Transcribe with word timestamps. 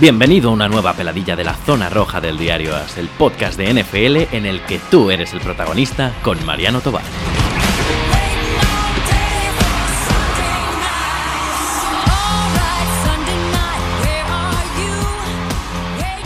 Bienvenido 0.00 0.48
a 0.48 0.54
una 0.54 0.66
nueva 0.66 0.94
peladilla 0.94 1.36
de 1.36 1.44
la 1.44 1.52
zona 1.52 1.90
roja 1.90 2.22
del 2.22 2.38
diario 2.38 2.74
As, 2.74 2.96
el 2.96 3.06
podcast 3.08 3.58
de 3.58 3.74
NFL 3.74 4.34
en 4.34 4.46
el 4.46 4.64
que 4.64 4.78
tú 4.90 5.10
eres 5.10 5.34
el 5.34 5.42
protagonista 5.42 6.14
con 6.22 6.42
Mariano 6.46 6.80
Tobar. 6.80 7.02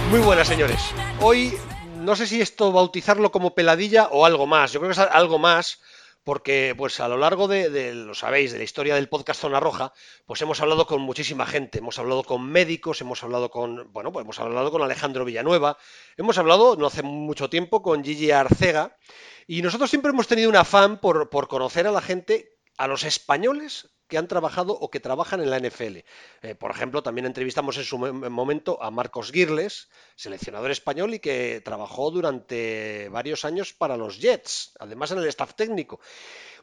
Muy 0.08 0.20
buenas, 0.20 0.46
señores. 0.46 0.80
Hoy 1.20 1.54
no 1.96 2.14
sé 2.14 2.28
si 2.28 2.40
esto 2.40 2.70
bautizarlo 2.70 3.32
como 3.32 3.56
peladilla 3.56 4.06
o 4.12 4.24
algo 4.24 4.46
más. 4.46 4.72
Yo 4.72 4.78
creo 4.78 4.92
que 4.92 5.00
es 5.00 5.08
algo 5.10 5.40
más 5.40 5.80
porque 6.24 6.74
pues 6.76 6.98
a 7.00 7.08
lo 7.08 7.18
largo 7.18 7.46
de, 7.48 7.94
lo 7.94 8.14
sabéis, 8.14 8.52
de 8.52 8.58
la 8.58 8.64
historia 8.64 8.94
del 8.94 9.08
podcast 9.08 9.42
Zona 9.42 9.60
Roja, 9.60 9.92
pues 10.26 10.40
hemos 10.42 10.60
hablado 10.60 10.86
con 10.86 11.02
muchísima 11.02 11.46
gente, 11.46 11.78
hemos 11.78 11.98
hablado 11.98 12.24
con 12.24 12.44
médicos, 12.46 13.00
hemos 13.02 13.22
hablado 13.22 13.50
con, 13.50 13.92
bueno, 13.92 14.10
pues 14.10 14.24
hemos 14.24 14.40
hablado 14.40 14.70
con 14.70 14.82
Alejandro 14.82 15.24
Villanueva, 15.24 15.76
hemos 16.16 16.38
hablado 16.38 16.76
no 16.76 16.86
hace 16.86 17.02
mucho 17.02 17.50
tiempo 17.50 17.82
con 17.82 18.02
Gigi 18.02 18.30
Arcega, 18.30 18.96
y 19.46 19.60
nosotros 19.60 19.90
siempre 19.90 20.10
hemos 20.10 20.26
tenido 20.26 20.48
un 20.48 20.56
afán 20.56 20.98
por, 20.98 21.28
por 21.28 21.46
conocer 21.48 21.86
a 21.86 21.92
la 21.92 22.00
gente, 22.00 22.56
a 22.78 22.88
los 22.88 23.04
españoles 23.04 23.93
que 24.08 24.18
han 24.18 24.28
trabajado 24.28 24.72
o 24.72 24.90
que 24.90 25.00
trabajan 25.00 25.40
en 25.40 25.50
la 25.50 25.58
NFL. 25.58 25.98
Eh, 26.42 26.54
por 26.58 26.70
ejemplo, 26.70 27.02
también 27.02 27.26
entrevistamos 27.26 27.76
en 27.78 27.84
su 27.84 27.98
momento 27.98 28.82
a 28.82 28.90
Marcos 28.90 29.32
Girles, 29.32 29.88
seleccionador 30.16 30.70
español 30.70 31.14
y 31.14 31.20
que 31.20 31.62
trabajó 31.64 32.10
durante 32.10 33.08
varios 33.10 33.44
años 33.44 33.72
para 33.72 33.96
los 33.96 34.18
Jets, 34.18 34.72
además 34.78 35.10
en 35.10 35.18
el 35.18 35.26
staff 35.28 35.54
técnico. 35.54 36.00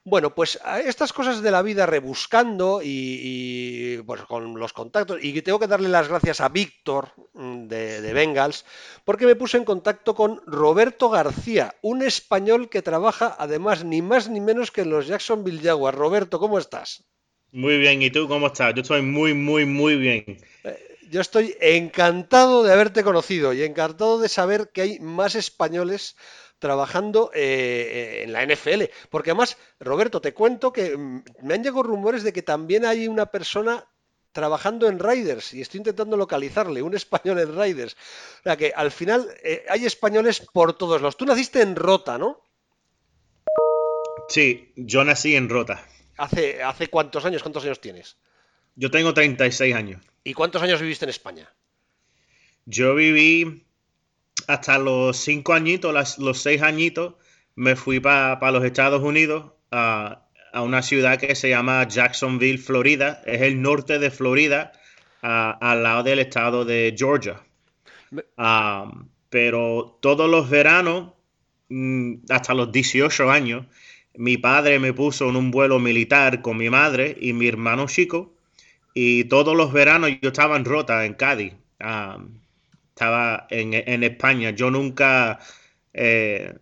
Bueno, 0.04 0.34
pues 0.34 0.60
estas 0.84 1.14
cosas 1.14 1.44
de 1.44 1.52
la 1.52 1.62
vida 1.62 1.86
rebuscando 1.86 2.82
y, 2.84 4.02
pues 4.08 4.24
con 4.24 4.60
los 4.60 4.74
contactos, 4.74 5.20
y 5.22 5.40
tengo 5.44 5.60
que 5.60 5.68
darle 5.68 5.90
las 5.90 6.08
gracias 6.08 6.42
a 6.42 6.50
Víctor 6.50 7.14
mm, 7.34 7.68
de, 7.68 8.02
de, 8.02 8.14
Bengals, 8.14 8.66
porque 9.06 9.28
me 9.28 9.36
puse 9.36 9.58
en 9.58 9.64
contacto 9.64 10.16
con 10.16 10.42
Roberto 10.48 11.10
García, 11.10 11.76
un 11.84 12.02
español 12.02 12.68
que 12.70 12.82
trabaja 12.82 13.36
además 13.38 13.84
ni 13.84 14.02
más 14.02 14.28
ni 14.28 14.42
menos 14.42 14.72
que 14.72 14.82
en 14.82 14.90
los 14.90 15.06
Jacksonville 15.06 15.62
Jaguars. 15.62 15.98
Roberto, 15.98 16.40
¿cómo 16.40 16.58
estás? 16.58 17.04
Muy 17.52 17.78
bien, 17.78 18.02
¿y 18.02 18.10
tú 18.10 18.28
cómo 18.28 18.48
estás? 18.48 18.74
Yo 18.74 18.82
estoy 18.82 19.02
muy, 19.02 19.34
muy, 19.34 19.66
muy 19.66 19.96
bien. 19.98 20.24
Eh, 20.64 20.98
yo 21.10 21.20
estoy 21.20 21.56
encantado 21.60 22.64
de 22.64 22.72
haberte 22.72 23.04
conocido 23.04 23.52
y 23.52 23.64
encantado 23.64 24.20
de 24.20 24.30
saber 24.30 24.72
que 24.74 24.82
hay 24.82 25.00
más 25.00 25.36
españoles 25.36 26.16
trabajando 26.60 27.32
eh, 27.34 28.22
en 28.24 28.32
la 28.32 28.46
NFL. 28.46 28.84
Porque 29.10 29.32
además, 29.32 29.58
Roberto, 29.80 30.22
te 30.22 30.34
cuento 30.34 30.72
que 30.72 30.96
mm, 30.96 31.24
me 31.42 31.56
han 31.56 31.64
llegado 31.64 31.84
rumores 31.84 32.24
de 32.24 32.32
que 32.32 32.44
también 32.44 32.86
hay 32.86 33.10
una 33.10 33.26
persona 33.26 33.86
trabajando 34.32 34.88
en 34.88 35.00
Riders 35.00 35.54
y 35.54 35.60
estoy 35.60 35.80
intentando 35.80 36.16
localizarle, 36.16 36.82
un 36.82 36.96
español 36.96 37.40
en 37.40 37.60
Riders. 37.60 37.98
O 38.40 38.44
sea 38.44 38.56
que 38.56 38.72
al 38.74 38.92
final 38.92 39.28
eh, 39.44 39.66
hay 39.68 39.86
españoles 39.86 40.48
por 40.54 40.78
todos 40.78 41.02
los. 41.02 41.18
Tú 41.18 41.26
naciste 41.26 41.62
en 41.62 41.76
Rota, 41.76 42.18
¿no? 42.18 42.42
Sí, 44.30 44.72
yo 44.78 45.04
nací 45.04 45.36
en 45.36 45.50
Rota. 45.50 45.86
¿Hace, 46.22 46.62
¿Hace 46.62 46.88
cuántos 46.88 47.26
años? 47.26 47.42
¿Cuántos 47.42 47.64
años 47.64 47.82
tienes? 47.82 48.16
Yo 48.76 48.92
tengo 48.92 49.12
36 49.12 49.74
años. 49.74 50.02
¿Y 50.24 50.36
cuántos 50.36 50.62
años 50.62 50.80
viviste 50.80 51.06
en 51.06 51.10
España? 51.10 51.52
Yo 52.68 52.94
viví 52.94 53.66
hasta 54.46 54.78
los 54.78 55.18
5 55.18 55.52
añitos, 55.54 56.20
los 56.20 56.42
6 56.44 56.62
añitos. 56.62 57.16
Me 57.56 57.76
fui 57.76 58.00
para 58.00 58.52
los 58.52 58.64
Estados 58.64 59.02
Unidos 59.02 59.54
a, 59.72 60.28
una 60.54 60.84
ciudad 60.84 61.20
que 61.20 61.34
se 61.34 61.50
llama 61.50 61.88
Jacksonville, 61.88 62.60
Florida. 62.60 63.24
Es 63.26 63.42
el 63.42 63.60
norte 63.60 63.98
de 63.98 64.12
Florida, 64.12 64.74
al 65.24 65.82
lado 65.82 66.04
del 66.04 66.20
estado 66.20 66.66
de 66.66 66.94
Georgia. 66.96 67.42
pero 69.32 69.98
todos 70.00 70.30
los 70.30 70.52
veranos, 70.52 71.14
mm, 71.70 72.26
hasta 72.30 72.54
los 72.54 72.72
18 72.72 73.32
años, 73.32 73.66
mi 74.16 74.38
padre 74.38 74.80
me 74.80 74.94
puso 74.94 75.30
en 75.30 75.36
un 75.36 75.52
vuelo 75.52 75.80
militar 75.80 76.42
con 76.42 76.58
mi 76.58 76.70
madre 76.70 77.18
y 77.20 77.34
mi 77.34 77.48
hermano 77.48 77.88
chico. 77.88 78.34
Y 78.94 79.26
todos 79.26 79.56
los 79.56 79.72
veranos 79.72 80.12
yo 80.22 80.30
estaba 80.30 80.58
en 80.58 80.66
Rota, 80.66 81.06
en 81.06 81.14
Cádiz. 81.14 81.54
estaba 82.90 83.48
en, 83.50 84.04
España. 84.04 84.52
Yo 84.52 84.70
nunca, 84.70 85.40
eh, 85.94 86.56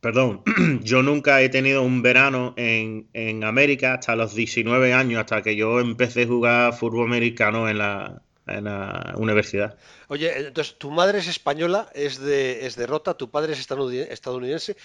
perdón, 0.00 0.42
yo 0.82 1.02
nunca 1.02 1.42
he 1.42 1.48
tenido 1.48 1.82
un 1.82 2.02
verano 2.02 2.54
en, 2.56 3.08
en, 3.12 3.42
América 3.44 3.94
hasta 3.94 4.14
los 4.14 4.34
19 4.34 4.94
años, 4.94 5.20
hasta 5.20 5.42
que 5.42 5.56
yo 5.56 5.80
empecé 5.80 6.22
a 6.22 6.26
jugar 6.26 6.72
fútbol 6.74 7.06
americano 7.06 7.68
en 7.68 7.78
la, 7.78 8.22
en 8.46 8.64
la 8.64 9.14
universidad. 9.16 9.76
Oye, 10.08 10.46
entonces 10.46 10.76
tu 10.78 10.90
madre 10.90 11.18
es 11.18 11.28
española, 11.28 11.88
es 11.94 12.18
de, 12.20 12.66
es 12.66 12.76
de 12.76 12.86
Rota, 12.86 13.14
tu 13.14 13.30
padre 13.30 13.52
es 13.52 13.60
estadounidense. 13.60 14.76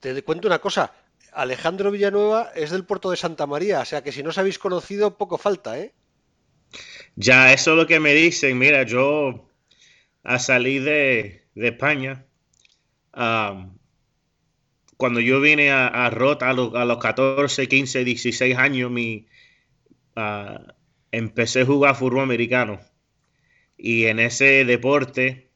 Te 0.00 0.22
cuento 0.22 0.48
una 0.48 0.58
cosa, 0.58 0.92
Alejandro 1.32 1.90
Villanueva 1.90 2.52
es 2.54 2.70
del 2.70 2.84
puerto 2.84 3.10
de 3.10 3.16
Santa 3.16 3.46
María, 3.46 3.80
o 3.80 3.84
sea 3.84 4.02
que 4.02 4.12
si 4.12 4.22
no 4.22 4.30
os 4.30 4.38
habéis 4.38 4.58
conocido, 4.58 5.16
poco 5.16 5.38
falta, 5.38 5.78
¿eh? 5.78 5.92
Ya, 7.14 7.52
eso 7.52 7.72
es 7.72 7.76
lo 7.76 7.86
que 7.86 8.00
me 8.00 8.14
dicen. 8.14 8.58
Mira, 8.58 8.82
yo 8.82 9.50
a 10.22 10.38
salir 10.38 10.84
de, 10.84 11.46
España, 11.54 12.26
cuando 14.96 15.20
yo 15.20 15.40
vine 15.40 15.70
a, 15.70 16.10
Rota 16.10 16.50
a, 16.50 16.54
los 16.54 16.98
14, 16.98 17.68
15, 17.68 18.04
16 18.04 18.56
años, 18.56 18.90
mi, 18.90 19.26
uh, 20.16 20.72
empecé 21.10 21.62
a 21.62 21.66
jugar 21.66 21.96
fútbol 21.96 22.20
americano. 22.20 22.80
Y 23.78 24.06
en 24.06 24.20
ese 24.20 24.64
deporte, 24.64 25.50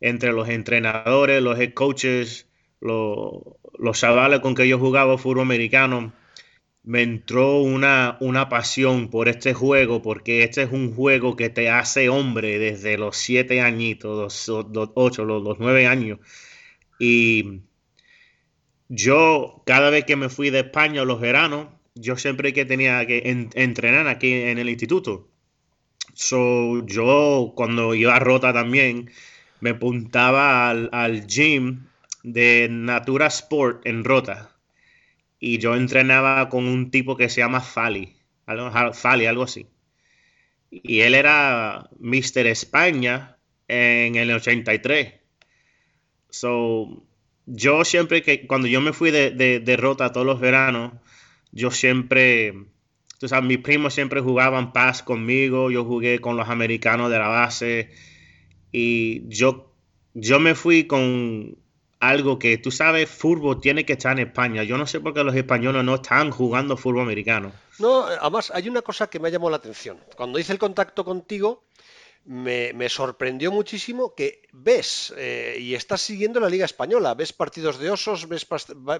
entre 0.00 0.32
los 0.32 0.48
entrenadores, 0.48 1.42
los 1.42 1.58
head 1.58 1.74
coaches, 1.74 2.48
los, 2.80 3.42
los 3.78 4.00
chavales 4.00 4.40
con 4.40 4.54
que 4.54 4.68
yo 4.68 4.78
jugaba 4.78 5.18
fútbol 5.18 5.40
americano, 5.40 6.12
me 6.86 7.02
entró 7.02 7.58
una, 7.58 8.16
una 8.20 8.48
pasión 8.48 9.10
por 9.10 9.28
este 9.28 9.54
juego, 9.54 10.02
porque 10.02 10.44
este 10.44 10.62
es 10.62 10.70
un 10.70 10.94
juego 10.94 11.34
que 11.34 11.50
te 11.50 11.68
hace 11.68 12.08
hombre 12.08 12.60
desde 12.60 12.96
los 12.96 13.16
siete 13.16 13.60
añitos, 13.60 14.48
los, 14.48 14.92
ocho, 14.94 15.24
los, 15.24 15.42
los 15.42 15.58
nueve 15.58 15.88
años. 15.88 16.20
Y 17.00 17.62
yo, 18.88 19.62
cada 19.66 19.90
vez 19.90 20.04
que 20.04 20.14
me 20.16 20.28
fui 20.28 20.50
de 20.50 20.60
España 20.60 21.04
los 21.04 21.20
veranos, 21.20 21.68
yo 21.96 22.16
siempre 22.16 22.52
que 22.52 22.64
tenía 22.64 23.04
que 23.06 23.50
entrenar 23.54 24.06
aquí 24.06 24.32
en 24.32 24.58
el 24.58 24.68
instituto. 24.68 25.28
So, 26.14 26.86
yo 26.86 27.52
cuando 27.56 27.94
iba 27.94 28.14
a 28.14 28.20
Rota 28.20 28.52
también, 28.52 29.10
me 29.60 29.70
apuntaba 29.70 30.70
al, 30.70 30.88
al 30.92 31.26
gym 31.26 31.86
de 32.26 32.66
Natura 32.68 33.28
Sport 33.28 33.86
en 33.86 34.02
Rota. 34.02 34.50
Y 35.38 35.58
yo 35.58 35.76
entrenaba 35.76 36.48
con 36.48 36.66
un 36.66 36.90
tipo 36.90 37.16
que 37.16 37.28
se 37.28 37.40
llama 37.40 37.60
Fali, 37.60 38.16
algo, 38.46 38.92
Fali, 38.92 39.26
algo 39.26 39.44
así. 39.44 39.68
Y 40.70 41.00
él 41.02 41.14
era 41.14 41.88
Mr. 42.00 42.48
España 42.48 43.38
en 43.68 44.16
el 44.16 44.32
83. 44.32 45.14
So, 46.28 47.06
yo 47.46 47.84
siempre 47.84 48.22
que, 48.22 48.48
cuando 48.48 48.66
yo 48.66 48.80
me 48.80 48.92
fui 48.92 49.12
de, 49.12 49.30
de, 49.30 49.76
Rota 49.76 50.10
todos 50.10 50.26
los 50.26 50.40
veranos, 50.40 50.94
yo 51.52 51.70
siempre, 51.70 52.54
tú 53.20 53.28
mis 53.42 53.58
primos 53.58 53.94
siempre 53.94 54.20
jugaban 54.20 54.72
paz 54.72 55.04
conmigo, 55.04 55.70
yo 55.70 55.84
jugué 55.84 56.18
con 56.18 56.36
los 56.36 56.48
americanos 56.48 57.08
de 57.08 57.18
la 57.20 57.28
base 57.28 57.90
y 58.72 59.28
yo, 59.28 59.72
yo 60.14 60.40
me 60.40 60.56
fui 60.56 60.88
con, 60.88 61.56
algo 62.00 62.38
que 62.38 62.58
tú 62.58 62.70
sabes, 62.70 63.08
fútbol 63.08 63.60
tiene 63.60 63.84
que 63.84 63.94
estar 63.94 64.12
en 64.18 64.26
España. 64.26 64.62
Yo 64.62 64.76
no 64.78 64.86
sé 64.86 65.00
por 65.00 65.14
qué 65.14 65.24
los 65.24 65.34
españoles 65.34 65.84
no 65.84 65.96
están 65.96 66.30
jugando 66.30 66.76
fútbol 66.76 67.02
americano. 67.02 67.52
No, 67.78 68.04
además 68.04 68.50
hay 68.54 68.68
una 68.68 68.82
cosa 68.82 69.08
que 69.08 69.18
me 69.18 69.28
ha 69.28 69.30
llamado 69.30 69.50
la 69.50 69.56
atención. 69.56 69.98
Cuando 70.16 70.38
hice 70.38 70.52
el 70.52 70.58
contacto 70.58 71.04
contigo, 71.04 71.64
me, 72.26 72.88
sorprendió 72.88 73.52
muchísimo 73.52 74.14
que 74.14 74.42
ves 74.52 75.14
eh, 75.16 75.56
y 75.60 75.74
estás 75.74 76.00
siguiendo 76.00 76.40
la 76.40 76.48
Liga 76.48 76.64
Española. 76.64 77.14
Ves 77.14 77.32
partidos 77.32 77.78
de 77.78 77.90
osos, 77.90 78.28
ves, 78.28 78.46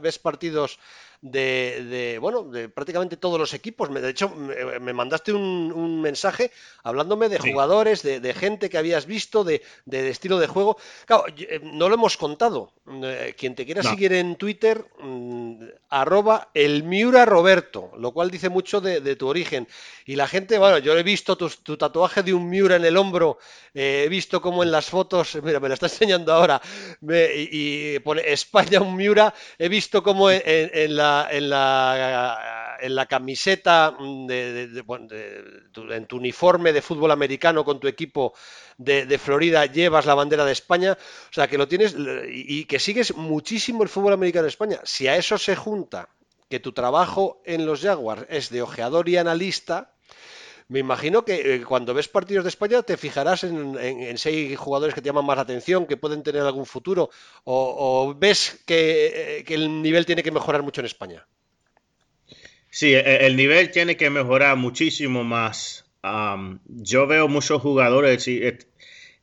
ves 0.00 0.18
partidos 0.18 0.78
de, 1.22 2.18
bueno, 2.20 2.42
de 2.44 2.68
prácticamente 2.68 3.16
todos 3.16 3.38
los 3.38 3.54
equipos. 3.54 3.92
De 3.92 4.10
hecho, 4.10 4.28
me, 4.28 4.92
mandaste 4.92 5.32
un, 5.32 6.00
mensaje 6.00 6.50
hablándome 6.82 7.28
de 7.28 7.38
jugadores, 7.38 8.02
de, 8.02 8.34
gente 8.34 8.68
que 8.68 8.78
habías 8.78 9.06
visto, 9.06 9.44
de, 9.44 9.62
estilo 9.86 10.38
de 10.38 10.46
juego. 10.46 10.76
Claro, 11.04 11.24
eh, 11.36 11.60
no 11.62 11.88
lo 11.88 11.94
hemos 11.94 12.16
contado. 12.16 12.72
Eh, 13.02 13.34
quien 13.36 13.54
te 13.54 13.64
quiera 13.64 13.82
seguir 13.82 14.12
en 14.12 14.36
Twitter, 14.36 14.84
mm, 15.00 15.64
arroba 15.88 16.50
el 16.54 16.84
Miura 16.84 17.24
Roberto, 17.24 17.90
lo 17.98 18.12
cual 18.12 18.30
dice 18.30 18.48
mucho 18.48 18.80
de, 18.80 19.16
tu 19.16 19.26
origen. 19.26 19.66
Y 20.04 20.16
la 20.16 20.28
gente, 20.28 20.58
bueno, 20.58 20.78
yo 20.78 20.96
he 20.96 21.02
visto 21.02 21.36
tu, 21.36 21.76
tatuaje 21.76 22.22
de 22.22 22.34
un 22.34 22.48
Miura 22.48 22.76
en 22.76 22.84
el 22.84 22.96
hombro, 22.96 23.15
eh, 23.74 24.04
he 24.04 24.08
visto 24.08 24.40
como 24.40 24.62
en 24.62 24.70
las 24.70 24.86
fotos, 24.86 25.36
mira, 25.42 25.60
me 25.60 25.68
lo 25.68 25.74
está 25.74 25.86
enseñando 25.86 26.32
ahora, 26.32 26.60
y, 27.02 27.98
pone 28.00 28.22
España 28.26 28.80
un 28.80 28.96
Miura, 28.96 29.34
he 29.58 29.68
visto 29.68 30.02
como 30.02 30.30
en 30.30 30.96
la 30.96 31.28
la 31.32 32.66
la 32.82 33.06
camiseta, 33.06 33.96
en 33.98 36.06
tu 36.06 36.16
uniforme 36.16 36.72
de 36.72 36.82
fútbol 36.82 37.10
americano 37.10 37.64
con 37.64 37.80
tu 37.80 37.88
equipo 37.88 38.34
de, 38.78 39.18
Florida, 39.18 39.66
llevas 39.66 40.06
la 40.06 40.14
bandera 40.14 40.44
de 40.44 40.52
España, 40.52 40.92
o 40.92 41.32
sea, 41.32 41.48
que 41.48 41.58
lo 41.58 41.68
tienes 41.68 41.94
y, 41.94 42.60
y 42.60 42.64
que 42.64 42.78
sigues 42.78 43.16
muchísimo 43.16 43.82
el 43.82 43.88
fútbol 43.88 44.12
americano 44.12 44.44
en 44.44 44.50
España. 44.50 44.80
Si 44.84 45.08
a 45.08 45.16
eso 45.16 45.38
se 45.38 45.56
junta 45.56 46.08
que 46.48 46.60
tu 46.60 46.72
trabajo 46.72 47.42
en 47.44 47.66
los 47.66 47.82
Jaguars 47.82 48.26
es 48.28 48.50
de 48.50 48.62
ojeador 48.62 49.08
y 49.08 49.16
analista, 49.16 49.92
me 50.68 50.80
imagino 50.80 51.24
que 51.24 51.54
eh, 51.54 51.62
cuando 51.64 51.94
ves 51.94 52.08
partidos 52.08 52.44
de 52.44 52.48
España 52.48 52.82
te 52.82 52.96
fijarás 52.96 53.44
en, 53.44 54.18
seis 54.18 54.58
jugadores 54.58 54.94
que 54.94 55.00
te 55.00 55.08
llaman 55.08 55.24
más 55.24 55.36
la 55.36 55.42
atención, 55.42 55.86
que 55.86 55.96
pueden 55.96 56.22
tener 56.22 56.42
algún 56.42 56.66
futuro, 56.66 57.10
o, 57.44 58.14
ves 58.18 58.60
eh, 58.66 59.44
que, 59.46 59.54
el 59.54 59.82
nivel 59.82 60.06
tiene 60.06 60.22
que 60.22 60.32
mejorar 60.32 60.62
mucho 60.62 60.80
en 60.80 60.86
España. 60.86 61.26
Sí, 62.70 62.94
e, 62.94 63.26
el 63.26 63.36
nivel 63.36 63.70
tiene 63.70 63.96
que 63.96 64.10
mejorar 64.10 64.56
muchísimo 64.56 65.22
más. 65.24 65.84
yo 66.66 67.06
veo 67.06 67.28
muchos 67.28 67.62
jugadores 67.62 68.26
y 68.28 68.40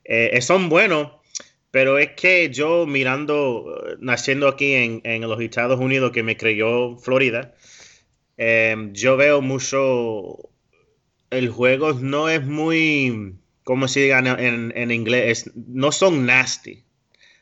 eh, 0.05 0.41
son 0.41 0.69
buenos, 0.69 1.11
pero 1.71 1.97
es 1.97 2.11
que 2.11 2.49
yo 2.51 2.85
mirando, 2.85 3.97
naciendo 3.99 4.47
aquí 4.47 5.01
en, 5.03 5.21
los 5.21 5.41
Estados 5.41 5.79
Unidos, 5.79 6.11
que 6.11 6.23
me 6.23 6.37
creyó 6.37 6.97
Florida, 6.97 7.55
em, 8.37 8.93
yo 8.93 9.17
veo 9.17 9.41
mucho, 9.41 10.52
el 11.33 11.49
juego 11.49 11.93
no 11.93 12.29
es 12.29 12.45
muy, 12.45 13.35
como 13.63 13.87
se 13.87 14.01
diga 14.01 14.19
en, 14.19 14.73
en 14.75 14.91
inglés, 14.91 15.51
no 15.55 15.91
son 15.91 16.25
nasty. 16.25 16.83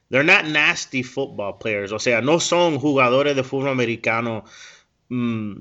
They're 0.10 0.26
not 0.26 0.46
nasty 0.46 1.04
football 1.04 1.58
players, 1.60 1.92
o 1.92 2.00
sea, 2.00 2.22
no 2.22 2.40
son 2.40 2.80
jugadores 2.80 3.36
de 3.36 3.44
fútbol 3.44 3.70
americano 3.70 4.44
mm, 5.10 5.54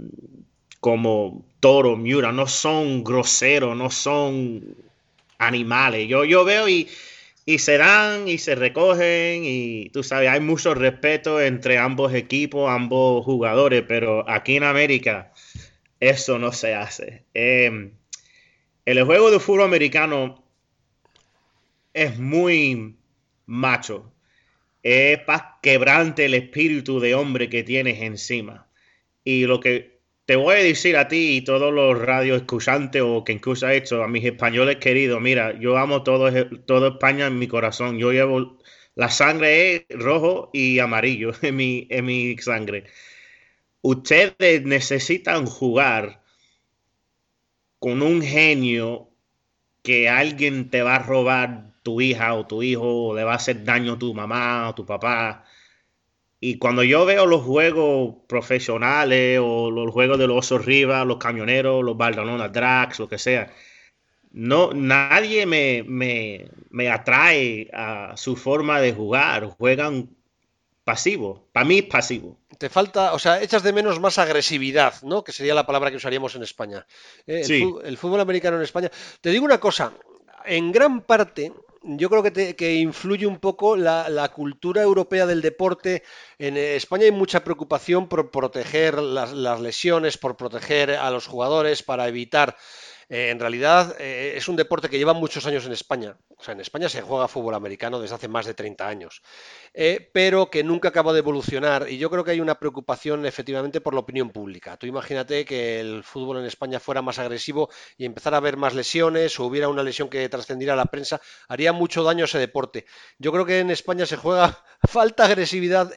como 0.80 1.44
Toro, 1.60 1.96
Miura, 1.96 2.32
no 2.32 2.46
son 2.46 3.04
groseros, 3.04 3.76
no 3.76 3.90
son 3.90 4.74
animales. 5.38 6.08
Yo, 6.08 6.24
yo 6.24 6.44
veo 6.44 6.68
y 6.68 6.88
y 7.46 7.58
se 7.58 7.78
dan 7.78 8.28
y 8.28 8.38
se 8.38 8.54
recogen 8.54 9.42
y 9.44 9.90
tú 9.90 10.02
sabes, 10.02 10.28
hay 10.28 10.40
mucho 10.40 10.74
respeto 10.74 11.40
entre 11.40 11.78
ambos 11.78 12.14
equipos, 12.14 12.70
ambos 12.70 13.24
jugadores, 13.24 13.82
pero 13.88 14.28
aquí 14.28 14.56
en 14.56 14.64
América 14.64 15.32
eso 16.00 16.38
no 16.38 16.52
se 16.52 16.74
hace. 16.74 17.24
Em, 17.34 17.92
el 18.84 19.02
juego 19.04 19.30
de 19.30 19.40
fútbol 19.40 19.62
americano 19.62 20.42
es 21.92 22.18
muy 22.18 22.96
macho. 23.46 24.12
Es 24.82 25.18
para 25.20 25.58
quebrante 25.62 26.24
el 26.24 26.34
espíritu 26.34 27.00
de 27.00 27.14
hombre 27.14 27.48
que 27.50 27.62
tienes 27.62 28.00
encima. 28.00 28.68
Y 29.24 29.46
lo 29.46 29.60
que 29.60 30.00
te 30.24 30.36
voy 30.36 30.56
a 30.56 30.62
decir 30.62 30.96
a 30.96 31.08
ti 31.08 31.36
y 31.36 31.42
todos 31.42 31.72
los 31.72 31.98
radio 31.98 32.36
escuchantes 32.36 33.02
o 33.04 33.24
que 33.24 33.32
incluso 33.32 33.68
hecho, 33.68 34.02
a 34.02 34.08
mis 34.08 34.24
españoles 34.24 34.76
queridos, 34.76 35.20
mira, 35.20 35.58
yo 35.58 35.76
amo 35.76 36.02
todo, 36.02 36.30
todo 36.66 36.88
España 36.88 37.26
en 37.26 37.38
mi 37.38 37.48
corazón. 37.48 37.98
Yo 37.98 38.12
llevo, 38.12 38.58
la 38.94 39.10
sangre 39.10 39.86
es 39.88 39.98
rojo 39.98 40.50
y 40.52 40.78
amarillo 40.78 41.32
en 41.42 41.56
mi, 41.56 41.86
en 41.90 42.04
mi 42.06 42.38
sangre. 42.38 42.84
Ustedes 43.82 44.62
necesitan 44.64 45.46
jugar 45.46 46.19
con 47.80 48.02
un 48.02 48.22
genio 48.22 49.10
que 49.82 50.08
alguien 50.08 50.70
te 50.70 50.82
va 50.82 50.96
a 50.96 50.98
robar 51.00 51.72
tu 51.82 52.00
hija 52.00 52.34
o 52.34 52.46
tu 52.46 52.62
hijo, 52.62 53.08
o 53.08 53.14
le 53.16 53.24
va 53.24 53.32
a 53.32 53.36
hacer 53.36 53.64
daño 53.64 53.94
a 53.94 53.98
tu 53.98 54.14
mamá 54.14 54.68
o 54.68 54.74
tu 54.74 54.86
papá 54.86 55.44
y 56.40 56.56
cuando 56.58 56.82
yo 56.82 57.04
veo 57.04 57.26
los 57.26 57.42
juegos 57.42 58.14
profesionales 58.26 59.38
o 59.42 59.70
los 59.70 59.92
juegos 59.92 60.18
de 60.18 60.26
los 60.26 60.38
osos 60.38 60.64
Rivas, 60.64 61.06
los 61.06 61.18
camioneros, 61.18 61.84
los 61.84 61.98
Barcelona 61.98 62.48
Drax, 62.48 62.98
lo 62.98 63.08
que 63.08 63.18
sea, 63.18 63.52
no, 64.32 64.72
nadie 64.72 65.44
me, 65.46 65.84
me, 65.86 66.90
atrae 66.90 67.68
a 67.74 68.16
su 68.16 68.36
forma 68.36 68.80
de 68.80 68.94
jugar. 68.94 69.44
Juegan 69.58 70.16
pasivo. 70.84 71.48
Para 71.52 71.66
mí 71.66 71.78
es 71.80 71.84
pasivo. 71.84 72.39
Te 72.60 72.68
falta, 72.68 73.14
o 73.14 73.18
sea, 73.18 73.40
echas 73.40 73.62
de 73.62 73.72
menos 73.72 73.98
más 74.00 74.18
agresividad, 74.18 74.92
¿no? 75.00 75.24
Que 75.24 75.32
sería 75.32 75.54
la 75.54 75.64
palabra 75.64 75.90
que 75.90 75.96
usaríamos 75.96 76.34
en 76.34 76.42
España. 76.42 76.86
Eh, 77.26 77.40
el 77.84 77.96
fútbol 77.96 78.20
americano 78.20 78.58
en 78.58 78.64
España. 78.64 78.90
Te 79.22 79.30
digo 79.30 79.46
una 79.46 79.58
cosa, 79.58 79.94
en 80.44 80.70
gran 80.70 81.00
parte 81.00 81.54
yo 81.82 82.10
creo 82.10 82.22
que, 82.22 82.74
influye 82.74 83.26
un 83.26 83.38
poco 83.38 83.76
la, 83.76 84.30
cultura 84.34 84.82
europea 84.82 85.24
del 85.24 85.40
deporte. 85.40 86.02
En 86.38 86.58
España 86.58 87.04
hay 87.04 87.12
mucha 87.12 87.42
preocupación 87.42 88.08
por 88.08 88.30
proteger 88.30 88.98
las, 88.98 89.32
lesiones, 89.32 90.18
por 90.18 90.36
proteger 90.36 90.90
a 90.90 91.10
los 91.10 91.26
jugadores, 91.26 91.82
para 91.82 92.08
evitar 92.08 92.58
eh, 93.10 93.30
en 93.30 93.40
realidad 93.40 93.96
eh, 93.98 94.34
es 94.36 94.48
un 94.48 94.54
deporte 94.54 94.88
que 94.88 94.96
lleva 94.96 95.12
muchos 95.12 95.44
años 95.44 95.66
en 95.66 95.72
España. 95.72 96.16
O 96.36 96.42
sea, 96.44 96.54
en 96.54 96.60
España 96.60 96.88
se 96.88 97.02
juega 97.02 97.26
fútbol 97.26 97.54
americano 97.54 98.00
desde 98.00 98.14
hace 98.14 98.28
más 98.28 98.46
de 98.46 98.54
30 98.54 98.86
años, 98.86 99.20
eh, 99.74 100.08
pero 100.14 100.48
que 100.48 100.62
nunca 100.62 100.90
acaba 100.90 101.12
de 101.12 101.18
evolucionar. 101.18 101.90
Y 101.90 101.98
yo 101.98 102.08
creo 102.08 102.22
que 102.22 102.30
hay 102.30 102.40
una 102.40 102.54
preocupación 102.54 103.26
efectivamente 103.26 103.80
por 103.80 103.94
la 103.94 104.00
opinión 104.00 104.30
pública. 104.30 104.76
Tú 104.76 104.86
imagínate 104.86 105.44
que 105.44 105.80
el 105.80 106.04
fútbol 106.04 106.38
en 106.38 106.44
España 106.44 106.78
fuera 106.78 107.02
más 107.02 107.18
agresivo 107.18 107.68
y 107.98 108.04
empezara 108.04 108.36
a 108.36 108.38
haber 108.38 108.56
más 108.56 108.74
lesiones 108.74 109.38
o 109.40 109.44
hubiera 109.44 109.68
una 109.68 109.82
lesión 109.82 110.08
que 110.08 110.28
trascendiera 110.28 110.74
a 110.74 110.76
la 110.76 110.86
prensa, 110.86 111.20
haría 111.48 111.72
mucho 111.72 112.04
daño 112.04 112.24
a 112.24 112.26
ese 112.26 112.38
deporte. 112.38 112.86
Yo 113.18 113.32
creo 113.32 113.44
que 113.44 113.58
en 113.58 113.72
España 113.72 114.06
se 114.06 114.16
juega 114.16 114.62
falta 114.88 115.24
agresividad, 115.24 115.92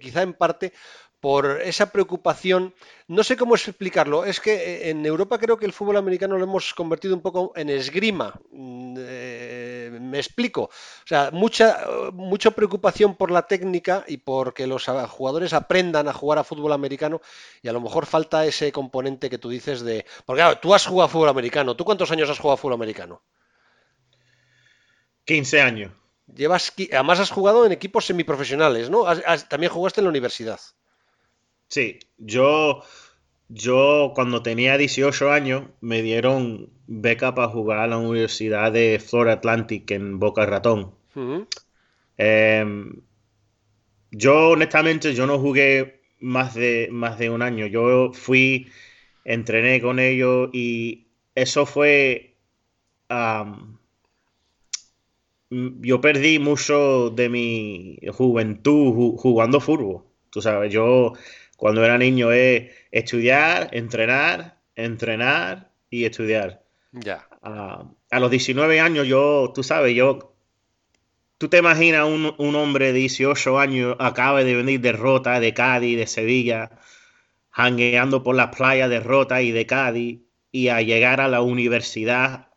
quizá 0.00 0.22
en 0.22 0.34
parte 0.34 0.72
por 1.20 1.60
esa 1.62 1.90
preocupación. 1.90 2.74
No 3.08 3.24
sé 3.24 3.36
cómo 3.36 3.54
explicarlo. 3.54 4.24
Es 4.24 4.40
que 4.40 4.54
eh, 4.54 4.90
en 4.90 5.04
Europa 5.04 5.38
creo 5.38 5.56
que 5.56 5.66
el 5.66 5.72
fútbol 5.72 5.96
americano 5.96 6.36
lo 6.36 6.44
hemos 6.44 6.74
convertido 6.74 7.14
un 7.14 7.20
poco 7.20 7.52
en 7.56 7.70
esgrima. 7.70 8.34
Mm, 8.52 8.96
eh, 8.98 9.98
me 10.00 10.18
explico. 10.18 10.62
O 10.62 11.06
sea, 11.06 11.30
mucha, 11.32 11.84
mucha 12.12 12.50
preocupación 12.52 13.16
por 13.16 13.30
la 13.30 13.46
técnica 13.46 14.04
y 14.06 14.18
por 14.18 14.54
que 14.54 14.66
los 14.66 14.86
jugadores 14.86 15.52
aprendan 15.52 16.08
a 16.08 16.12
jugar 16.12 16.38
a 16.38 16.44
fútbol 16.44 16.72
americano 16.72 17.20
y 17.62 17.68
a 17.68 17.72
lo 17.72 17.80
mejor 17.80 18.06
falta 18.06 18.46
ese 18.46 18.70
componente 18.72 19.30
que 19.30 19.38
tú 19.38 19.48
dices 19.48 19.80
de... 19.80 20.06
Porque 20.24 20.42
claro, 20.42 20.58
tú 20.58 20.74
has 20.74 20.86
jugado 20.86 21.06
a 21.06 21.10
fútbol 21.10 21.28
americano. 21.28 21.74
¿Tú 21.76 21.84
cuántos 21.84 22.10
años 22.10 22.30
has 22.30 22.38
jugado 22.38 22.54
a 22.54 22.58
fútbol 22.58 22.74
americano? 22.74 23.22
15 25.24 25.60
años. 25.60 25.92
Llevas, 26.34 26.72
además 26.92 27.20
has 27.20 27.30
jugado 27.30 27.64
en 27.64 27.72
equipos 27.72 28.06
semiprofesionales, 28.06 28.90
¿no? 28.90 29.04
también 29.48 29.72
jugaste 29.72 30.00
en 30.00 30.04
la 30.04 30.10
universidad. 30.10 30.60
Sí, 31.68 31.98
yo, 32.16 32.82
yo 33.48 34.12
cuando 34.14 34.42
tenía 34.42 34.78
18 34.78 35.30
años 35.30 35.64
me 35.80 36.02
dieron 36.02 36.70
beca 36.86 37.34
para 37.34 37.48
jugar 37.48 37.80
a 37.80 37.86
la 37.86 37.98
Universidad 37.98 38.72
de 38.72 38.98
Florida 38.98 39.34
Atlantic 39.34 39.90
en 39.90 40.18
Boca 40.18 40.46
Ratón. 40.46 40.94
Em, 42.16 43.02
yo 44.10 44.50
honestamente 44.50 45.14
yo 45.14 45.26
no 45.26 45.38
jugué 45.38 46.00
más 46.20 46.54
de, 46.54 46.88
más 46.90 47.18
de 47.18 47.30
un 47.30 47.42
año. 47.42 47.66
Yo 47.66 48.12
fui, 48.12 48.68
entrené 49.24 49.80
con 49.80 49.98
ellos 49.98 50.50
y 50.52 51.08
eso 51.34 51.66
fue... 51.66 52.36
yo 55.50 56.00
perdí 56.00 56.38
mucho 56.38 57.10
de 57.10 57.28
mi 57.28 57.98
juventud 58.12 59.16
jugando 59.18 59.60
fútbol. 59.60 60.04
Tú 60.30 60.42
sabes, 60.42 60.72
yo 60.72 61.14
cuando 61.58 61.84
era 61.84 61.98
niño 61.98 62.30
es 62.30 62.70
estudiar, 62.92 63.70
entrenar, 63.72 64.60
entrenar 64.76 65.72
y 65.90 66.04
estudiar. 66.04 66.62
Ya. 66.92 67.28
A 67.42 68.20
los 68.20 68.30
19 68.30 68.78
años 68.80 69.08
yo, 69.08 69.52
tú 69.52 69.64
sabes, 69.64 69.94
yo... 69.94 70.36
Tú 71.36 71.48
te 71.48 71.58
imaginas 71.58 72.06
un, 72.06 72.32
un 72.38 72.54
hombre 72.54 72.92
de 72.92 73.00
18 73.00 73.58
años 73.58 73.96
acaba 73.98 74.44
de 74.44 74.54
venir 74.54 74.80
de 74.80 74.92
Rota, 74.92 75.40
de 75.40 75.52
Cádiz, 75.52 75.98
de 75.98 76.06
Sevilla, 76.06 76.70
hangueando 77.50 78.22
por 78.22 78.36
las 78.36 78.54
playas 78.54 78.88
de 78.88 79.00
Rota 79.00 79.42
y 79.42 79.50
de 79.50 79.66
Cádiz 79.66 80.20
y 80.52 80.68
a 80.68 80.80
llegar 80.80 81.20
a 81.20 81.26
la 81.26 81.40
universidad 81.40 82.50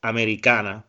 americana, 0.00 0.86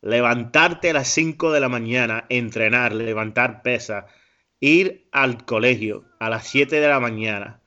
levantarte 0.00 0.90
a 0.90 0.94
las 0.94 1.08
5 1.08 1.52
de 1.52 1.60
la 1.60 1.68
mañana, 1.68 2.24
entrenar, 2.30 2.94
levantar 2.94 3.60
pesas, 3.62 4.06
ir 4.60 5.08
al 5.10 5.44
colegio 5.44 6.04
a 6.18 6.30
las 6.30 6.46
7 6.48 6.80
de 6.80 6.88
la 6.88 7.00
mañana, 7.00 7.60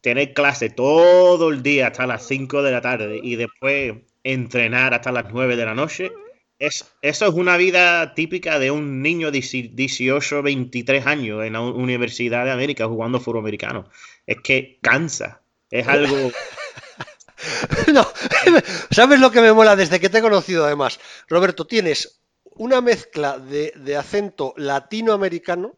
tener 0.00 0.32
clase 0.34 0.70
todo 0.70 1.50
el 1.50 1.62
día 1.62 1.88
hasta 1.88 2.06
las 2.06 2.26
5 2.26 2.62
de 2.62 2.70
la 2.70 2.80
tarde 2.80 3.20
y 3.22 3.36
después 3.36 3.94
entrenar 4.22 4.94
hasta 4.94 5.12
las 5.12 5.32
9 5.32 5.56
de 5.56 5.64
la 5.64 5.74
noche, 5.74 6.12
es, 6.58 6.86
eso 7.02 7.26
es 7.26 7.34
una 7.34 7.56
vida 7.56 8.14
típica 8.14 8.58
de 8.58 8.70
un 8.70 9.02
niño 9.02 9.30
de 9.30 9.40
18, 9.40 10.42
23 10.42 11.06
años 11.06 11.44
en 11.44 11.52
la 11.52 11.60
Universidad 11.60 12.44
de 12.44 12.52
América 12.52 12.86
jugando 12.86 13.20
fútbol 13.20 13.40
americano. 13.40 13.90
Es 14.26 14.40
que 14.40 14.78
cansa. 14.80 15.42
Es 15.70 15.86
algo... 15.86 16.16
no, 17.92 18.06
¿sabes 18.90 19.20
lo 19.20 19.30
que 19.30 19.40
me 19.40 19.52
mola 19.52 19.76
desde 19.76 20.00
que 20.00 20.08
te 20.08 20.18
he 20.18 20.22
conocido 20.22 20.64
además? 20.64 20.98
Roberto, 21.28 21.66
tienes 21.66 22.20
una 22.54 22.80
mezcla 22.80 23.38
de, 23.38 23.72
de 23.76 23.96
acento 23.96 24.54
latinoamericano 24.56 25.76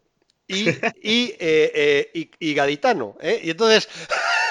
y, 0.49 0.67
y, 1.01 1.35
eh, 1.39 2.11
eh, 2.13 2.31
y, 2.39 2.53
gaditano. 2.53 3.15
¿eh? 3.21 3.39
Y 3.43 3.51
entonces, 3.51 3.87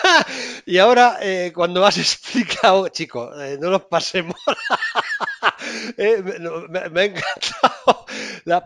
y 0.67 0.79
ahora, 0.79 1.19
eh, 1.21 1.53
cuando 1.55 1.85
has 1.85 1.99
explicado, 1.99 2.89
chicos, 2.89 3.35
eh, 3.41 3.59
no 3.61 3.71
nos 3.71 3.83
pasemos. 3.83 4.37
Eh, 5.97 6.23
me, 6.69 7.01
ha 7.01 7.05
encantado. 7.05 8.07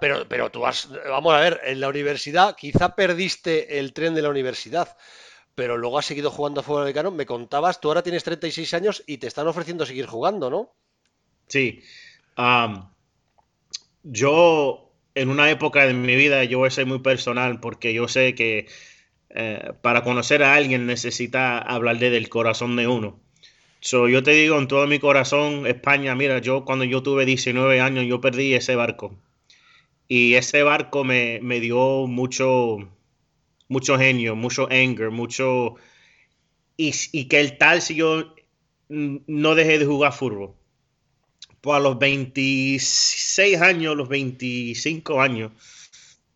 pero, 0.00 0.28
pero 0.28 0.50
tú 0.50 0.64
has, 0.66 0.88
vamos 1.08 1.34
a 1.34 1.40
ver, 1.40 1.60
en 1.64 1.80
la 1.80 1.88
universidad 1.88 2.56
quizá 2.56 2.94
perdiste 2.94 3.78
el 3.78 3.92
tren 3.92 4.14
de 4.14 4.22
la 4.22 4.28
universidad 4.28 4.96
pero 5.54 5.76
luego 5.76 5.98
has 5.98 6.06
seguido 6.06 6.30
jugando 6.30 6.60
a 6.60 6.62
fútbol 6.62 6.82
americano. 6.82 7.10
Me 7.10 7.26
contabas, 7.26 7.78
tú 7.78 7.88
ahora 7.88 8.02
tienes 8.02 8.24
36 8.24 8.72
años 8.72 9.02
y 9.06 9.18
te 9.18 9.26
están 9.26 9.46
ofreciendo 9.46 9.84
seguir 9.84 10.06
jugando, 10.06 10.48
¿no? 10.48 10.72
Sí. 11.46 11.82
yo, 14.02 14.91
en 15.14 15.28
una 15.28 15.50
época 15.50 15.86
de 15.86 15.94
mi 15.94 16.16
vida, 16.16 16.44
yo 16.44 16.58
voy 16.58 16.68
a 16.68 16.70
ser 16.70 16.86
muy 16.86 17.00
personal 17.00 17.60
porque 17.60 17.92
yo 17.94 18.08
sé 18.08 18.34
que 18.34 18.66
eh, 19.30 19.72
para 19.82 20.02
conocer 20.02 20.42
a 20.42 20.54
alguien 20.54 20.86
necesita 20.86 21.58
hablar 21.58 21.98
del 21.98 22.28
corazón 22.28 22.76
de 22.76 22.86
uno. 22.86 23.20
So, 23.80 24.08
yo 24.08 24.22
te 24.22 24.32
digo 24.32 24.58
en 24.58 24.68
todo 24.68 24.86
mi 24.86 24.98
corazón, 24.98 25.66
España, 25.66 26.14
mira, 26.14 26.38
yo 26.38 26.64
cuando 26.64 26.84
yo 26.84 27.02
tuve 27.02 27.26
19 27.26 27.80
años, 27.80 28.06
yo 28.06 28.20
perdí 28.20 28.54
ese 28.54 28.76
barco. 28.76 29.16
Y 30.08 30.34
ese 30.34 30.62
barco 30.62 31.04
me, 31.04 31.40
me 31.42 31.60
dio 31.60 32.06
mucho, 32.06 32.78
mucho 33.68 33.98
genio, 33.98 34.36
mucho 34.36 34.68
anger, 34.70 35.10
mucho... 35.10 35.76
Y, 36.76 36.92
y 37.12 37.26
que 37.26 37.40
el 37.40 37.58
tal 37.58 37.82
si 37.82 37.94
yo 37.96 38.34
no 38.88 39.54
dejé 39.54 39.78
de 39.78 39.86
jugar 39.86 40.12
fútbol. 40.12 40.54
A 41.64 41.78
los 41.80 41.98
26 41.98 43.60
años, 43.60 43.96
los 43.96 44.08
25 44.08 45.20
años, 45.20 45.52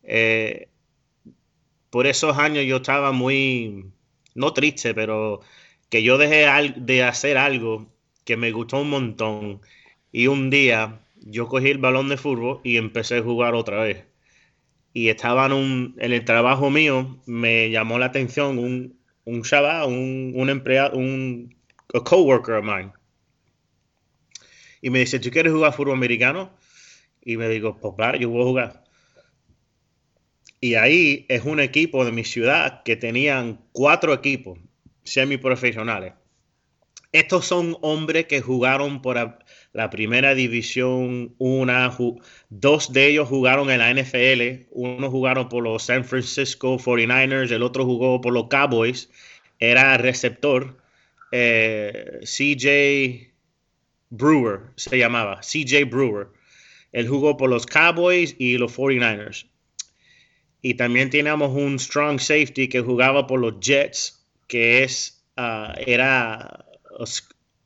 eh, 0.05 0.69
por 1.91 2.07
esos 2.07 2.37
años 2.39 2.65
yo 2.67 2.77
estaba 2.77 3.13
muy, 3.13 3.87
no 4.35 4.53
triste, 4.53 4.95
pero 4.95 5.41
que 5.89 6.03
yo 6.03 6.19
dejé 6.19 6.47
de 6.77 7.03
hacer 7.05 7.39
algo 7.39 7.87
que 8.25 8.37
me 8.37 8.53
gustó 8.53 8.81
un 8.81 8.91
montón. 8.91 9.61
Y 10.13 10.27
un 10.29 10.51
día 10.51 11.01
yo 11.17 11.49
cogí 11.49 11.71
el 11.71 11.79
balón 11.79 12.09
de 12.09 12.17
fútbol 12.17 12.61
y 12.65 12.77
empecé 12.77 13.19
a 13.19 13.23
jugar 13.23 13.55
otra 13.55 13.83
vez 13.83 14.05
y 14.93 15.11
estaba 15.11 15.47
en, 15.47 15.53
un, 15.53 15.97
en 15.99 16.13
el 16.13 16.25
trabajo 16.25 16.71
mío, 16.71 17.19
me 17.27 17.71
llamó 17.71 17.99
la 17.99 18.07
atención 18.07 18.59
un, 18.59 18.99
un 19.25 19.43
chaval, 19.43 19.89
un, 19.89 20.33
un 20.35 20.51
empleado, 20.51 20.97
un 20.97 21.55
coworker 22.05 22.57
of 22.57 22.65
mine. 22.65 22.93
Y 24.81 24.91
me 24.91 25.01
dice, 25.01 25.19
¿tú 25.21 25.31
quieres 25.31 25.53
jugar 25.53 25.73
fútbol 25.73 25.95
americano? 25.95 26.51
Y 27.23 27.37
me 27.37 27.49
digo, 27.49 27.77
pues 27.81 27.95
claro, 27.97 28.19
yo 28.19 28.31
voy 28.31 28.43
a 28.43 28.45
jugar. 28.45 28.85
Y 30.61 30.75
ahí 30.75 31.27
es 31.29 31.45
un 31.45 31.61
equipo 31.61 32.05
de 32.05 32.13
mi 32.13 32.25
ciudad 32.25 32.83
que 32.83 32.97
tenían 32.97 33.61
cuatro 33.73 34.15
equipos 34.15 34.59
semiprofesionales. 35.05 36.15
Estos 37.13 37.47
son 37.47 37.77
hombres 37.81 38.27
que 38.27 38.41
jugaron 38.41 39.01
por, 39.01 39.39
la 39.73 39.91
primera 39.91 40.35
división, 40.35 41.35
una, 41.39 41.95
dos 42.49 42.93
de 42.93 43.09
ellos 43.09 43.29
jugaron 43.29 43.71
en 43.71 43.79
la 43.79 43.93
NFL, 43.93 44.69
uno 44.71 45.11
jugaron 45.11 45.49
por 45.49 45.63
los 45.63 45.83
San 45.83 46.05
Francisco 46.05 46.79
49ers, 46.79 47.51
el 47.51 47.63
otro 47.63 47.85
jugó 47.85 48.21
por 48.21 48.33
los 48.33 48.49
Cowboys, 48.49 49.11
era 49.59 49.99
receptor, 49.99 50.79
eh, 51.31 52.21
CJ 52.23 53.36
Brewer 54.11 54.61
se 54.77 54.99
llamaba, 54.99 55.41
CJ 55.41 55.85
Brewer. 55.91 56.29
Él 56.93 57.09
jugó 57.09 57.37
por 57.37 57.51
los 57.51 57.67
Cowboys 57.67 58.35
y 58.39 58.59
los 58.59 58.77
49ers. 58.77 59.47
Y 60.63 60.75
también 60.75 61.11
teníamos 61.11 61.51
un 61.55 61.79
strong 61.79 62.19
safety 62.19 62.69
que 62.69 62.81
jugaba 62.81 63.27
por 63.27 63.41
los 63.41 63.61
Jets, 63.61 64.27
que 64.47 64.83
es, 64.83 65.25
ah, 65.37 65.75
era 65.87 66.65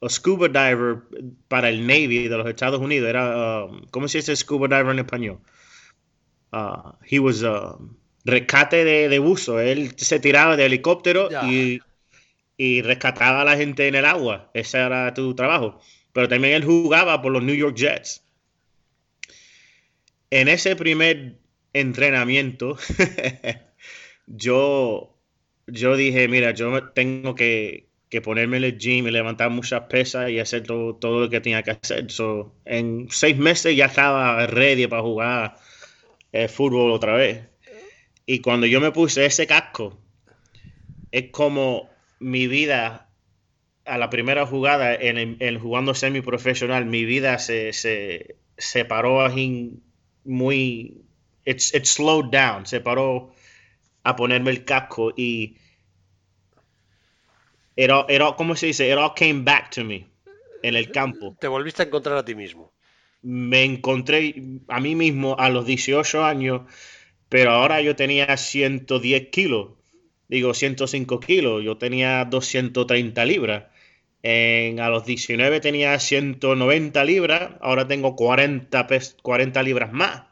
o 0.00 0.08
scuba 0.08 0.48
diver 0.48 1.02
para 1.48 1.68
el 1.68 1.86
Navy 1.86 2.28
de 2.28 2.36
los 2.36 2.48
Estados 2.48 2.80
Unidos. 2.80 3.08
Era, 3.08 3.64
um, 3.64 3.82
¿cómo 3.90 4.08
se 4.08 4.18
dice 4.18 4.34
scuba 4.34 4.66
diver 4.66 4.92
en 4.92 4.98
español? 4.98 5.38
Uh, 6.52 6.92
he 7.04 7.20
was 7.20 7.42
uh, 7.42 7.76
rescate 8.24 8.84
de, 8.84 9.08
de, 9.08 9.18
buzo. 9.18 9.60
Él 9.60 9.92
se 9.96 10.18
tiraba 10.18 10.56
de 10.56 10.66
helicóptero 10.66 11.28
y, 11.46 11.80
y, 12.56 12.82
rescataba 12.82 13.42
a 13.42 13.44
la 13.44 13.56
gente 13.56 13.86
en 13.86 13.94
el 13.94 14.04
agua. 14.04 14.50
Ese 14.54 14.78
era 14.78 15.14
tu 15.14 15.34
trabajo. 15.34 15.80
Pero 16.12 16.28
también 16.28 16.54
él 16.54 16.64
jugaba 16.64 17.22
por 17.22 17.32
los 17.32 17.42
New 17.42 17.54
York 17.54 17.76
Jets. 17.76 18.24
En 20.30 20.48
ese 20.48 20.76
primer 20.76 21.38
entrenamiento, 21.72 22.76
yo, 24.26 25.16
yo 25.66 25.96
dije, 25.96 26.28
mira, 26.28 26.52
yo 26.52 26.90
tengo 26.90 27.34
que, 27.34 27.90
que 28.10 28.20
ponerme 28.20 28.56
en 28.58 28.64
el 28.64 28.78
gym 28.78 29.06
y 29.06 29.10
levantar 29.10 29.50
muchas 29.50 29.82
pesas 29.82 30.30
y 30.30 30.40
hacer 30.40 30.64
todo, 30.64 31.20
lo 31.20 31.30
que 31.30 31.40
tenía 31.40 31.62
que 31.62 31.70
hacer. 31.70 32.08
en 32.64 33.06
seis 33.10 33.36
meses 33.36 33.76
ya 33.76 33.86
estaba 33.86 34.46
ready 34.46 34.86
para 34.88 35.02
jugar 35.02 35.56
eh, 36.32 36.48
fútbol 36.48 36.90
otra 36.90 37.14
vez. 37.14 37.44
Y 38.26 38.40
cuando 38.40 38.66
yo 38.66 38.80
me 38.80 38.92
puse 38.92 39.26
ese 39.26 39.46
casco, 39.46 39.98
es 41.12 41.30
como 41.30 41.88
mi 42.18 42.48
vida 42.48 43.09
a 43.90 43.98
la 43.98 44.08
primera 44.08 44.46
jugada 44.46 44.94
en 44.94 45.36
el, 45.40 45.58
jugando 45.58 45.94
semi 45.94 46.20
profesional, 46.20 46.86
mi 46.86 47.04
vida 47.04 47.38
se, 47.38 47.72
se, 47.72 48.36
se 48.56 48.84
paró 48.84 49.28
muy. 50.24 51.02
It, 51.44 51.60
it 51.74 51.84
slowed 51.84 52.30
down, 52.30 52.66
se 52.66 52.80
paró 52.80 53.32
a 54.04 54.14
ponerme 54.14 54.50
el 54.50 54.64
casco 54.64 55.12
y 55.16 55.56
it 57.74 57.90
all, 57.90 58.06
it 58.08 58.20
all, 58.20 58.36
¿cómo 58.36 58.54
se 58.54 58.66
dice? 58.66 58.88
It 58.88 58.96
all 58.96 59.12
came 59.14 59.42
back 59.42 59.70
to 59.70 59.84
me 59.84 60.06
en 60.62 60.76
el 60.76 60.92
campo. 60.92 61.36
Te 61.40 61.48
volviste 61.48 61.82
a 61.82 61.86
encontrar 61.86 62.16
a 62.16 62.24
ti 62.24 62.36
mismo. 62.36 62.72
Me 63.22 63.64
encontré 63.64 64.34
a 64.68 64.78
mí 64.78 64.94
mismo 64.94 65.36
a 65.36 65.50
los 65.50 65.66
18 65.66 66.24
años, 66.24 66.62
pero 67.28 67.50
ahora 67.50 67.80
yo 67.82 67.96
tenía 67.96 68.36
110 68.36 69.30
kilos, 69.30 69.72
digo 70.28 70.54
105 70.54 71.18
kilos, 71.18 71.64
yo 71.64 71.76
tenía 71.76 72.24
230 72.24 73.24
libras. 73.24 73.64
En, 74.22 74.80
a 74.80 74.90
los 74.90 75.04
19 75.06 75.60
tenía 75.60 75.98
190 75.98 77.04
libras, 77.04 77.52
ahora 77.60 77.86
tengo 77.86 78.16
40, 78.16 78.86
40 79.22 79.62
libras 79.62 79.92
más. 79.92 80.22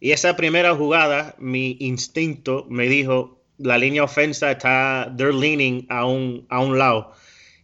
Y 0.00 0.10
esa 0.10 0.36
primera 0.36 0.74
jugada, 0.74 1.36
mi 1.38 1.76
instinto 1.78 2.66
me 2.68 2.88
dijo, 2.88 3.40
la 3.58 3.78
línea 3.78 4.02
ofensa 4.02 4.50
está, 4.50 5.12
they're 5.16 5.32
leaning 5.32 5.86
a 5.88 6.06
un, 6.06 6.46
a 6.48 6.60
un 6.60 6.78
lado. 6.78 7.12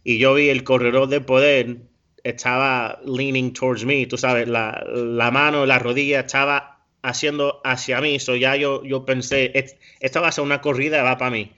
Y 0.03 0.19
yo 0.19 0.33
vi 0.33 0.49
el 0.49 0.63
corredor 0.63 1.09
de 1.09 1.19
poder 1.19 1.89
estaba 2.23 2.99
leaning 3.05 3.53
towards 3.53 3.85
me, 3.85 4.05
tú 4.05 4.17
sabes, 4.17 4.47
la, 4.47 4.83
la 4.87 5.31
mano, 5.31 5.65
la 5.65 5.79
rodilla 5.79 6.21
estaba 6.21 6.79
haciendo 7.01 7.61
hacia 7.63 8.01
mí. 8.01 8.19
So 8.19 8.35
ya 8.35 8.55
yo, 8.55 8.83
yo 8.83 9.05
pensé, 9.05 9.51
esta 9.99 10.19
va 10.19 10.29
a 10.29 10.31
ser 10.31 10.43
una 10.43 10.61
corrida, 10.61 11.03
va 11.03 11.17
para 11.17 11.31
mí. 11.31 11.51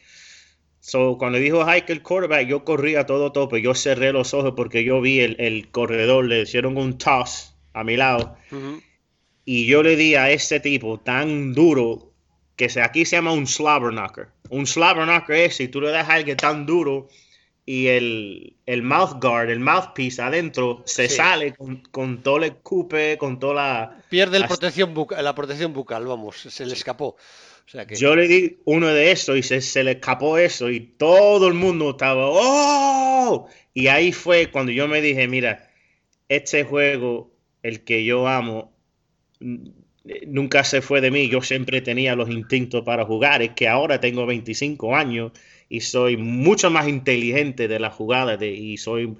So, 0.81 1.17
cuando 1.19 1.37
dijo 1.37 1.63
Hike 1.63 1.93
el 1.93 2.01
quarterback, 2.01 2.47
yo 2.47 2.65
corrí 2.65 2.95
a 2.95 3.05
todo 3.05 3.31
tope. 3.31 3.61
Yo 3.61 3.75
cerré 3.75 4.11
los 4.11 4.33
ojos 4.33 4.53
porque 4.57 4.83
yo 4.83 4.99
vi 4.99 5.19
el, 5.19 5.35
el 5.39 5.69
corredor, 5.69 6.25
le 6.25 6.41
hicieron 6.41 6.75
un 6.75 6.97
toss 6.97 7.55
a 7.73 7.83
mi 7.83 7.97
lado. 7.97 8.35
Y 9.45 9.67
yo 9.67 9.83
le 9.83 9.95
di 9.95 10.15
a 10.15 10.31
ese 10.31 10.59
tipo 10.59 10.99
tan 10.99 11.53
duro 11.53 12.11
que 12.55 12.67
aquí 12.81 13.05
se 13.05 13.15
llama 13.15 13.31
un 13.31 13.45
slobber 13.45 13.91
knocker. 13.91 14.29
Un 14.49 14.65
slobber 14.65 15.05
knocker 15.05 15.35
es 15.35 15.55
si 15.55 15.67
tú 15.67 15.81
le 15.81 15.91
das 15.91 16.09
a 16.09 16.13
alguien 16.13 16.37
tan 16.37 16.65
duro 16.65 17.09
y 17.63 17.87
el, 17.87 18.57
el 18.65 18.81
mouth 18.81 19.21
guard, 19.21 19.51
el 19.51 19.59
mouthpiece 19.59 20.21
adentro 20.21 20.81
se 20.85 21.07
sale 21.09 21.55
con, 21.91 22.23
todo 22.23 22.37
el 22.37 22.45
escupe, 22.45 23.17
con 23.19 23.39
toda 23.39 23.53
la... 23.53 24.03
Pierde 24.09 24.39
la 24.39 24.47
protección, 24.47 24.95
bucal, 24.95 25.23
la 25.23 25.35
protección 25.35 25.73
bucal, 25.73 26.05
vamos, 26.07 26.37
se 26.37 26.65
le 26.65 26.73
escapó. 26.73 27.15
Yo 27.97 28.15
le 28.15 28.27
di 28.27 28.57
uno 28.65 28.87
de 28.87 29.11
esos 29.11 29.37
y 29.37 29.43
se, 29.43 29.61
se, 29.61 29.83
le 29.83 29.91
escapó 29.91 30.37
eso 30.37 30.69
y 30.69 30.79
todo 30.79 31.47
el 31.47 31.53
mundo 31.53 31.91
estaba 31.91 32.25
¡Oh! 32.25 33.47
Y 33.73 33.87
ahí 33.87 34.11
fue 34.11 34.51
cuando 34.51 34.71
yo 34.71 34.87
me 34.87 35.01
dije, 35.01 35.27
mira, 35.27 35.69
este 36.27 36.63
juego, 36.63 37.31
el 37.63 37.83
que 37.83 38.03
yo 38.03 38.27
amo, 38.27 38.73
nunca 40.27 40.63
se 40.63 40.81
fue 40.81 41.01
de 41.01 41.11
mí, 41.11 41.29
yo 41.29 41.41
siempre 41.41 41.81
tenía 41.81 42.15
los 42.15 42.29
instintos 42.29 42.83
para 42.83 43.05
jugar, 43.05 43.41
es 43.41 43.51
que 43.51 43.67
ahora 43.67 43.99
tengo 43.99 44.25
25 44.25 44.95
años 44.95 45.31
y 45.69 45.81
soy 45.81 46.17
mucho 46.17 46.69
más 46.69 46.87
inteligente 46.87 47.67
de 47.67 47.79
la 47.79 47.91
jugada 47.91 48.43
y 48.43 48.77
soy, 48.77 49.15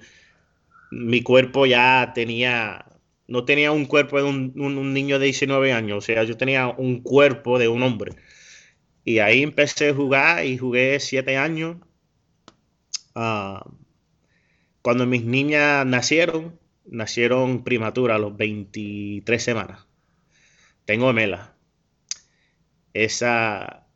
mi 0.90 1.22
cuerpo 1.22 1.66
ya 1.66 2.12
tenía, 2.14 2.84
no 3.26 3.44
tenía 3.44 3.72
un 3.72 3.86
cuerpo 3.86 4.18
de 4.18 4.24
un, 4.24 4.92
niño 4.92 5.18
de 5.18 5.26
19 5.26 5.72
años, 5.72 5.98
o 5.98 6.00
sea, 6.00 6.24
yo 6.24 6.36
tenía 6.36 6.68
un 6.68 7.00
cuerpo 7.00 7.58
de 7.58 7.68
un 7.68 7.82
hombre. 7.82 8.12
Y 9.04 9.18
ahí 9.18 9.42
empecé 9.42 9.90
a 9.90 9.94
jugar 9.94 10.44
y 10.44 10.58
jugué 10.58 11.00
7 11.00 11.36
años. 11.36 11.76
Ah, 13.14 13.64
cuando 14.82 15.06
mis 15.06 15.24
niñas 15.24 15.86
nacieron, 15.86 16.58
nacieron 16.84 17.64
prematura 17.64 18.16
a 18.16 18.18
los 18.18 18.36
23 18.36 19.42
semanas 19.42 19.86
tengo 20.84 21.12
Mela. 21.12 21.54
Esa, 22.92 23.86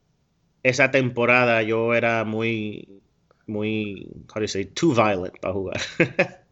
esa 0.62 0.90
temporada 0.90 1.62
yo 1.62 1.94
era 1.94 2.24
muy, 2.24 3.02
muy, 3.46 4.08
how 4.28 4.36
do 4.36 4.40
you 4.42 4.48
say, 4.48 4.64
too 4.64 4.94
violent 4.94 5.38
para 5.38 5.54
jugar. 5.54 5.80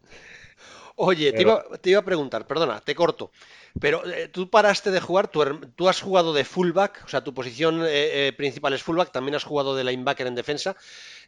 Oye, 0.97 1.33
te, 1.33 1.41
iba, 1.41 1.63
te, 1.81 1.89
iba, 1.89 1.99
a 1.99 2.05
preguntar, 2.05 2.47
perdona, 2.47 2.79
te 2.79 2.95
corto, 2.95 3.31
pero 3.79 4.05
eh, 4.05 4.29
tú 4.29 4.49
paraste 4.49 4.89
de 4.89 5.01
jugar, 5.01 5.27
tú, 5.27 5.43
tú, 5.75 5.89
has 5.89 6.01
jugado 6.01 6.33
de 6.33 6.45
fullback, 6.45 7.03
o 7.05 7.09
sea, 7.09 7.23
tu 7.23 7.33
posición 7.33 7.81
eh, 7.83 8.27
eh, 8.27 8.33
principal 8.33 8.73
es 8.73 8.83
fullback, 8.83 9.11
también 9.11 9.35
has 9.35 9.43
jugado 9.43 9.75
de 9.75 9.83
linebacker 9.83 10.27
en 10.27 10.35
defensa, 10.35 10.77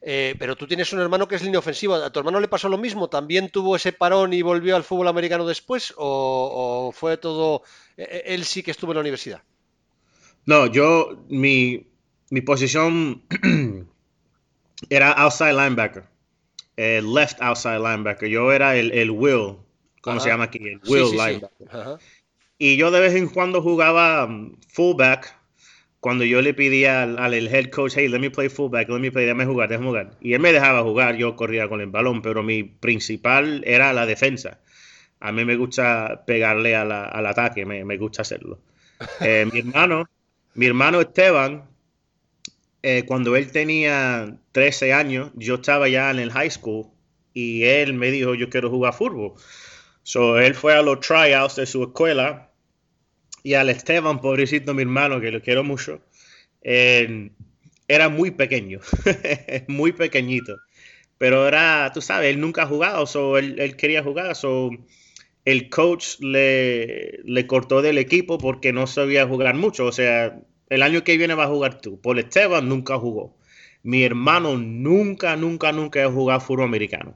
eh, 0.02 0.36
pero 0.40 0.56
tú 0.56 0.66
tienes 0.66 0.92
un 0.94 1.00
hermano 1.00 1.28
que 1.28 1.36
es 1.36 1.44
línea 1.44 1.60
ofensiva, 1.60 2.06
¿a 2.06 2.10
tu 2.10 2.20
hermano 2.20 2.40
le 2.40 2.48
pasó 2.48 2.70
lo 2.70 2.78
mismo? 2.78 3.10
¿También 3.10 3.50
tuvo 3.50 3.76
ese 3.76 3.92
parón 3.92 4.34
y 4.34 4.42
volvió 4.42 4.76
al 4.76 4.84
fútbol 4.84 5.10
americano 5.10 5.46
después? 5.46 5.94
¿O, 5.98 6.88
o 6.88 6.92
fue 6.94 7.18
todo, 7.18 7.64
él 7.98 8.46
sí 8.46 8.64
que 8.64 8.72
estuvo 8.72 8.92
en 8.92 8.96
la 8.96 9.02
universidad? 9.02 9.42
No, 10.46 10.68
yo, 10.68 11.26
mi, 11.28 11.86
mi 12.30 12.40
posición 12.40 13.24
era 14.90 15.12
outside 15.12 15.54
linebacker. 15.54 16.06
Left 16.78 17.42
outside 17.42 17.80
linebacker. 17.80 18.30
Yo 18.30 18.54
era 18.54 18.78
el, 18.78 18.92
el 18.92 19.10
Will, 19.12 19.58
¿cómo 20.00 20.18
Ajá. 20.18 20.20
se 20.22 20.30
llama 20.30 20.46
aquí? 20.46 20.60
El 20.60 20.80
Will 20.88 21.08
sí, 21.08 21.18
sí, 21.18 21.18
linebacker. 21.18 21.68
Sí. 21.70 22.06
Y 22.58 22.78
yo 22.78 22.92
de 22.92 23.00
vez 23.00 23.14
en 23.14 23.28
cuando 23.28 23.62
jugaba 23.62 24.26
um, 24.26 24.56
fullback 24.68 25.38
cuando 26.00 26.24
yo 26.24 26.42
le 26.42 26.54
pedía 26.54 27.04
al, 27.04 27.20
al, 27.20 27.34
head 27.34 27.70
coach, 27.70 27.94
hey, 27.96 28.08
let 28.08 28.20
me 28.20 28.30
play 28.30 28.50
fullback, 28.50 28.88
let 28.90 29.00
me 29.00 29.12
play, 29.12 29.26
déjame 29.26 29.46
jugar, 29.46 29.70
déjame 29.70 29.88
jugar. 29.88 30.12
Y 30.22 30.34
él 30.34 30.40
me 30.40 30.54
dejaba 30.54 30.84
jugar, 30.84 31.18
yo 31.18 31.36
corría 31.36 31.68
con 31.68 31.82
el 31.82 31.88
balón, 31.88 32.22
pero 32.22 32.44
mi 32.44 32.64
principal 32.64 33.64
era 33.66 33.94
la 33.94 34.06
defensa. 34.06 34.60
A 35.20 35.32
mí 35.32 35.44
me 35.44 35.56
gusta 35.56 36.24
pegarle 36.26 36.76
a 36.76 36.86
la, 36.86 37.06
al 37.06 37.26
ataque, 37.26 37.66
me, 37.66 37.84
me, 37.84 37.98
gusta 37.98 38.22
hacerlo. 38.22 38.60
Eh, 39.22 39.48
mi 39.52 39.60
hermano, 39.60 40.10
mi 40.56 40.66
hermano 40.66 41.02
Esteban, 41.02 41.66
eh, 42.82 43.04
cuando 43.06 43.36
él 43.36 43.52
tenía 43.52 44.38
13 44.54 44.94
años, 44.94 45.32
yo 45.36 45.56
estaba 45.56 45.88
ya 45.88 46.10
en 46.10 46.20
el 46.20 46.32
high 46.32 46.50
school 46.50 46.88
y 47.34 47.64
él 47.64 47.94
me 47.94 48.10
dijo, 48.12 48.34
yo 48.34 48.50
quiero 48.50 48.70
jugar 48.70 48.94
fútbol. 48.94 49.34
So, 50.04 50.40
él 50.40 50.56
fue 50.56 50.74
a 50.74 50.82
los 50.82 51.02
tryouts 51.02 51.58
de 51.58 51.66
su 51.66 51.84
escuela 51.84 52.47
y 53.48 53.54
al 53.54 53.70
Esteban, 53.70 54.20
pobrecito 54.20 54.74
mi 54.74 54.82
hermano, 54.82 55.22
que 55.22 55.32
lo 55.32 55.42
quiero 55.42 55.64
mucho, 55.64 56.02
eh, 56.64 57.30
era 57.88 58.10
muy 58.10 58.32
pequeño, 58.32 58.82
muy 59.70 59.94
pequeñito. 59.94 60.58
Pero 61.18 61.48
era, 61.48 61.90
tú 61.94 62.02
sabes, 62.02 62.30
él 62.30 62.42
nunca 62.42 62.64
ha 62.64 62.68
jugado, 62.68 63.06
so, 63.06 63.38
él, 63.38 63.58
él, 63.58 63.78
quería 63.78 64.04
jugar, 64.04 64.36
so, 64.36 64.70
el 65.46 65.70
coach 65.70 66.20
le, 66.20 67.20
le 67.24 67.48
cortó 67.48 67.82
del 67.82 68.00
equipo 68.00 68.38
porque 68.38 68.74
no 68.74 68.86
sabía 68.86 69.26
jugar 69.26 69.56
mucho. 69.56 69.86
O 69.86 69.94
sea, 69.94 70.42
el 70.68 70.84
año 70.84 71.06
que 71.06 71.18
viene 71.18 71.34
va 71.34 71.46
a 71.46 71.48
jugar 71.48 71.80
tú. 71.80 72.02
Paul 72.02 72.20
Esteban 72.20 72.68
nunca 72.68 73.00
jugó. 73.00 73.38
Mi 73.82 74.04
hermano 74.04 74.58
nunca, 74.58 75.38
nunca, 75.38 75.72
nunca 75.72 76.04
ha 76.04 76.12
jugado 76.12 76.42
fútbol 76.42 76.66
americano. 76.66 77.16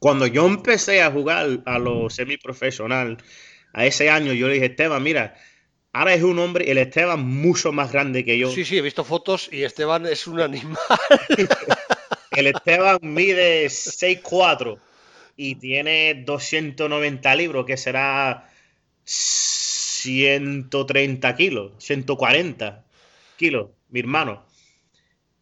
Cuando 0.00 0.26
yo 0.26 0.48
empecé 0.48 1.00
a 1.00 1.12
jugar 1.12 1.60
a 1.64 1.78
lo 1.78 2.10
semiprofesional, 2.10 3.18
a 3.72 3.86
ese 3.86 4.10
año, 4.10 4.32
yo 4.32 4.48
le 4.48 4.54
dije, 4.54 4.66
Esteban, 4.66 5.02
mira, 5.02 5.34
ahora 5.92 6.14
es 6.14 6.22
un 6.22 6.38
hombre, 6.38 6.70
el 6.70 6.78
Esteban 6.78 7.26
mucho 7.26 7.72
más 7.72 7.92
grande 7.92 8.24
que 8.24 8.38
yo. 8.38 8.50
Sí, 8.50 8.64
sí, 8.64 8.78
he 8.78 8.82
visto 8.82 9.04
fotos 9.04 9.48
y 9.52 9.62
Esteban 9.62 10.06
es 10.06 10.26
un 10.26 10.40
animal. 10.40 10.78
el 12.30 12.46
Esteban 12.48 12.98
mide 13.02 13.66
6'4 13.66 14.78
y 15.36 15.54
tiene 15.56 16.22
290 16.26 17.34
libros, 17.34 17.66
que 17.66 17.76
será 17.76 18.48
130 19.04 21.36
kilos, 21.36 21.72
140 21.78 22.84
kilos, 23.36 23.70
mi 23.88 24.00
hermano. 24.00 24.44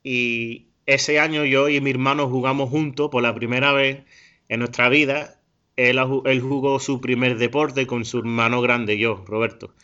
Y 0.03 0.69
ese 0.87 1.21
año 1.21 1.45
yo 1.45 1.69
y 1.69 1.81
mi 1.81 1.91
hermano 1.91 2.29
jugamos 2.29 2.71
juntos 2.71 3.11
por 3.11 3.23
la 3.23 3.35
primera 3.35 3.73
vez 3.73 4.05
en 4.49 4.61
nuestra 4.61 4.88
vida. 4.88 5.39
Él, 5.88 6.40
jugó 6.40 6.79
su 6.79 7.01
primer 7.01 7.38
deporte 7.38 7.87
con 7.87 8.05
su 8.05 8.19
hermano 8.19 8.61
grande, 8.61 8.99
yo, 8.99 9.25
Roberto. 9.27 9.75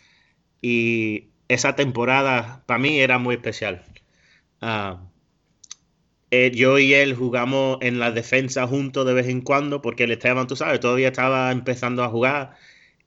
Y 0.60 1.28
esa 1.48 1.76
temporada 1.76 2.64
para 2.66 2.78
mí 2.78 3.00
era 3.00 3.18
muy 3.18 3.36
especial. 3.36 3.84
Uh, 4.60 4.98
yo 6.52 6.78
y 6.78 6.92
él 6.94 7.14
jugamos 7.14 7.78
en 7.80 7.98
la 7.98 8.10
defensa 8.12 8.66
juntos 8.66 9.06
de 9.06 9.14
vez 9.14 9.28
en 9.28 9.40
cuando, 9.40 9.80
porque 9.82 10.04
el 10.04 10.12
Esteban, 10.12 10.46
tú 10.46 10.56
sabes, 10.56 10.80
todavía 10.80 11.08
estaba 11.08 11.50
empezando 11.52 12.04
a 12.04 12.08
jugar. 12.08 12.56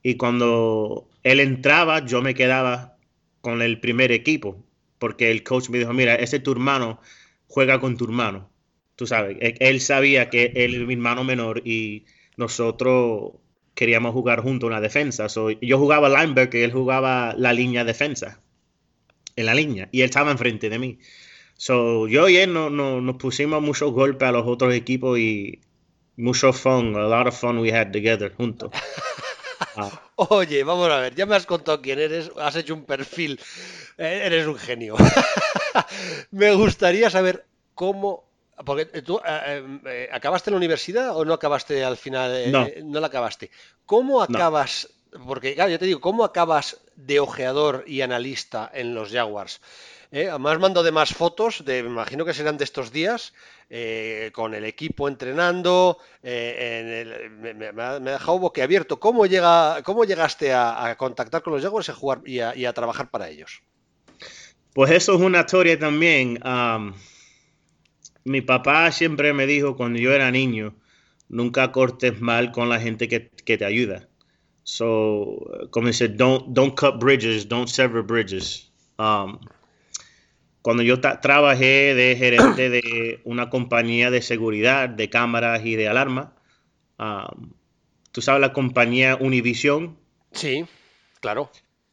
Y 0.02 0.16
cuando 0.16 1.08
él 1.22 1.40
entraba, 1.40 2.04
yo 2.04 2.22
me 2.22 2.34
quedaba 2.34 2.96
con 3.40 3.62
el 3.62 3.80
primer 3.80 4.12
equipo, 4.12 4.64
porque 4.98 5.30
el 5.30 5.42
coach 5.44 5.68
me 5.70 5.78
dijo, 5.78 5.92
mira, 5.92 6.14
ese 6.16 6.40
tu 6.40 6.52
hermano 6.52 7.00
juega 7.48 7.80
con 7.80 7.96
tu 7.96 8.04
hermano. 8.04 8.50
Tú 8.96 9.06
sabes, 9.06 9.36
e-, 9.40 9.56
él 9.60 9.80
sabía 9.80 10.30
que 10.30 10.52
él 10.56 10.74
es 10.74 10.86
mi 10.86 10.94
hermano 10.94 11.24
menor 11.24 11.62
y 11.66 12.04
nosotros 12.40 13.32
queríamos 13.74 14.12
jugar 14.12 14.40
juntos 14.40 14.66
en 14.68 14.72
la 14.72 14.80
defensa. 14.80 15.28
So, 15.28 15.50
yo 15.50 15.78
jugaba 15.78 16.08
linebacker 16.08 16.60
y 16.60 16.64
él 16.64 16.72
jugaba 16.72 17.34
la 17.36 17.52
línea 17.52 17.84
defensa, 17.84 18.40
en 19.36 19.46
la 19.46 19.54
línea, 19.54 19.88
y 19.92 20.00
él 20.00 20.06
estaba 20.06 20.30
enfrente 20.32 20.68
de 20.68 20.78
mí. 20.78 20.98
So, 21.56 22.08
yo 22.08 22.28
y 22.28 22.38
él 22.38 22.52
no, 22.52 22.70
no, 22.70 23.00
nos 23.00 23.16
pusimos 23.16 23.62
muchos 23.62 23.92
golpes 23.92 24.28
a 24.28 24.32
los 24.32 24.46
otros 24.46 24.74
equipos 24.74 25.18
y 25.18 25.60
mucho 26.16 26.52
fun, 26.52 26.96
a 26.96 27.02
lot 27.02 27.28
of 27.28 27.38
fun 27.38 27.58
we 27.58 27.70
had 27.70 27.92
together 27.92 28.32
juntos. 28.34 28.72
Ah. 29.76 29.90
Oye, 30.16 30.64
vamos 30.64 30.90
a 30.90 30.98
ver, 30.98 31.14
ya 31.14 31.26
me 31.26 31.36
has 31.36 31.46
contado 31.46 31.80
quién 31.80 31.98
eres, 31.98 32.32
has 32.38 32.56
hecho 32.56 32.74
un 32.74 32.84
perfil, 32.86 33.38
eh, 33.98 34.22
eres 34.24 34.46
un 34.46 34.56
genio. 34.56 34.96
me 36.30 36.52
gustaría 36.54 37.08
saber 37.08 37.46
cómo, 37.74 38.24
porque 38.64 38.86
tú 39.02 39.20
eh, 39.24 39.80
eh, 39.86 40.08
acabaste 40.12 40.50
la 40.50 40.56
universidad 40.56 41.16
o 41.16 41.24
no 41.24 41.34
acabaste 41.34 41.84
al 41.84 41.96
final, 41.96 42.32
eh, 42.34 42.50
no. 42.50 42.66
no 42.84 43.00
la 43.00 43.08
acabaste. 43.08 43.50
¿Cómo 43.86 44.22
acabas? 44.22 44.88
No. 45.12 45.24
Porque, 45.26 45.54
claro, 45.54 45.70
yo 45.70 45.78
te 45.78 45.86
digo, 45.86 46.00
¿cómo 46.00 46.24
acabas 46.24 46.80
de 46.94 47.18
ojeador 47.18 47.84
y 47.86 48.02
analista 48.02 48.70
en 48.72 48.94
los 48.94 49.10
Jaguars? 49.10 49.60
¿eh? 50.12 50.28
Además 50.28 50.58
mando 50.58 50.82
de 50.82 50.92
más 50.92 51.14
fotos, 51.14 51.64
de, 51.64 51.82
me 51.82 51.88
imagino 51.88 52.24
que 52.24 52.34
serán 52.34 52.56
de 52.56 52.64
estos 52.64 52.92
días, 52.92 53.32
eh, 53.68 54.30
con 54.34 54.54
el 54.54 54.64
equipo 54.64 55.08
entrenando, 55.08 55.98
eh, 56.22 56.80
en 56.80 56.88
el, 56.88 57.30
me, 57.30 57.54
me, 57.54 57.72
me, 57.72 57.82
ha 57.82 57.98
dejado 57.98 58.38
boquiabierto. 58.38 58.98
¿Cómo, 58.98 59.26
llega, 59.26 59.82
cómo 59.82 60.04
llegaste 60.04 60.52
a, 60.52 60.86
a, 60.86 60.96
contactar 60.96 61.42
con 61.42 61.52
los 61.52 61.62
Jaguars 61.62 61.88
y 61.88 61.90
a, 61.90 61.94
jugar, 61.94 62.20
y, 62.24 62.40
a, 62.40 62.56
y 62.56 62.64
a, 62.66 62.72
trabajar 62.72 63.10
para 63.10 63.28
ellos? 63.28 63.62
Pues 64.72 64.90
eso 64.90 65.14
es 65.14 65.20
una 65.20 65.40
historia 65.40 65.78
también. 65.78 66.40
Um, 66.46 66.94
mi 68.24 68.40
papá 68.40 68.90
siempre 68.92 69.32
me 69.32 69.46
dijo 69.46 69.76
cuando 69.76 69.98
yo 69.98 70.12
era 70.12 70.30
niño, 70.30 70.74
nunca 71.28 71.72
cortes 71.72 72.20
mal 72.20 72.52
con 72.52 72.68
la 72.68 72.80
gente 72.80 73.08
que, 73.08 73.30
que 73.44 73.58
te 73.58 73.64
ayuda. 73.64 74.08
So, 74.62 75.68
como 75.70 75.88
dice, 75.88 76.08
don't, 76.08 76.48
don't 76.48 76.78
cut 76.78 76.98
bridges, 76.98 77.48
don't 77.48 77.68
sever 77.68 78.02
bridges. 78.02 78.70
Um, 78.98 79.38
cuando 80.62 80.82
yo 80.82 81.00
trabajé 81.00 81.94
de 81.94 82.16
gerente 82.16 82.68
de 82.68 83.20
una 83.24 83.48
compañía 83.48 84.10
de 84.10 84.20
seguridad, 84.20 84.88
de 84.88 85.08
cámaras 85.08 85.64
y 85.64 85.74
de 85.76 85.88
alarma, 85.88 86.34
um, 86.98 87.52
tú 88.12 88.20
sabes 88.20 88.40
la 88.40 88.52
compañía 88.52 89.16
Univision. 89.16 89.96
Sí, 90.32 90.66
claro. 91.20 91.50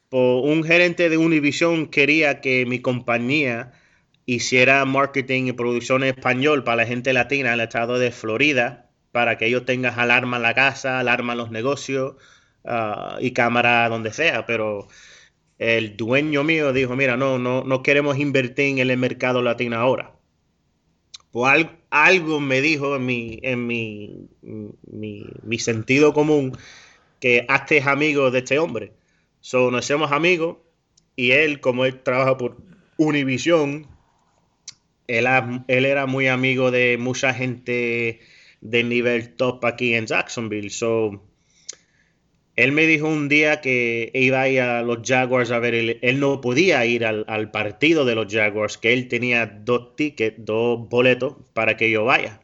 Un 0.09 0.63
gerente 0.63 1.09
de 1.09 1.17
Univision 1.17 1.87
quería 1.87 2.41
que 2.41 2.65
mi 2.65 2.79
compañía 2.79 3.73
hiciera 4.27 4.83
marketing 4.85 5.47
y 5.47 5.53
producción 5.53 6.03
en 6.03 6.09
español 6.09 6.63
para 6.63 6.83
la 6.83 6.85
gente 6.85 7.13
latina 7.13 7.49
en 7.49 7.55
el 7.55 7.61
estado 7.61 7.97
de 7.97 8.11
Florida, 8.11 8.91
para 9.11 9.37
que 9.37 9.47
ellos 9.47 9.65
tengan 9.65 9.97
alarma 9.97 10.37
en 10.37 10.43
la 10.43 10.53
casa, 10.53 10.99
alarma 10.99 11.33
en 11.33 11.39
los 11.39 11.49
negocios 11.49 12.15
uh, 12.65 13.19
y 13.21 13.31
cámara 13.31 13.87
donde 13.89 14.11
sea, 14.11 14.45
pero 14.45 14.89
el 15.57 15.95
dueño 15.95 16.43
mío 16.43 16.73
dijo, 16.73 16.95
mira, 16.97 17.15
no, 17.15 17.39
no, 17.39 17.63
no 17.63 17.81
queremos 17.81 18.19
invertir 18.19 18.79
en 18.79 18.89
el 18.89 18.97
mercado 18.97 19.41
latino 19.41 19.77
ahora. 19.77 20.13
Pues 21.31 21.65
algo, 21.89 22.39
me 22.41 22.61
dijo 22.61 22.97
en 22.97 23.05
mi, 23.05 23.39
en 23.43 23.65
mi, 23.65 24.27
mi, 24.41 25.59
sentido 25.59 26.13
común 26.13 26.57
que 27.21 27.45
hazte 27.47 27.81
amigo 27.81 28.29
de 28.29 28.39
este 28.39 28.59
hombre. 28.59 28.93
So, 29.39 29.71
nos 29.71 29.85
hacemos 29.85 30.11
amigos 30.11 30.57
y 31.15 31.31
él, 31.31 31.61
como 31.61 31.85
él 31.85 32.01
trabaja 32.01 32.37
por 32.37 32.57
Univision, 32.97 33.87
él, 35.07 35.85
era 35.85 36.05
muy 36.05 36.27
amigo 36.27 36.71
de 36.71 36.97
mucha 36.97 37.33
gente 37.33 38.19
de 38.61 38.83
nivel 38.83 39.35
top 39.35 39.65
aquí 39.65 39.93
en 39.93 40.05
Jacksonville. 40.05 40.69
So, 40.69 41.23
él 42.55 42.71
me 42.71 42.87
dijo 42.87 43.07
un 43.07 43.29
día 43.29 43.61
que 43.61 44.11
iba 44.13 44.41
a 44.41 44.49
ir 44.49 44.61
a 44.61 44.81
los 44.81 44.99
Jaguars 45.03 45.51
a 45.51 45.59
ver, 45.59 45.75
él, 46.01 46.19
no 46.19 46.41
podía 46.41 46.85
ir 46.85 47.05
al, 47.05 47.51
partido 47.51 48.03
de 48.03 48.15
los 48.15 48.33
Jaguars, 48.33 48.77
que 48.77 48.93
él 48.93 49.07
tenía 49.07 49.45
dos 49.45 49.95
tickets, 49.95 50.37
dos 50.39 50.89
boletos 50.89 51.35
para 51.53 51.77
que 51.77 51.89
yo 51.91 52.03
vaya. 52.03 52.41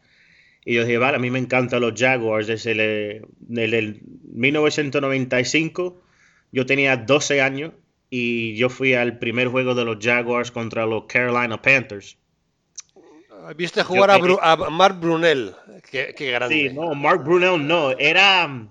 Y 0.65 0.75
yo 0.75 0.85
dije, 0.85 0.97
vale, 0.97 1.17
a 1.17 1.19
mí 1.19 1.29
me 1.29 1.39
encantan 1.39 1.81
los 1.81 1.99
Jaguars. 1.99 2.47
Desde 2.47 2.71
el, 2.71 3.73
el 3.73 4.01
1995 4.33 6.01
yo 6.51 6.65
tenía 6.65 6.95
12 6.95 7.41
años 7.41 7.73
y 8.09 8.55
yo 8.55 8.69
fui 8.69 8.93
al 8.93 9.19
primer 9.19 9.47
juego 9.47 9.75
de 9.75 9.83
los 9.83 9.97
Jaguars 9.99 10.51
contra 10.51 10.85
los 10.85 11.05
Carolina 11.05 11.61
Panthers. 11.61 12.17
Viste 13.55 13.83
jugar 13.83 14.11
a, 14.11 14.55
Mark 14.69 14.99
Brunel, 14.99 15.55
qué, 15.89 16.13
grande. 16.31 16.69
Sí, 16.69 16.73
no, 16.73 16.93
Mark 16.95 17.23
Brunel 17.23 17.65
no, 17.65 17.91
era 17.91 18.67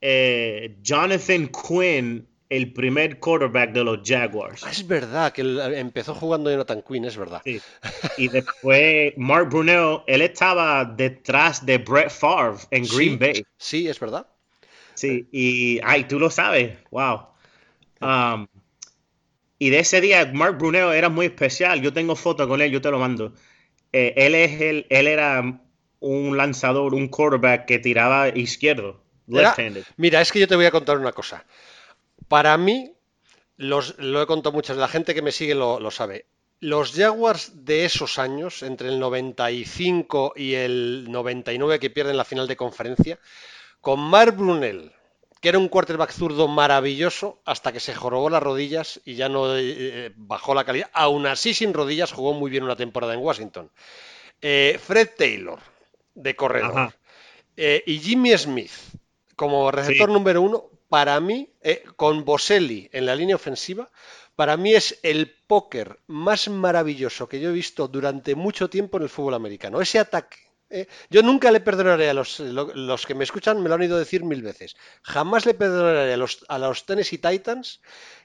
eh, 0.00 0.76
Jonathan 0.82 1.48
Quinn, 1.48 2.26
el 2.48 2.72
primer 2.72 3.18
quarterback 3.18 3.72
de 3.72 3.84
los 3.84 4.00
Jaguars. 4.02 4.64
Ah, 4.64 4.70
es 4.70 4.86
verdad, 4.86 5.32
que 5.32 5.42
empezó 5.78 6.14
jugando 6.14 6.50
Jonathan 6.50 6.82
Quinn, 6.82 7.04
es 7.04 7.16
verdad. 7.16 7.42
Sí. 7.44 7.60
Y 8.16 8.28
después 8.28 9.12
Mark 9.16 9.50
Brunel, 9.50 9.98
él 10.06 10.22
estaba 10.22 10.84
detrás 10.84 11.64
de 11.66 11.78
Brett 11.78 12.10
Favre 12.10 12.60
en 12.70 12.84
Green 12.84 13.18
Bay. 13.18 13.44
Sí, 13.58 13.88
es 13.88 14.00
verdad. 14.00 14.26
Sí, 14.94 15.28
y 15.30 15.80
ay, 15.84 16.04
tú 16.04 16.18
lo 16.18 16.30
sabes, 16.30 16.76
wow. 16.90 17.26
Um, 18.00 18.48
y 19.58 19.70
de 19.70 19.80
ese 19.80 20.00
día, 20.00 20.30
Mark 20.32 20.58
Brunel 20.58 20.92
era 20.92 21.08
muy 21.08 21.26
especial. 21.26 21.82
Yo 21.82 21.92
tengo 21.92 22.14
fotos 22.16 22.46
con 22.46 22.60
él, 22.60 22.70
yo 22.70 22.80
te 22.80 22.90
lo 22.90 22.98
mando. 22.98 23.32
Eh, 23.92 24.14
él, 24.16 24.34
es 24.34 24.60
el, 24.60 24.86
él 24.90 25.06
era 25.06 25.60
un 26.00 26.36
lanzador, 26.36 26.94
un 26.94 27.08
quarterback 27.08 27.66
que 27.66 27.78
tiraba 27.78 28.28
izquierdo. 28.28 29.02
mira, 29.96 30.20
es 30.20 30.32
que 30.32 30.40
yo 30.40 30.48
te 30.48 30.56
voy 30.56 30.66
a 30.66 30.70
contar 30.70 30.98
una 30.98 31.12
cosa. 31.12 31.44
Para 32.28 32.56
mí, 32.58 32.92
los, 33.56 33.98
lo 33.98 34.22
he 34.22 34.26
contado 34.26 34.54
muchas, 34.54 34.76
la 34.76 34.88
gente 34.88 35.14
que 35.14 35.22
me 35.22 35.32
sigue 35.32 35.54
lo, 35.54 35.90
sabe. 35.90 36.26
Los 36.60 36.92
Jaguars 36.92 37.64
de 37.64 37.84
esos 37.84 38.18
años, 38.18 38.62
entre 38.62 38.88
el 38.88 38.98
95 38.98 40.32
y 40.36 40.54
el 40.54 41.06
99 41.10 41.78
que 41.78 41.90
pierden 41.90 42.16
la 42.16 42.24
final 42.24 42.48
de 42.48 42.56
conferencia, 42.56 43.18
con 43.80 44.00
Mark 44.00 44.36
Brunel, 44.36 44.92
que 45.40 45.48
era 45.48 45.58
un 45.58 45.68
quarterback 45.68 46.10
zurdo 46.10 46.48
maravilloso 46.48 47.40
hasta 47.44 47.72
que 47.72 47.80
se 47.80 47.94
jorobó 47.94 48.30
las 48.30 48.42
rodillas 48.42 49.00
y 49.04 49.14
ya 49.14 49.28
no 49.28 49.56
eh, 49.56 49.62
eh, 49.62 50.12
bajó 50.16 50.54
la 50.54 50.64
calidad. 50.64 50.90
Aún 50.92 51.26
así, 51.26 51.54
sin 51.54 51.74
rodillas, 51.74 52.12
jugó 52.12 52.34
muy 52.34 52.50
bien 52.50 52.64
una 52.64 52.76
temporada 52.76 53.14
en 53.14 53.20
Washington. 53.20 53.70
Eh, 54.40 54.78
Fred 54.82 55.10
Taylor, 55.16 55.60
de 56.14 56.34
corredor. 56.34 56.92
y 57.56 57.98
Jimmy 57.98 58.36
Smith, 58.36 58.72
como 59.36 59.70
receptor 59.70 60.08
número 60.08 60.42
uno, 60.42 60.64
para 60.88 61.20
mí, 61.20 61.50
con 61.96 62.24
Boselli 62.24 62.88
en 62.92 63.06
la 63.06 63.14
línea 63.14 63.36
ofensiva, 63.36 63.90
para 64.34 64.56
mí 64.56 64.74
es 64.74 64.98
el 65.02 65.34
póker 65.46 65.98
más 66.06 66.48
maravilloso 66.48 67.28
que 67.28 67.40
yo 67.40 67.50
he 67.50 67.52
visto 67.52 67.88
durante 67.88 68.34
mucho 68.34 68.70
tiempo 68.70 68.96
en 68.96 69.04
el 69.04 69.08
fútbol 69.08 69.34
americano. 69.34 69.80
Ese 69.80 69.98
ataque 69.98 70.47
eh, 70.70 70.86
yo 71.08 71.22
nunca 71.22 71.50
le 71.50 71.60
perdonaré 71.60 72.10
a 72.10 72.14
los, 72.14 72.40
los, 72.40 73.06
que 73.06 73.14
me 73.14 73.24
escuchan, 73.24 73.62
me 73.62 73.68
lo 73.68 73.74
han 73.74 73.82
ido 73.82 73.98
decir 73.98 74.24
mil 74.24 74.42
veces. 74.42 74.76
Jamás 75.02 75.46
le 75.46 75.54
perdonaré 75.54 76.12
a 76.12 76.16
los, 76.16 76.44
a 76.48 76.58
los 76.58 76.84
Tennessee 76.84 77.18
Titans 77.18 77.80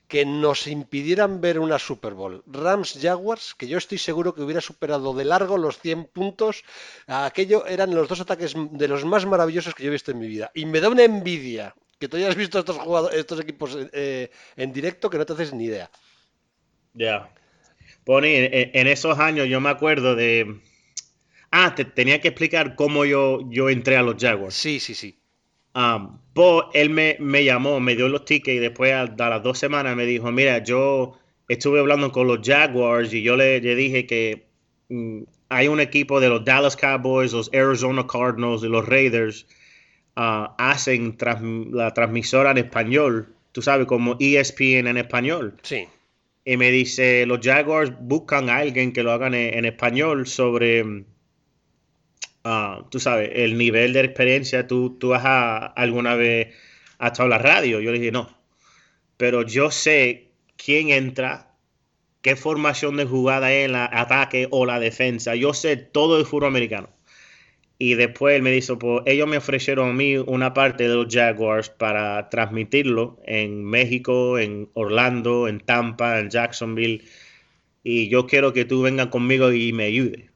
que 0.07 0.25
nos 0.25 0.67
impidieran 0.67 1.39
ver 1.39 1.59
una 1.59 1.79
Super 1.79 2.13
Bowl. 2.13 2.43
Rams 2.45 2.99
Jaguars, 3.01 3.55
que 3.55 3.67
yo 3.67 3.77
estoy 3.77 3.97
seguro 3.97 4.35
que 4.35 4.41
hubiera 4.41 4.59
superado 4.59 5.13
de 5.13 5.23
largo 5.23 5.57
los 5.57 5.79
100 5.79 6.05
puntos. 6.05 6.63
Aquello 7.07 7.65
eran 7.65 7.95
los 7.95 8.09
dos 8.09 8.19
ataques 8.19 8.53
de 8.55 8.87
los 8.87 9.05
más 9.05 9.25
maravillosos 9.25 9.73
que 9.73 9.83
yo 9.83 9.89
he 9.89 9.93
visto 9.93 10.11
en 10.11 10.19
mi 10.19 10.27
vida. 10.27 10.51
Y 10.53 10.65
me 10.65 10.81
da 10.81 10.89
una 10.89 11.03
envidia 11.03 11.73
que 11.97 12.09
tú 12.09 12.17
hayas 12.17 12.35
visto 12.35 12.59
estos, 12.59 12.77
jugadores, 12.77 13.17
estos 13.17 13.39
equipos 13.39 13.77
eh, 13.93 14.29
en 14.57 14.73
directo 14.73 15.09
que 15.09 15.17
no 15.17 15.25
te 15.25 15.33
haces 15.33 15.53
ni 15.53 15.65
idea. 15.65 15.89
Ya. 16.93 17.33
Pony, 18.03 18.25
en 18.27 18.87
esos 18.87 19.17
años 19.17 19.47
yo 19.47 19.61
me 19.61 19.69
acuerdo 19.69 20.13
de 20.13 20.59
Ah, 21.55 21.75
te 21.75 21.85
tenía 21.85 22.19
que 22.19 22.29
explicar 22.29 22.75
cómo 22.75 23.05
yo, 23.05 23.47
yo 23.51 23.69
entré 23.69 23.95
a 23.95 24.01
los 24.01 24.15
Jaguars. 24.19 24.55
Sí, 24.55 24.79
sí, 24.79 24.95
sí. 24.95 25.19
Um, 25.75 26.17
pues 26.33 26.63
él 26.73 26.89
me, 26.89 27.43
llamó, 27.43 27.79
me 27.79 27.95
dio 27.95 28.07
los 28.07 28.25
tickets 28.25 28.57
y 28.57 28.59
después 28.59 28.91
a, 28.91 29.05
las 29.05 29.43
dos 29.43 29.59
semanas 29.59 29.95
me 29.95 30.07
dijo, 30.07 30.31
mira, 30.31 30.63
yo 30.63 31.15
estuve 31.47 31.79
hablando 31.79 32.11
con 32.11 32.25
los 32.25 32.39
Jaguars 32.41 33.13
y 33.13 33.21
yo 33.21 33.35
le, 33.35 33.59
dije 33.59 34.07
que 34.07 34.47
mm, 34.89 35.21
hay 35.49 35.67
un 35.67 35.79
equipo 35.79 36.19
de 36.19 36.29
los 36.29 36.43
Dallas 36.43 36.75
Cowboys, 36.75 37.33
los 37.33 37.51
Arizona 37.53 38.07
Cardinals 38.07 38.63
y 38.63 38.67
los 38.67 38.87
Raiders 38.87 39.45
uh, 40.17 40.49
hacen 40.57 41.15
la 41.71 41.93
transmisora 41.93 42.49
en 42.49 42.57
español, 42.57 43.31
tú 43.51 43.61
sabes, 43.61 43.85
como 43.85 44.17
ESPN 44.19 44.87
en 44.87 44.97
español. 44.97 45.55
Sí. 45.61 45.85
Y 46.45 46.57
me 46.57 46.71
dice, 46.71 47.27
los 47.27 47.41
Jaguars 47.43 47.91
buscan 47.99 48.49
a 48.49 48.57
alguien 48.57 48.91
que 48.91 49.03
lo 49.03 49.11
hagan 49.11 49.35
en 49.35 49.65
español 49.65 50.25
sobre 50.25 51.05
Ah, 52.43 52.85
tú 52.91 52.99
sabes, 52.99 53.29
el 53.33 53.57
nivel 53.57 53.93
de 53.93 54.01
experiencia, 54.01 54.67
tú, 54.67 54.97
tú 54.99 55.13
has 55.13 55.23
alguna 55.75 56.15
vez 56.15 56.53
estado 56.99 57.25
en 57.25 57.29
la 57.31 57.37
radio. 57.37 57.79
Yo 57.79 57.91
le 57.91 57.99
dije, 57.99 58.11
no. 58.11 58.37
Pero 59.17 59.43
yo 59.43 59.71
sé 59.71 60.31
quién 60.57 60.89
entra, 60.89 61.55
qué 62.21 62.35
formación 62.35 62.97
de 62.97 63.05
jugada 63.05 63.53
es 63.53 63.65
en 63.65 63.73
la 63.73 63.85
ataque 63.91 64.47
o 64.51 64.65
la 64.65 64.79
defensa. 64.79 65.35
Yo 65.35 65.53
sé 65.53 65.77
todo 65.77 66.19
el 66.19 66.25
fútbol 66.25 66.49
americano. 66.49 66.89
Y 67.79 67.95
después 67.95 68.35
él 68.35 68.43
me 68.43 68.51
dijo, 68.51 68.79
pues 68.79 69.03
ellos 69.05 69.27
me 69.27 69.37
ofrecieron 69.37 69.89
a 69.89 69.93
mí 69.93 70.17
una 70.17 70.53
parte 70.53 70.87
de 70.87 70.95
los 70.95 71.13
Jaguars 71.13 71.69
para 71.69 72.29
transmitirlo 72.29 73.19
en 73.25 73.63
México, 73.65 74.39
en 74.39 74.69
Orlando, 74.73 75.47
en 75.47 75.59
Tampa, 75.59 76.19
en 76.19 76.29
Jacksonville. 76.29 77.03
Y 77.83 78.09
yo 78.09 78.27
quiero 78.27 78.53
que 78.53 78.65
tú 78.65 78.81
vengas 78.83 79.07
conmigo 79.07 79.51
y 79.51 79.73
me 79.73 79.85
ayudes. 79.85 80.32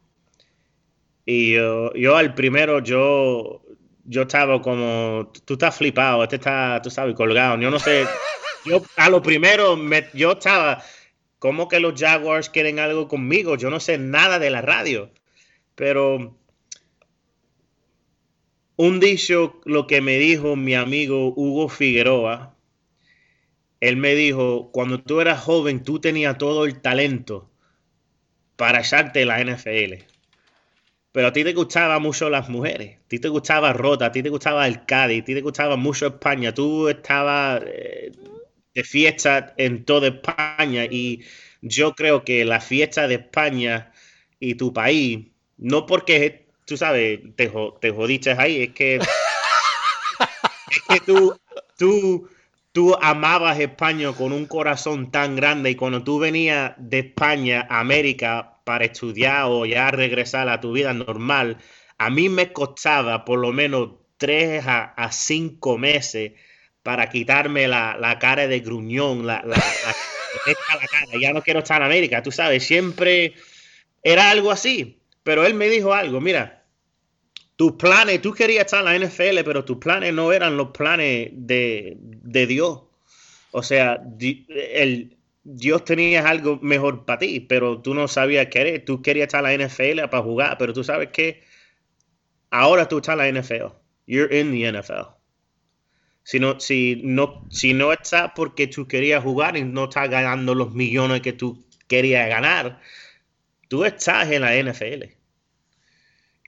Y 1.30 1.52
yo, 1.56 2.16
al 2.16 2.34
primero, 2.36 2.80
yo, 2.82 3.62
yo 4.06 4.22
estaba 4.22 4.62
como, 4.62 5.30
tú 5.44 5.56
estás 5.56 5.76
flipado, 5.76 6.24
este 6.24 6.38
está, 6.38 6.82
tú 6.82 6.90
sabes, 6.90 7.16
colgado. 7.16 7.60
Yo 7.60 7.70
no 7.70 7.80
sé, 7.80 8.06
yo 8.66 8.82
a 8.96 9.10
lo 9.10 9.22
primero, 9.22 9.76
me, 9.76 10.08
yo 10.14 10.32
estaba, 10.32 10.82
¿cómo 11.38 11.68
que 11.68 11.82
los 11.82 12.00
Jaguars 12.00 12.50
quieren 12.50 12.80
algo 12.80 13.10
conmigo? 13.10 13.58
Yo 13.58 13.70
no 13.70 13.82
sé 13.82 13.98
nada 13.98 14.40
de 14.40 14.50
la 14.50 14.62
radio. 14.62 15.12
Pero 15.76 16.38
un 18.78 19.00
dicho, 19.02 19.60
lo 19.66 19.86
que 19.86 20.00
me 20.00 20.18
dijo 20.20 20.56
mi 20.56 20.76
amigo 20.76 21.34
Hugo 21.36 21.68
Figueroa, 21.68 22.56
él 23.82 23.98
me 23.98 24.16
dijo, 24.16 24.72
cuando 24.72 25.02
tú 25.02 25.20
eras 25.20 25.42
joven, 25.44 25.84
tú 25.84 26.00
tenías 26.00 26.38
todo 26.38 26.64
el 26.64 26.80
talento 26.80 27.52
para 28.56 28.80
echarte 28.80 29.26
la 29.26 29.44
NFL 29.44 30.17
pero 31.18 31.30
a 31.30 31.34
ti 31.34 31.44
te 31.44 31.54
gustaban 31.54 32.00
mucho 32.00 32.30
las 32.30 32.48
mujeres, 32.48 32.98
a 33.04 33.08
ti 33.08 33.18
te 33.18 33.28
gustaba 33.28 33.74
Rota, 33.74 34.06
a 34.06 34.12
ti 34.12 34.22
te 34.22 34.30
gustaba 34.30 34.68
el 34.68 34.86
Cádiz, 34.86 35.24
a 35.24 35.26
ti 35.26 35.34
te 35.34 35.42
gustaba 35.42 35.76
mucho 35.76 36.06
España, 36.06 36.54
tú 36.54 36.90
estabas 36.90 37.64
eh, 37.66 38.12
de 38.76 38.84
fiesta 38.84 39.56
en 39.58 39.84
toda 39.84 40.10
España 40.10 40.86
y 40.86 41.24
yo 41.64 41.96
creo 41.96 42.24
que 42.24 42.46
la 42.46 42.62
fiesta 42.62 43.08
de 43.08 43.16
España 43.16 43.92
y 44.40 44.54
tu 44.54 44.72
país, 44.72 45.26
no 45.58 45.88
porque, 45.88 46.46
tú 46.66 46.78
sabes, 46.78 47.20
te, 47.36 47.52
te 47.82 47.90
jodiste 47.90 48.36
ahí, 48.38 48.62
es 48.62 48.74
que, 48.74 48.98
es 48.98 50.82
que 50.88 51.00
tú, 51.04 51.36
tú, 51.80 52.30
tú 52.72 52.96
amabas 53.02 53.60
España 53.60 54.12
con 54.12 54.34
un 54.34 54.46
corazón 54.46 55.10
tan 55.10 55.36
grande 55.36 55.72
y 55.72 55.76
cuando 55.76 56.04
tú 56.04 56.20
venías 56.20 56.76
de 56.78 57.00
España 57.00 57.66
a 57.68 57.80
América 57.80 58.57
para 58.68 58.84
estudiar 58.84 59.46
o 59.46 59.66
ya 59.66 59.90
regresar 59.92 60.50
a 60.50 60.60
tu 60.60 60.74
vida 60.74 60.92
normal, 60.94 61.56
a 61.98 62.10
mí 62.10 62.28
me 62.28 62.52
costaba 62.52 63.24
por 63.24 63.40
lo 63.40 63.54
menos 63.54 63.92
tres 64.18 64.62
a, 64.68 65.10
cinco 65.10 65.78
meses 65.78 66.34
para 66.84 67.08
quitarme 67.08 67.70
la, 67.70 68.18
cara 68.20 68.46
de 68.46 68.60
gruñón, 68.60 69.26
la, 69.26 69.42
la, 69.46 69.56
cara. 69.56 71.18
Ya 71.18 71.32
no 71.32 71.42
quiero 71.42 71.60
estar 71.60 71.78
en 71.78 71.86
América, 71.86 72.22
tú 72.22 72.30
sabes, 72.30 72.66
siempre 72.66 73.36
era 74.04 74.32
algo 74.32 74.52
así. 74.52 75.00
Pero 75.24 75.46
él 75.46 75.54
me 75.54 75.70
dijo 75.70 75.94
algo, 75.94 76.20
mira, 76.20 76.66
tus 77.56 77.72
planes, 77.72 78.22
tú 78.22 78.34
querías 78.34 78.66
estar 78.66 78.86
en 78.86 79.00
la 79.02 79.08
NFL, 79.08 79.46
pero 79.46 79.64
tus 79.64 79.78
planes 79.78 80.14
no 80.14 80.34
eran 80.34 80.58
los 80.58 80.72
planes 80.72 81.30
de, 81.32 81.96
de 82.02 82.48
Dios. 82.48 82.82
O 83.52 83.64
sea, 83.64 84.02
el, 84.50 85.17
Dios 85.50 85.86
tenía 85.86 86.28
algo 86.28 86.60
mejor 86.62 87.06
para 87.06 87.20
ti, 87.20 87.40
pero 87.40 87.82
tú 87.82 87.94
no 87.94 88.10
sabías 88.10 88.48
qué 88.48 88.80
Tú 88.80 89.02
querías 89.02 89.28
estar 89.28 89.46
en 89.46 89.62
la 89.62 89.68
NFL 89.68 90.10
para 90.10 90.22
jugar, 90.22 90.58
pero 90.58 90.74
tú 90.74 90.84
sabes 90.84 91.08
que 91.14 91.42
ahora 92.50 92.90
tú 92.90 92.98
estás 92.98 93.18
en 93.18 93.34
la 93.34 93.42
NFL. 93.42 93.68
You're 94.08 94.38
in 94.38 94.52
the 94.52 94.70
NFL. 94.70 95.16
Si 96.24 96.42
no, 96.42 96.60
si 96.60 97.00
no, 97.02 97.46
si 97.50 97.74
no 97.74 97.94
estás 97.94 98.32
porque 98.36 98.68
tú 98.68 98.90
querías 98.90 99.24
jugar 99.24 99.56
y 99.56 99.64
no 99.64 99.86
estás 99.86 100.10
ganando 100.10 100.54
los 100.54 100.74
millones 100.74 101.22
que 101.22 101.32
tú 101.32 101.66
querías 101.88 102.28
ganar, 102.28 102.82
tú 103.70 103.86
estás 103.86 104.30
en 104.30 104.42
la 104.42 104.54
NFL. 104.54 105.06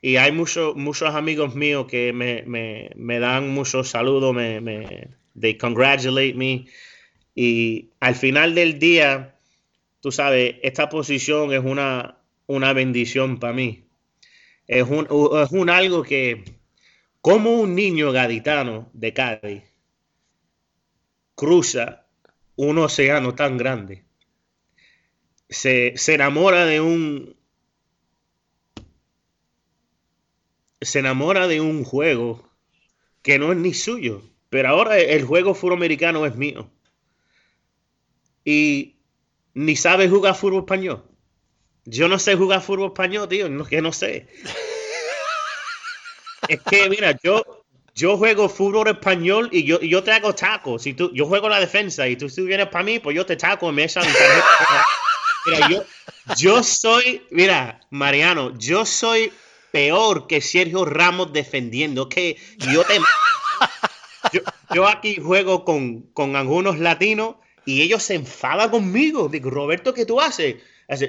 Y 0.02 0.18
hay 0.18 0.34
muchos 0.34 0.76
muchos 0.76 1.16
amigos 1.16 1.56
míos 1.56 1.88
que 1.90 2.12
me, 2.12 2.44
me, 2.46 2.90
me 2.98 3.20
dan 3.20 3.50
muchos 3.50 3.88
saludos, 3.88 4.36
me, 4.36 4.60
me, 4.60 5.08
they 5.40 5.58
congratulate 5.58 6.34
me 6.34 6.66
y 7.42 7.94
al 8.02 8.16
final 8.16 8.54
del 8.54 8.80
día, 8.80 9.40
tú 10.02 10.12
sabes, 10.12 10.58
esta 10.62 10.90
posición 10.90 11.54
es 11.54 11.64
una, 11.64 12.18
una 12.48 12.74
bendición 12.74 13.40
para 13.40 13.54
mí. 13.54 13.86
Es 14.68 14.84
un, 14.84 15.06
es 15.42 15.52
un 15.52 15.70
algo 15.70 16.04
que, 16.04 16.44
como 17.22 17.62
un 17.62 17.76
niño 17.76 18.12
gaditano 18.12 18.90
de 18.92 19.14
Cádiz, 19.14 19.64
cruza 21.34 22.08
un 22.58 22.78
océano 22.78 23.34
tan 23.36 23.58
grande, 23.58 24.04
se, 25.48 25.94
se 25.96 26.16
enamora 26.16 26.66
de 26.66 26.82
un... 26.82 27.38
Se 30.82 31.00
enamora 31.00 31.48
de 31.48 31.62
un 31.62 31.86
juego 31.86 32.50
que 33.22 33.40
no 33.40 33.54
es 33.54 33.58
ni 33.58 33.74
suyo, 33.74 34.24
pero 34.50 34.68
ahora 34.68 35.00
el 35.00 35.24
juego 35.24 35.56
americano 35.72 36.26
es 36.26 36.36
mío. 36.36 36.70
Y 38.52 38.96
ni 39.54 39.76
sabe 39.76 40.10
jugar 40.10 40.34
fútbol 40.34 40.62
español. 40.62 41.04
Yo 41.86 42.08
no 42.08 42.18
sé 42.18 42.36
jugar 42.36 42.64
fútbol 42.64 42.88
español, 42.88 43.30
tío, 43.30 43.48
no, 43.48 43.64
que 43.64 43.80
no 43.80 43.94
sé. 43.94 44.26
es 46.48 46.60
que, 46.64 46.90
mira, 46.90 47.16
yo, 47.22 47.44
yo 47.94 48.18
juego 48.18 48.50
fútbol 48.50 48.88
español 48.88 49.50
y 49.52 49.66
yo, 49.66 49.80
yo 49.82 50.02
te 50.02 50.14
hago 50.14 50.34
tacos. 50.34 50.82
Si 50.82 50.96
tú, 50.96 51.12
yo 51.14 51.28
juego 51.28 51.48
la 51.48 51.60
defensa 51.60 52.08
y 52.08 52.16
tú, 52.16 52.26
vienes 52.44 52.70
para 52.70 52.84
mí, 52.84 52.98
pues 52.98 53.16
yo 53.16 53.24
te 53.24 53.36
taco, 53.36 53.72
me 53.72 53.84
echan 53.84 54.04
Mira, 55.46 55.70
yo, 55.70 55.84
yo 56.36 56.64
soy, 56.64 57.22
mira, 57.30 57.82
Mariano, 57.92 58.58
yo 58.58 58.84
soy 58.84 59.32
peor 59.72 60.26
que 60.26 60.42
Sergio 60.42 60.86
Ramos 60.86 61.34
defendiendo. 61.34 62.10
Que 62.10 62.36
yo 62.74 62.84
te. 62.84 63.00
Yo, 64.74 64.88
aquí 64.88 65.18
juego 65.18 65.66
con, 65.66 66.02
con 66.14 66.36
algunos 66.36 66.80
latinos 66.80 67.36
y 67.66 67.82
ellos 67.82 68.04
se 68.04 68.16
enfadan 68.16 68.70
conmigo. 68.70 69.30
Digo, 69.30 69.50
Roberto, 69.50 69.94
¿qué 69.94 70.06
tú 70.06 70.20
haces? 70.20 70.58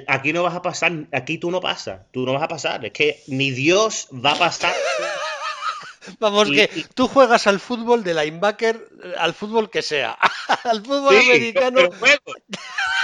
Aquí 0.07 0.31
no 0.31 0.43
vas 0.43 0.55
a 0.55 0.61
pasar, 0.61 1.07
aquí 1.11 1.37
tú 1.37 1.49
no 1.49 1.59
pasas, 1.59 2.01
tú 2.11 2.25
no 2.25 2.33
vas 2.33 2.43
a 2.43 2.47
pasar. 2.47 2.85
Es 2.85 2.91
que 2.91 3.21
ni 3.27 3.51
Dios 3.51 4.07
va 4.13 4.33
a 4.33 4.39
pasar. 4.39 4.73
Vamos, 6.19 6.49
que 6.49 6.69
tú 6.95 7.07
juegas 7.07 7.45
al 7.47 7.59
fútbol 7.59 8.03
de 8.03 8.13
linebacker, 8.13 8.89
al 9.17 9.33
fútbol 9.33 9.69
que 9.69 9.81
sea, 9.81 10.11
al 10.63 10.83
fútbol 10.83 11.15
americano. 11.17 11.89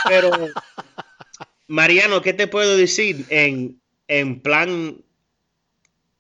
Pero, 0.08 0.32
Mariano, 1.68 2.22
¿qué 2.22 2.34
te 2.34 2.48
puedo 2.48 2.76
decir? 2.76 3.26
En, 3.30 3.80
en 4.08 4.42
plan, 4.42 5.04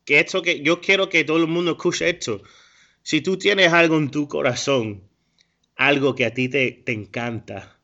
que 0.05 0.19
esto 0.19 0.41
que 0.41 0.61
yo 0.61 0.81
quiero 0.81 1.09
que 1.09 1.23
todo 1.23 1.37
el 1.37 1.47
mundo 1.47 1.71
escuche 1.71 2.09
esto. 2.09 2.41
Si 3.01 3.21
tú 3.21 3.37
tienes 3.37 3.73
algo 3.73 3.97
en 3.97 4.11
tu 4.11 4.27
corazón, 4.27 5.06
algo 5.77 6.15
que 6.15 6.25
a 6.25 6.33
ti 6.33 6.49
te, 6.49 6.83
encanta, 6.87 7.79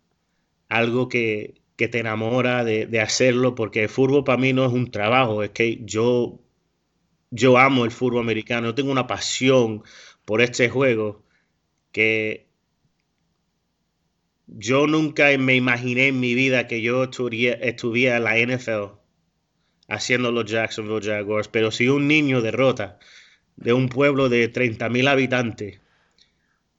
algo 0.70 1.10
que, 1.10 1.56
te 1.78 2.00
enamora 2.00 2.64
de, 2.64 2.86
de, 2.88 3.02
hacerlo, 3.02 3.56
porque 3.56 3.84
el 3.84 3.90
fútbol 3.90 4.24
para 4.24 4.38
mí 4.38 4.54
no 4.54 4.66
es 4.66 4.72
un 4.72 4.90
trabajo, 4.90 5.44
es 5.44 5.50
que 5.52 5.80
yo 5.84 6.40
yo 7.36 7.58
amo 7.58 7.84
el 7.84 7.92
fútbol 7.92 8.22
americano, 8.22 8.76
tengo 8.76 8.92
una 8.92 9.08
pasión 9.08 9.84
por 10.24 10.42
este 10.42 10.70
juego 10.70 11.24
que 11.92 12.48
yo 14.48 14.86
nunca 14.88 15.36
me 15.40 15.56
imaginé 15.56 16.08
en 16.08 16.20
mi 16.20 16.36
vida 16.36 16.68
que 16.68 16.82
yo 16.82 17.06
estuviera 17.06 18.18
en 18.18 18.24
la 18.24 18.38
NFL 18.38 19.00
haciendo 19.88 20.32
los 20.32 20.46
Jacksonville 20.46 21.02
Jaguars, 21.02 21.48
pero 21.48 21.72
si 21.72 21.90
un 21.90 22.08
niño 22.08 22.42
derrota 22.42 23.00
de 23.56 23.74
un 23.74 23.90
pueblo 23.90 24.30
de 24.30 24.52
30.000 24.52 25.08
habitantes 25.08 25.80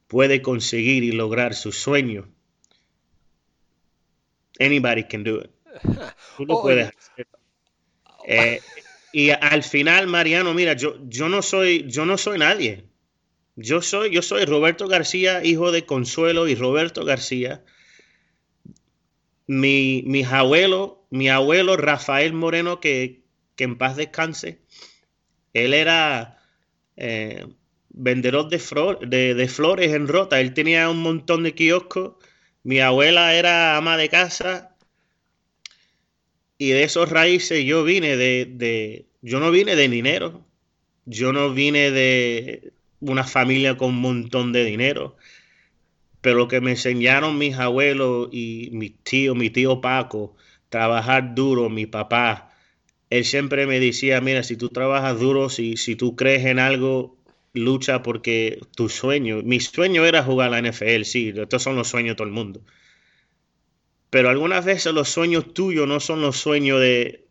puede 0.07 0.43
conseguir 0.43 1.05
y 1.05 1.13
lograr 1.13 1.55
su 1.55 1.73
sueño, 1.73 2.29
anybody 4.61 5.05
can 5.05 5.25
do 5.25 5.41
it. 5.41 5.51
Tú 6.37 6.47
lo 6.47 6.63
puedes 6.63 6.91
hacer. 6.97 7.27
Eh, 8.27 8.61
y 9.13 9.31
al 9.31 9.63
final, 9.63 10.07
Mariano, 10.07 10.55
mira, 10.55 10.75
yo, 10.75 10.97
yo 11.09 11.29
no 11.29 11.43
soy, 11.43 11.85
yo 11.89 12.05
no 12.07 12.19
soy 12.19 12.39
nadie. 12.39 12.85
Yo 13.57 13.81
soy, 13.83 14.11
yo 14.11 14.23
soy 14.23 14.45
Roberto 14.45 14.89
García, 14.89 15.45
hijo 15.45 15.71
de 15.71 15.87
Consuelo 15.87 16.49
y 16.49 16.55
Roberto 16.57 17.05
García. 17.05 17.65
Mi, 19.47 20.03
mi 20.07 20.25
abuelo, 20.25 21.07
mi 21.11 21.29
abuelo 21.29 21.77
Rafael 21.77 22.33
Moreno, 22.33 22.81
que, 22.81 23.23
en 23.59 23.79
paz 23.79 23.97
descanse, 23.97 24.59
él 25.53 25.75
era 25.75 26.43
eh, 26.97 27.47
vendedor 27.95 28.49
de, 28.49 29.35
de, 29.35 29.49
flores 29.49 29.93
en 29.93 30.09
Rota. 30.09 30.41
Él 30.41 30.53
tenía 30.53 30.91
un 30.91 31.01
montón 31.01 31.43
de 31.45 31.55
kioscos. 31.55 32.15
Mi 32.63 32.81
abuela 32.81 33.35
era 33.35 33.77
ama 33.77 33.97
de 33.97 34.09
casa 34.09 34.75
y 36.59 36.71
de 36.71 36.85
esos 36.85 37.11
raíces 37.11 37.65
yo 37.65 37.85
vine 37.85 38.17
de, 38.17 39.07
yo 39.23 39.41
no 39.41 39.51
vine 39.51 39.77
de 39.77 39.89
dinero, 39.89 40.47
yo 41.05 41.33
no 41.33 41.53
vine 41.53 41.91
de 41.91 42.73
una 43.01 43.25
familia 43.25 43.77
con 43.77 43.91
un 43.91 44.01
montón 44.01 44.53
de 44.53 44.65
dinero, 44.65 45.17
pero 46.21 46.37
lo 46.37 46.49
que 46.49 46.61
me 46.61 46.71
enseñaron 46.73 47.39
mis 47.39 47.57
abuelos 47.57 48.29
y 48.33 48.71
mis 48.73 48.97
tíos, 49.03 49.37
mi 49.37 49.51
tío 49.51 49.81
Paco, 49.81 50.37
trabajar 50.71 51.35
duro, 51.35 51.69
mi 51.69 51.87
papá, 51.87 52.55
él 53.11 53.25
siempre 53.25 53.67
me 53.67 53.79
decía, 53.81 54.21
mira, 54.21 54.43
si 54.43 54.57
tú 54.57 54.71
trabajas 54.71 55.21
duro, 55.21 55.51
si, 55.51 55.77
si 55.77 55.97
tú 55.97 56.17
crees 56.17 56.47
en 56.47 56.59
algo, 56.59 57.19
lucha 57.55 58.03
porque 58.03 58.61
tu 58.77 58.89
sueño, 58.89 59.41
mi 59.43 59.61
sueño 59.61 60.05
era 60.05 60.23
jugar 60.23 60.53
a 60.53 60.61
la 60.61 60.71
NFL, 60.71 61.05
sí, 61.05 61.33
estos 61.35 61.63
son 61.63 61.77
los 61.77 61.89
sueños 61.89 62.13
de 62.13 62.17
todo 62.17 62.29
el 62.29 62.35
mundo 62.35 62.61
pero 64.15 64.31
algunas 64.31 64.65
veces 64.65 64.95
los 64.95 65.09
sueños 65.09 65.55
tuyos 65.55 65.89
no 65.89 65.99
son 65.99 66.21
los 66.21 66.37
sueños 66.37 66.81
de, 66.81 67.27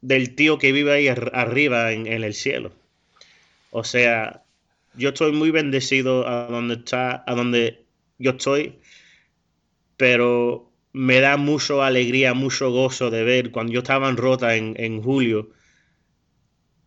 del 0.00 0.36
tío 0.36 0.58
que 0.58 0.70
vive 0.70 0.92
ahí 0.92 1.08
arriba 1.08 1.90
en, 1.90 2.06
el 2.06 2.34
cielo. 2.34 2.70
O 3.72 3.82
sea, 3.82 4.44
yo 4.94 5.08
estoy 5.08 5.32
muy 5.32 5.50
bendecido 5.50 6.28
a 6.28 6.46
donde 6.46 6.74
está, 6.74 7.24
a 7.26 7.34
donde 7.34 7.82
yo 8.18 8.30
estoy, 8.30 8.78
pero 9.96 10.70
me 10.92 11.18
da 11.18 11.36
mucho 11.36 11.82
alegría, 11.82 12.32
mucho 12.32 12.70
gozo 12.70 13.10
de 13.10 13.24
ver 13.24 13.50
cuando 13.50 13.72
yo 13.72 13.80
estaba 13.80 14.08
en 14.08 14.16
Rota 14.16 14.54
en, 14.54 15.02
julio, 15.02 15.50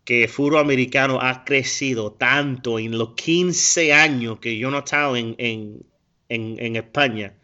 que 0.08 0.22
el 0.22 0.28
fútbol 0.30 0.60
americano 0.60 1.18
ha 1.20 1.44
crecido 1.44 2.12
tanto 2.12 2.78
en 2.78 2.96
los 2.96 3.12
15 3.12 3.92
años 3.92 4.38
que 4.38 4.56
yo 4.56 4.70
no 4.70 4.78
he 4.78 4.80
estado 4.80 5.18
en, 5.18 5.34
en, 5.36 5.84
en 6.30 6.76
España, 6.76 7.34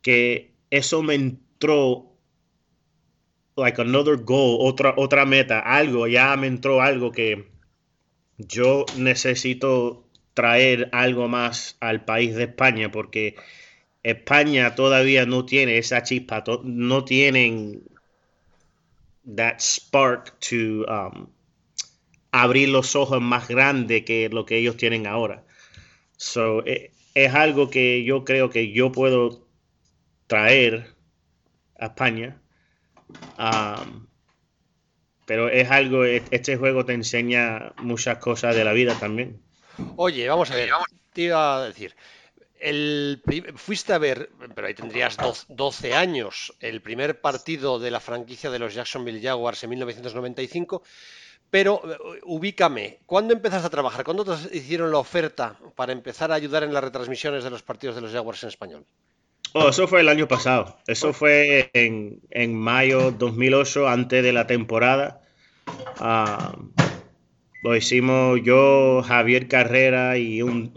que 0.00 0.54
eso 0.70 1.02
me 1.02 1.16
entró 1.16 2.16
like 3.56 3.78
another 3.78 4.16
goal, 4.16 4.56
otra, 4.60 4.94
otra 4.96 5.26
meta, 5.26 5.58
algo, 5.58 6.06
ya 6.08 6.34
me 6.38 6.46
entró 6.46 6.80
algo 6.80 7.12
que 7.12 7.50
yo 8.38 8.86
necesito 8.96 10.08
traer 10.32 10.88
algo 10.92 11.28
más 11.28 11.76
al 11.80 12.06
país 12.06 12.36
de 12.36 12.44
España 12.44 12.90
porque 12.90 13.36
España 14.02 14.74
todavía 14.74 15.26
no 15.26 15.44
tiene 15.44 15.76
esa 15.76 16.02
chispa, 16.04 16.42
no 16.64 17.04
tienen 17.04 17.82
that 19.26 19.60
spark 19.60 20.40
to 20.40 20.86
um, 20.88 21.28
abrir 22.32 22.68
los 22.68 22.96
ojos 22.96 23.20
más 23.20 23.48
grande 23.48 24.04
que 24.04 24.28
lo 24.28 24.46
que 24.46 24.58
ellos 24.58 24.76
tienen 24.76 25.06
ahora. 25.06 25.44
So, 26.16 26.64
eh, 26.66 26.92
es 27.14 27.34
algo 27.34 27.70
que 27.70 28.04
yo 28.04 28.24
creo 28.24 28.50
que 28.50 28.72
yo 28.72 28.92
puedo 28.92 29.46
traer 30.26 30.94
a 31.78 31.86
España. 31.86 32.40
pero 35.26 35.48
es 35.48 35.70
algo, 35.70 36.04
este 36.04 36.56
juego 36.56 36.84
te 36.84 36.92
enseña 36.92 37.72
muchas 37.78 38.18
cosas 38.18 38.54
de 38.54 38.64
la 38.64 38.72
vida 38.72 38.94
también. 38.98 39.40
Oye, 39.96 40.28
vamos 40.28 40.50
a 40.50 40.56
ver, 40.56 40.70
te 41.12 41.22
iba 41.22 41.56
a 41.56 41.64
decir, 41.66 41.94
fuiste 43.56 43.92
a 43.92 43.98
ver, 43.98 44.30
pero 44.54 44.66
ahí 44.66 44.74
tendrías 44.74 45.16
12 45.48 45.94
años, 45.94 46.52
el 46.60 46.82
primer 46.82 47.20
partido 47.20 47.78
de 47.78 47.90
la 47.90 48.00
franquicia 48.00 48.50
de 48.50 48.58
los 48.58 48.74
Jacksonville 48.74 49.22
Jaguars 49.22 49.62
en 49.64 49.70
1995, 49.70 50.82
pero 51.50 51.82
eh, 51.84 52.20
ubícame, 52.24 52.98
¿cuándo 53.06 53.34
empezaste 53.34 53.66
a 53.66 53.70
trabajar? 53.70 54.04
¿Cuándo 54.04 54.24
te 54.24 54.56
hicieron 54.56 54.90
la 54.90 54.98
oferta 54.98 55.56
para 55.74 55.92
empezar 55.92 56.30
a 56.30 56.36
ayudar 56.36 56.62
en 56.62 56.72
las 56.72 56.84
retransmisiones 56.84 57.44
de 57.44 57.50
los 57.50 57.62
partidos 57.62 57.96
de 57.96 58.02
los 58.02 58.12
Jaguars 58.12 58.42
en 58.44 58.48
español? 58.48 58.84
Oh, 59.52 59.68
eso 59.68 59.88
fue 59.88 60.00
el 60.00 60.08
año 60.08 60.28
pasado. 60.28 60.76
Eso 60.86 61.12
fue 61.12 61.70
en, 61.72 62.20
en 62.30 62.54
mayo 62.54 63.10
2008, 63.10 63.88
antes 63.88 64.22
de 64.22 64.32
la 64.32 64.46
temporada. 64.46 65.22
Ah, 65.98 66.56
lo 67.62 67.76
hicimos 67.76 68.40
yo, 68.42 69.02
Javier 69.02 69.48
Carrera 69.48 70.16
y 70.16 70.40
un, 70.42 70.70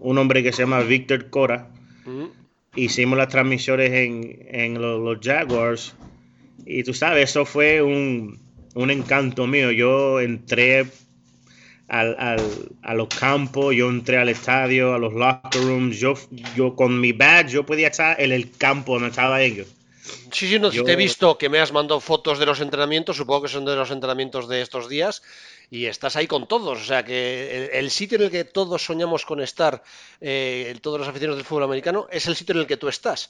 un, 0.00 0.18
hombre 0.18 0.42
que 0.42 0.52
se 0.52 0.62
llama 0.62 0.80
Víctor 0.80 1.28
Cora. 1.28 1.70
Mm. 2.06 2.26
Hicimos 2.76 3.18
las 3.18 3.28
transmisiones 3.28 3.90
en, 3.90 4.46
en 4.48 4.80
los, 4.80 5.18
Jaguars. 5.20 5.94
Y 6.64 6.84
tú 6.84 6.94
sabes, 6.94 7.30
eso 7.30 7.44
fue 7.44 7.82
un, 7.82 8.38
un 8.78 8.90
encanto 8.92 9.46
mío. 9.46 9.72
Yo 9.72 10.20
entré 10.20 10.86
al, 11.88 12.16
al, 12.18 12.40
a 12.82 12.94
los 12.94 13.08
campos, 13.08 13.74
yo 13.74 13.88
entré 13.88 14.18
al 14.18 14.28
estadio, 14.28 14.94
a 14.94 14.98
los 14.98 15.12
locker 15.14 15.60
rooms, 15.62 15.98
yo, 15.98 16.14
yo 16.54 16.76
con 16.76 17.00
mi 17.00 17.12
badge 17.12 17.50
yo 17.50 17.66
podía 17.66 17.88
estar 17.88 18.20
en 18.20 18.30
el 18.30 18.52
campo 18.56 18.94
donde 18.94 19.08
estaba 19.08 19.42
ellos. 19.42 19.66
Sí, 20.32 20.48
sí, 20.48 20.58
no, 20.58 20.70
te 20.70 20.92
he 20.92 20.96
visto 20.96 21.36
que 21.36 21.48
me 21.48 21.58
has 21.58 21.72
mandado 21.72 22.00
fotos 22.00 22.38
de 22.38 22.46
los 22.46 22.60
entrenamientos, 22.60 23.16
supongo 23.16 23.42
que 23.42 23.48
son 23.48 23.64
de 23.64 23.74
los 23.74 23.90
entrenamientos 23.90 24.48
de 24.48 24.62
estos 24.62 24.88
días, 24.88 25.22
y 25.70 25.86
estás 25.86 26.16
ahí 26.16 26.26
con 26.26 26.46
todos. 26.46 26.80
O 26.80 26.84
sea 26.84 27.04
que 27.04 27.70
el, 27.72 27.90
sitio 27.90 28.16
en 28.16 28.24
el 28.24 28.30
que 28.30 28.44
todos 28.44 28.82
soñamos 28.84 29.26
con 29.26 29.40
estar, 29.40 29.82
eh, 30.20 30.74
todos 30.80 30.98
los 30.98 31.08
aficionados 31.08 31.38
del 31.38 31.46
fútbol 31.46 31.64
americano, 31.64 32.06
es 32.10 32.26
el 32.26 32.36
sitio 32.36 32.54
en 32.54 32.60
el 32.60 32.66
que 32.66 32.78
tú 32.78 32.88
estás. 32.88 33.28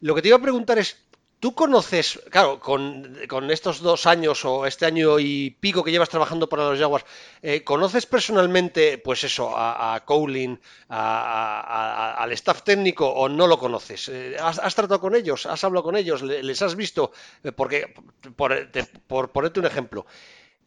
Lo 0.00 0.14
que 0.14 0.20
te 0.20 0.28
iba 0.28 0.36
a 0.36 0.42
preguntar 0.42 0.78
es, 0.78 0.98
¿Tú 1.40 1.54
conoces, 1.54 2.20
claro, 2.30 2.58
con, 2.58 3.16
estos 3.50 3.80
dos 3.80 4.06
años 4.06 4.44
o 4.44 4.66
este 4.66 4.86
año 4.86 5.20
y 5.20 5.50
pico 5.50 5.84
que 5.84 5.92
llevas 5.92 6.08
trabajando 6.08 6.48
para 6.48 6.68
los 6.68 6.80
Jaguars, 6.80 7.04
eh, 7.42 7.62
¿conoces 7.62 8.06
personalmente, 8.06 8.98
pues 8.98 9.22
eso, 9.22 9.56
a, 9.56 9.94
a 9.94 10.04
Cowling, 10.04 10.56
al 10.88 12.32
staff 12.32 12.64
técnico 12.64 13.06
o 13.08 13.28
no 13.28 13.46
lo 13.46 13.56
conoces? 13.56 14.08
Eh, 14.08 14.36
¿has, 14.40 14.74
tratado 14.74 15.00
con 15.00 15.14
ellos? 15.14 15.46
¿Has 15.46 15.62
hablado 15.62 15.84
con 15.84 15.96
ellos? 15.96 16.22
¿Les 16.22 16.60
has 16.60 16.74
visto? 16.74 17.12
Eh, 17.44 17.52
porque, 17.52 17.94
por, 18.34 18.68
por 19.06 19.30
ponerte 19.30 19.60
un 19.60 19.66
ejemplo, 19.66 20.06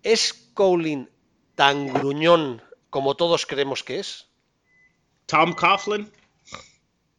¿es 0.01 0.51
Cowling 0.53 1.05
tan 1.55 1.93
gruñón 1.93 2.62
como 2.89 3.15
todos 3.15 3.45
creemos 3.45 3.84
que 3.84 3.99
es? 3.99 4.29
Tom 5.25 5.53
Coughlin. 5.53 6.10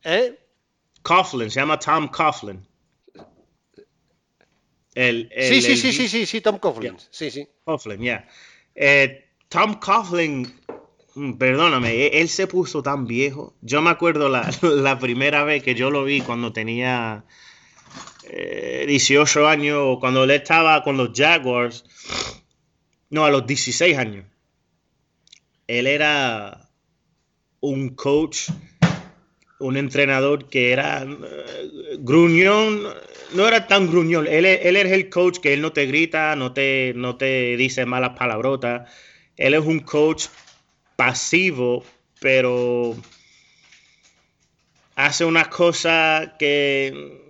¿Eh? 0.05 0.39
Coughlin, 1.03 1.51
se 1.51 1.61
llama 1.61 1.79
Tom 1.79 2.09
Coughlin 2.09 2.72
sí, 4.95 5.63
sí, 5.63 5.77
sí, 5.77 5.93
sí, 5.93 6.09
sí, 6.09 6.27
sí, 6.27 6.41
Tom 6.41 6.59
Coughlin. 6.59 6.97
Sí, 7.11 7.31
sí. 7.31 7.49
Coughlin, 7.65 8.01
ya. 8.01 8.29
Eh, 8.75 9.25
Tom 9.49 9.75
Coughlin, 9.75 10.53
mm, 11.15 11.33
perdóname, 11.35 11.93
e, 11.93 12.21
él 12.21 12.29
se 12.29 12.47
puso 12.47 12.83
tan 12.83 13.07
viejo. 13.07 13.55
Yo 13.61 13.83
me 13.83 13.91
acuerdo 13.91 14.29
la, 14.29 14.51
la 14.63 14.99
primera 14.99 15.45
vez 15.45 15.63
que 15.63 15.75
yo 15.75 15.91
lo 15.91 16.05
vi 16.05 16.21
cuando 16.21 16.53
tenía 16.53 17.25
18 18.87 19.41
eh, 19.41 19.49
años, 19.49 19.99
cuando 20.01 20.25
él 20.25 20.31
estaba 20.31 20.83
con 20.83 20.97
los 20.97 21.11
Jaguars. 21.15 21.85
No, 23.11 23.27
a 23.27 23.31
los 23.31 23.47
16 23.47 23.99
años. 23.99 24.25
Él 25.67 25.87
era 25.87 26.71
un 27.61 27.91
coach, 27.91 28.51
un 29.63 29.77
entrenador 29.77 30.49
que 30.49 30.73
era 30.73 31.05
uh, 31.05 31.99
gruñón 31.99 32.83
no 33.35 33.49
era 33.49 33.67
tan 33.67 33.89
gruñón. 33.89 34.27
Él, 34.27 34.45
él 34.45 34.77
es 34.77 34.93
el 34.93 35.09
coach 35.09 35.39
que 35.39 35.55
él 35.55 35.63
no 35.63 35.73
te 35.73 35.87
grita, 35.87 36.37
no 36.37 36.53
te, 36.53 36.93
no 36.95 37.17
te 37.17 37.57
dice 37.57 37.87
malas 37.87 38.17
palabrotas. 38.19 38.91
Él 39.37 39.55
es 39.55 39.65
un 39.65 39.81
coach 39.81 40.27
pasivo, 40.97 41.85
pero 42.21 42.97
hace 44.95 45.25
unas 45.25 45.49
cosas 45.49 46.31
que, 46.39 47.21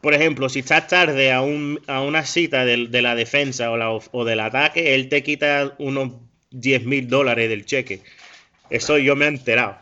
por 0.00 0.14
ejemplo, 0.14 0.48
si 0.48 0.60
estás 0.60 0.88
tarde 0.88 1.32
a, 1.32 1.42
un, 1.42 1.80
a 1.86 2.00
una 2.00 2.24
cita 2.24 2.64
de, 2.64 3.02
la 3.02 3.14
defensa 3.14 3.70
o, 3.70 4.02
o, 4.12 4.24
del 4.24 4.40
ataque, 4.40 4.94
él 4.94 5.08
te 5.08 5.22
quita 5.22 5.74
unos 5.78 6.12
10 6.50 6.84
mil 6.84 7.08
dólares 7.08 7.48
del 7.48 7.66
cheque. 7.66 8.02
Eso 8.70 8.98
yo 8.98 9.14
me 9.14 9.26
he 9.26 9.28
enterado. 9.28 9.78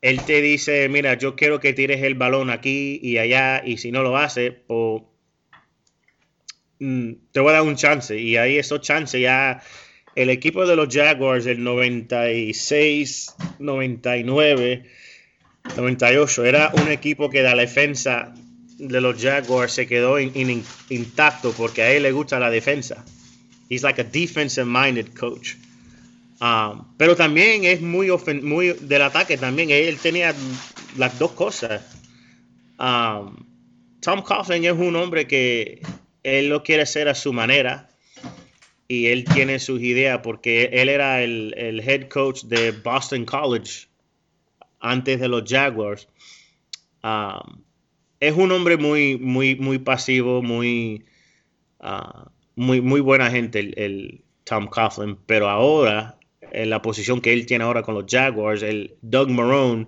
Él 0.00 0.24
te 0.24 0.40
dice, 0.40 0.88
mira, 0.88 1.14
yo 1.14 1.36
quiero 1.36 1.60
que 1.60 1.72
tires 1.74 2.02
el 2.02 2.14
balón 2.14 2.50
aquí 2.50 2.98
y 3.02 3.18
allá, 3.18 3.62
y 3.64 3.76
si 3.76 3.92
no 3.92 4.02
lo 4.02 4.16
hace, 4.16 4.50
pues 4.50 5.02
mm, 6.78 7.12
te 7.32 7.40
voy 7.40 7.50
a 7.50 7.54
dar 7.54 7.62
un 7.62 7.76
chance. 7.76 8.18
Y 8.18 8.36
ahí 8.36 8.56
esos 8.56 8.80
chances 8.80 9.20
ya, 9.20 9.62
el 10.14 10.30
equipo 10.30 10.66
de 10.66 10.76
los 10.76 10.94
Jaguars 10.94 11.44
del 11.44 11.62
96, 11.62 13.34
99, 13.58 14.84
98, 15.76 16.44
era 16.46 16.70
un 16.74 16.88
equipo 16.88 17.28
que 17.28 17.42
la 17.42 17.54
defensa 17.54 18.32
de 18.78 19.00
los 19.02 19.22
Jaguars 19.22 19.72
se 19.72 19.86
quedó 19.86 20.18
intacto 20.18 21.52
porque 21.52 21.82
a 21.82 21.92
él 21.92 22.04
le 22.04 22.12
gusta 22.12 22.38
la 22.38 22.50
defensa. 22.50 23.04
He's 23.68 23.82
like 23.82 24.00
a 24.00 24.04
defensive 24.04 24.66
minded 24.66 25.14
coach. 25.14 25.56
Um, 26.40 26.96
pero 26.96 27.14
también 27.16 27.64
es 27.64 27.82
muy, 27.82 28.08
muy 28.42 28.72
del 28.72 29.02
ataque 29.02 29.36
también. 29.36 29.70
Él 29.70 29.98
tenía 29.98 30.34
las 30.96 31.18
dos 31.18 31.32
cosas. 31.32 31.82
Um, 32.78 33.36
Tom 34.00 34.22
Coughlin 34.22 34.64
es 34.64 34.72
un 34.72 34.96
hombre 34.96 35.26
que 35.26 35.82
él 36.22 36.48
lo 36.48 36.62
quiere 36.62 36.82
hacer 36.82 37.08
a 37.08 37.14
su 37.14 37.34
manera 37.34 37.90
y 38.88 39.08
él 39.08 39.24
tiene 39.24 39.58
sus 39.58 39.82
ideas 39.82 40.20
porque 40.22 40.70
él 40.72 40.88
era 40.88 41.22
el, 41.22 41.82
head 41.86 42.08
coach 42.08 42.44
de 42.44 42.72
Boston 42.72 43.26
College 43.26 43.88
antes 44.80 45.20
de 45.20 45.28
los 45.28 45.44
Jaguars. 45.46 46.08
Um, 47.02 47.62
es 48.18 48.34
un 48.34 48.50
hombre 48.52 48.78
muy, 48.78 49.18
muy, 49.18 49.56
muy 49.56 49.78
pasivo, 49.78 50.42
muy, 50.42 51.04
muy, 52.54 52.80
muy 52.80 53.00
buena 53.00 53.30
gente, 53.30 53.58
el 53.58 54.22
Tom 54.44 54.68
Coughlin, 54.68 55.18
pero 55.26 55.48
ahora 55.48 56.19
en 56.52 56.70
la 56.70 56.82
posición 56.82 57.20
que 57.20 57.32
él 57.32 57.46
tiene 57.46 57.64
ahora 57.64 57.82
con 57.82 57.94
los 57.94 58.04
Jaguars, 58.08 58.62
el 58.62 58.96
Doug 59.02 59.30
Marone 59.30 59.86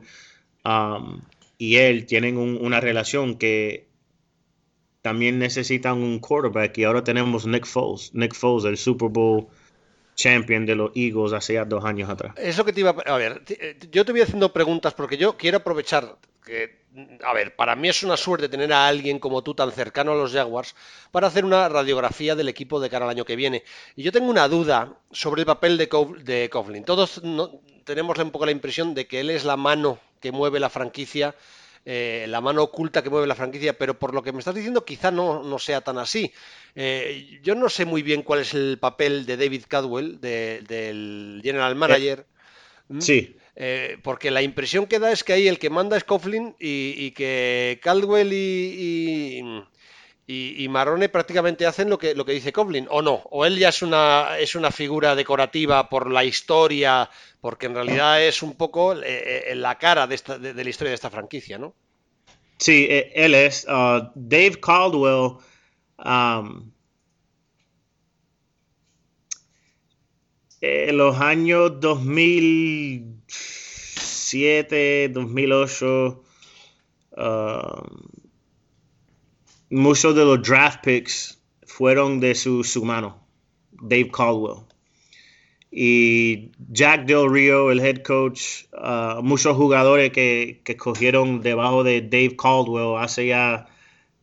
um, 0.64 1.20
y 1.58 1.76
él 1.76 2.06
tienen 2.06 2.36
una 2.36 2.80
relación 2.80 3.36
que 3.36 3.86
también 5.02 5.38
necesitan 5.38 5.98
un 5.98 6.20
quarterback 6.20 6.78
y 6.78 6.84
ahora 6.84 7.04
tenemos 7.04 7.46
Nick 7.46 7.66
Foles, 7.66 8.14
Nick 8.14 8.34
Foles, 8.34 8.64
el 8.64 8.76
Super 8.76 9.08
Bowl 9.08 9.46
champion 10.14 10.66
de 10.66 10.76
los 10.76 10.92
Eagles 10.94 11.32
hace 11.32 11.62
dos 11.64 11.84
años 11.84 12.08
atrás. 12.08 12.34
Eso 12.36 12.64
que 12.64 12.72
te 12.72 12.80
iba 12.80 12.90
a... 12.90 13.14
a 13.14 13.16
ver, 13.16 13.42
eh, 13.48 13.76
yo 13.90 14.04
te 14.04 14.12
voy 14.12 14.20
haciendo 14.20 14.52
preguntas 14.52 14.94
porque 14.94 15.16
yo 15.16 15.36
quiero 15.36 15.58
aprovechar 15.58 16.16
que 16.44 16.81
a 17.24 17.32
ver, 17.32 17.56
para 17.56 17.74
mí 17.74 17.88
es 17.88 18.02
una 18.02 18.16
suerte 18.16 18.48
tener 18.48 18.72
a 18.72 18.86
alguien 18.86 19.18
como 19.18 19.42
tú 19.42 19.54
tan 19.54 19.72
cercano 19.72 20.12
a 20.12 20.16
los 20.16 20.32
Jaguars 20.32 20.74
para 21.10 21.26
hacer 21.26 21.44
una 21.44 21.68
radiografía 21.68 22.34
del 22.34 22.48
equipo 22.48 22.80
de 22.80 22.90
cara 22.90 23.04
al 23.06 23.10
año 23.10 23.24
que 23.24 23.36
viene. 23.36 23.64
Y 23.96 24.02
yo 24.02 24.12
tengo 24.12 24.30
una 24.30 24.48
duda 24.48 24.94
sobre 25.10 25.42
el 25.42 25.46
papel 25.46 25.78
de, 25.78 25.88
de 26.22 26.50
Coughlin. 26.50 26.84
Todos 26.84 27.22
tenemos 27.84 28.18
un 28.18 28.30
poco 28.30 28.46
la 28.46 28.52
impresión 28.52 28.94
de 28.94 29.06
que 29.06 29.20
él 29.20 29.30
es 29.30 29.44
la 29.44 29.56
mano 29.56 29.98
que 30.20 30.32
mueve 30.32 30.60
la 30.60 30.70
franquicia, 30.70 31.34
eh, 31.84 32.26
la 32.28 32.40
mano 32.40 32.62
oculta 32.62 33.02
que 33.02 33.10
mueve 33.10 33.26
la 33.26 33.34
franquicia, 33.34 33.76
pero 33.76 33.98
por 33.98 34.14
lo 34.14 34.22
que 34.22 34.32
me 34.32 34.38
estás 34.38 34.54
diciendo 34.54 34.84
quizá 34.84 35.10
no, 35.10 35.42
no 35.42 35.58
sea 35.58 35.80
tan 35.80 35.98
así. 35.98 36.32
Eh, 36.74 37.40
yo 37.42 37.54
no 37.54 37.68
sé 37.68 37.84
muy 37.84 38.02
bien 38.02 38.22
cuál 38.22 38.40
es 38.40 38.54
el 38.54 38.78
papel 38.78 39.26
de 39.26 39.36
David 39.36 39.64
Cadwell, 39.66 40.20
del 40.20 41.40
general 41.42 41.74
manager. 41.74 42.26
¿Mm? 42.88 43.00
Eh, 43.54 43.98
porque 44.02 44.30
la 44.30 44.42
impresión 44.42 44.86
que 44.86 44.98
da 44.98 45.12
es 45.12 45.24
que 45.24 45.34
ahí 45.34 45.46
el 45.46 45.58
que 45.58 45.68
manda 45.68 45.96
es 45.96 46.04
Coughlin 46.04 46.56
y, 46.58 47.10
que 47.10 47.78
Caldwell 47.82 48.32
y, 48.32 49.42
y, 50.26 50.68
Marrone 50.68 51.10
prácticamente 51.10 51.66
hacen 51.66 51.90
lo 51.90 51.98
que, 51.98 52.14
lo 52.14 52.24
que 52.24 52.32
dice 52.32 52.52
Coughlin, 52.52 52.86
o 52.90 53.02
no, 53.02 53.22
o 53.30 53.44
él 53.44 53.58
ya 53.58 53.68
es 53.68 53.82
una, 53.82 54.38
es 54.38 54.54
una 54.54 54.70
figura 54.70 55.14
decorativa 55.14 55.90
por 55.90 56.10
la 56.10 56.24
historia, 56.24 57.10
porque 57.42 57.66
en 57.66 57.74
realidad 57.74 58.22
es 58.22 58.42
un 58.42 58.54
poco 58.54 58.94
eh, 58.94 59.50
eh, 59.50 59.54
la 59.54 59.76
cara 59.76 60.06
de, 60.06 60.14
esta, 60.14 60.38
de, 60.38 60.64
la 60.64 60.70
historia 60.70 60.90
de 60.90 60.94
esta 60.94 61.10
franquicia, 61.10 61.58
¿no? 61.58 61.74
Sí, 62.56 62.86
él 62.88 63.34
es. 63.34 63.66
Uh, 63.68 64.08
Dave 64.14 64.60
Caldwell. 64.60 65.38
Um, 65.98 66.71
en 70.62 70.96
los 70.96 71.20
años 71.20 71.78
2000 71.80 73.12
2007, 74.32 75.10
2008, 75.10 76.24
um, 77.18 77.98
muchos 79.70 80.14
de 80.14 80.24
los 80.24 80.42
draft 80.42 80.82
picks 80.82 81.38
fueron 81.66 82.18
de 82.20 82.34
su, 82.34 82.64
su 82.64 82.84
mano, 82.84 83.26
Dave 83.72 84.10
Caldwell. 84.10 84.64
Y 85.70 86.50
Jack 86.70 87.06
Del 87.06 87.30
Rio, 87.30 87.70
el 87.70 87.80
head 87.80 88.02
coach, 88.02 88.64
uh, 88.72 89.22
muchos 89.22 89.56
jugadores 89.56 90.12
que, 90.12 90.60
que, 90.64 90.76
cogieron 90.76 91.40
debajo 91.40 91.82
de 91.82 92.00
Dave 92.00 92.36
Caldwell 92.36 93.02
hace 93.02 93.28
ya 93.28 93.66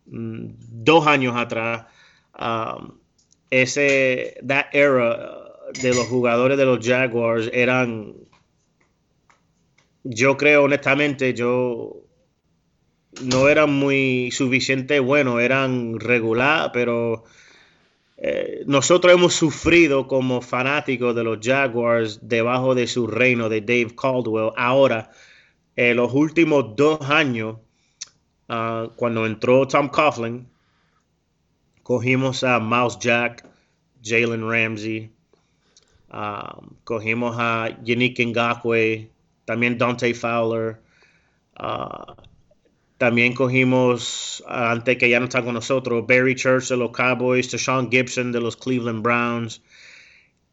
mm, 0.08 0.48
dos 0.58 1.06
años 1.08 1.36
atrás. 1.36 1.86
Um, 2.40 2.94
ese, 3.52 4.38
that 4.48 4.68
era 4.74 5.39
de 5.82 5.90
los 5.90 6.08
jugadores 6.08 6.58
de 6.58 6.66
los 6.66 6.86
Jaguars 6.86 7.50
eran 7.54 8.16
yo 10.04 10.38
creo 10.38 10.64
honestamente, 10.64 11.34
yo 11.34 12.04
no 13.22 13.50
eran 13.50 13.74
muy 13.74 14.32
suficiente 14.32 15.00
bueno, 15.00 15.40
eran 15.40 16.00
regular, 16.00 16.72
pero 16.74 17.24
eh, 18.18 18.64
nosotros 18.66 19.14
hemos 19.14 19.34
sufrido 19.34 20.08
como 20.08 20.42
fanáticos 20.42 21.16
de 21.16 21.24
los 21.24 21.40
Jaguars 21.42 22.20
debajo 22.22 22.76
de 22.76 22.88
su 22.88 23.08
reino 23.08 23.50
de 23.50 23.62
Dave 23.62 23.96
Caldwell. 23.96 24.52
Ahora, 24.56 25.12
en 25.76 25.98
los 25.98 26.14
últimos 26.14 26.76
dos 26.76 27.02
años, 27.10 27.58
ah, 28.48 28.90
cuando 28.96 29.26
entró 29.26 29.68
Tom 29.68 29.90
Coughlin, 29.90 30.48
cogimos 31.84 32.44
a 32.44 32.60
Mouse 32.60 32.98
Jack, 33.00 33.46
Jalen 34.04 34.50
Ramsey, 34.50 35.12
ah, 36.12 36.60
cogimos 36.84 37.36
a 37.40 37.70
Yannick 37.84 38.20
Ngakwe, 38.20 39.10
también 39.46 39.78
Dante 39.78 40.14
Fowler. 40.14 40.80
Uh, 41.60 42.14
También 43.00 43.34
cogimos, 43.34 44.44
antes 44.46 44.98
que 44.98 45.10
ya 45.10 45.20
no 45.22 45.26
está 45.28 45.42
con 45.42 45.54
nosotros, 45.54 46.06
Barry 46.06 46.36
Church 46.36 46.68
de 46.68 46.76
los 46.76 46.92
Cowboys, 46.92 47.48
Sean 47.48 47.90
Gibson 47.90 48.34
de 48.34 48.42
los 48.42 48.58
Cleveland 48.58 49.02
Browns. 49.02 49.62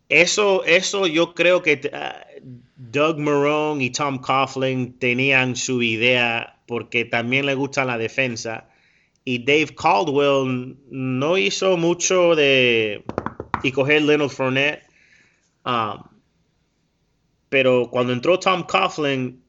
Eso, 0.08 0.64
eso 0.64 1.08
yo 1.08 1.34
creo 1.34 1.60
que 1.60 1.90
ah, 1.92 2.24
Doug 2.76 3.18
Marone 3.18 3.82
y 3.82 3.90
Tom 3.90 4.18
Coughlin 4.18 4.96
tenían 5.00 5.56
su 5.56 5.82
idea 5.82 6.56
porque 6.68 7.04
también 7.04 7.46
le 7.46 7.56
gusta 7.56 7.84
la 7.84 7.98
defensa. 7.98 8.68
Y 9.24 9.38
Dave 9.44 9.74
Caldwell 9.74 10.76
no 10.88 11.36
hizo 11.36 11.76
mucho 11.76 12.36
de 12.36 13.02
y 13.64 13.72
coger 13.72 14.02
Leonard 14.02 14.30
Fournette. 14.30 14.85
Um, 15.66 16.04
pero 17.48 17.90
cuando 17.90 18.12
entró 18.12 18.38
Tom 18.38 18.62
Coughlin, 18.62 19.42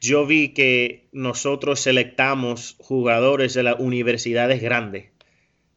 yo 0.00 0.24
vi 0.24 0.54
que 0.54 1.08
nosotros 1.12 1.80
selectamos 1.80 2.76
jugadores 2.78 3.54
de 3.54 3.64
las 3.64 3.76
universidades 3.80 4.62
grandes, 4.62 5.10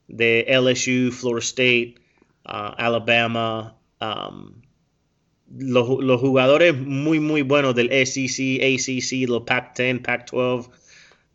de 0.08 0.46
LSU, 0.48 1.12
Florida 1.12 1.40
State, 1.40 1.96
uh, 2.46 2.78
Alabama, 2.78 3.76
um, 4.00 4.62
los, 5.58 5.88
jugadores 6.22 6.78
muy, 6.78 7.20
muy 7.20 7.42
buenos 7.42 7.74
del 7.74 7.90
SEC, 8.06 8.62
ACC, 8.62 9.28
los 9.28 9.44
Pac-10, 9.44 10.04
Pac-12, 10.04 10.70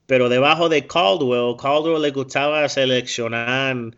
pero 0.07 0.29
debajo 0.29 0.69
de 0.69 0.87
Caldwell, 0.87 1.57
Caldwell 1.61 2.03
le 2.03 2.13
gustaba 2.13 2.69
seleccionar 2.69 3.97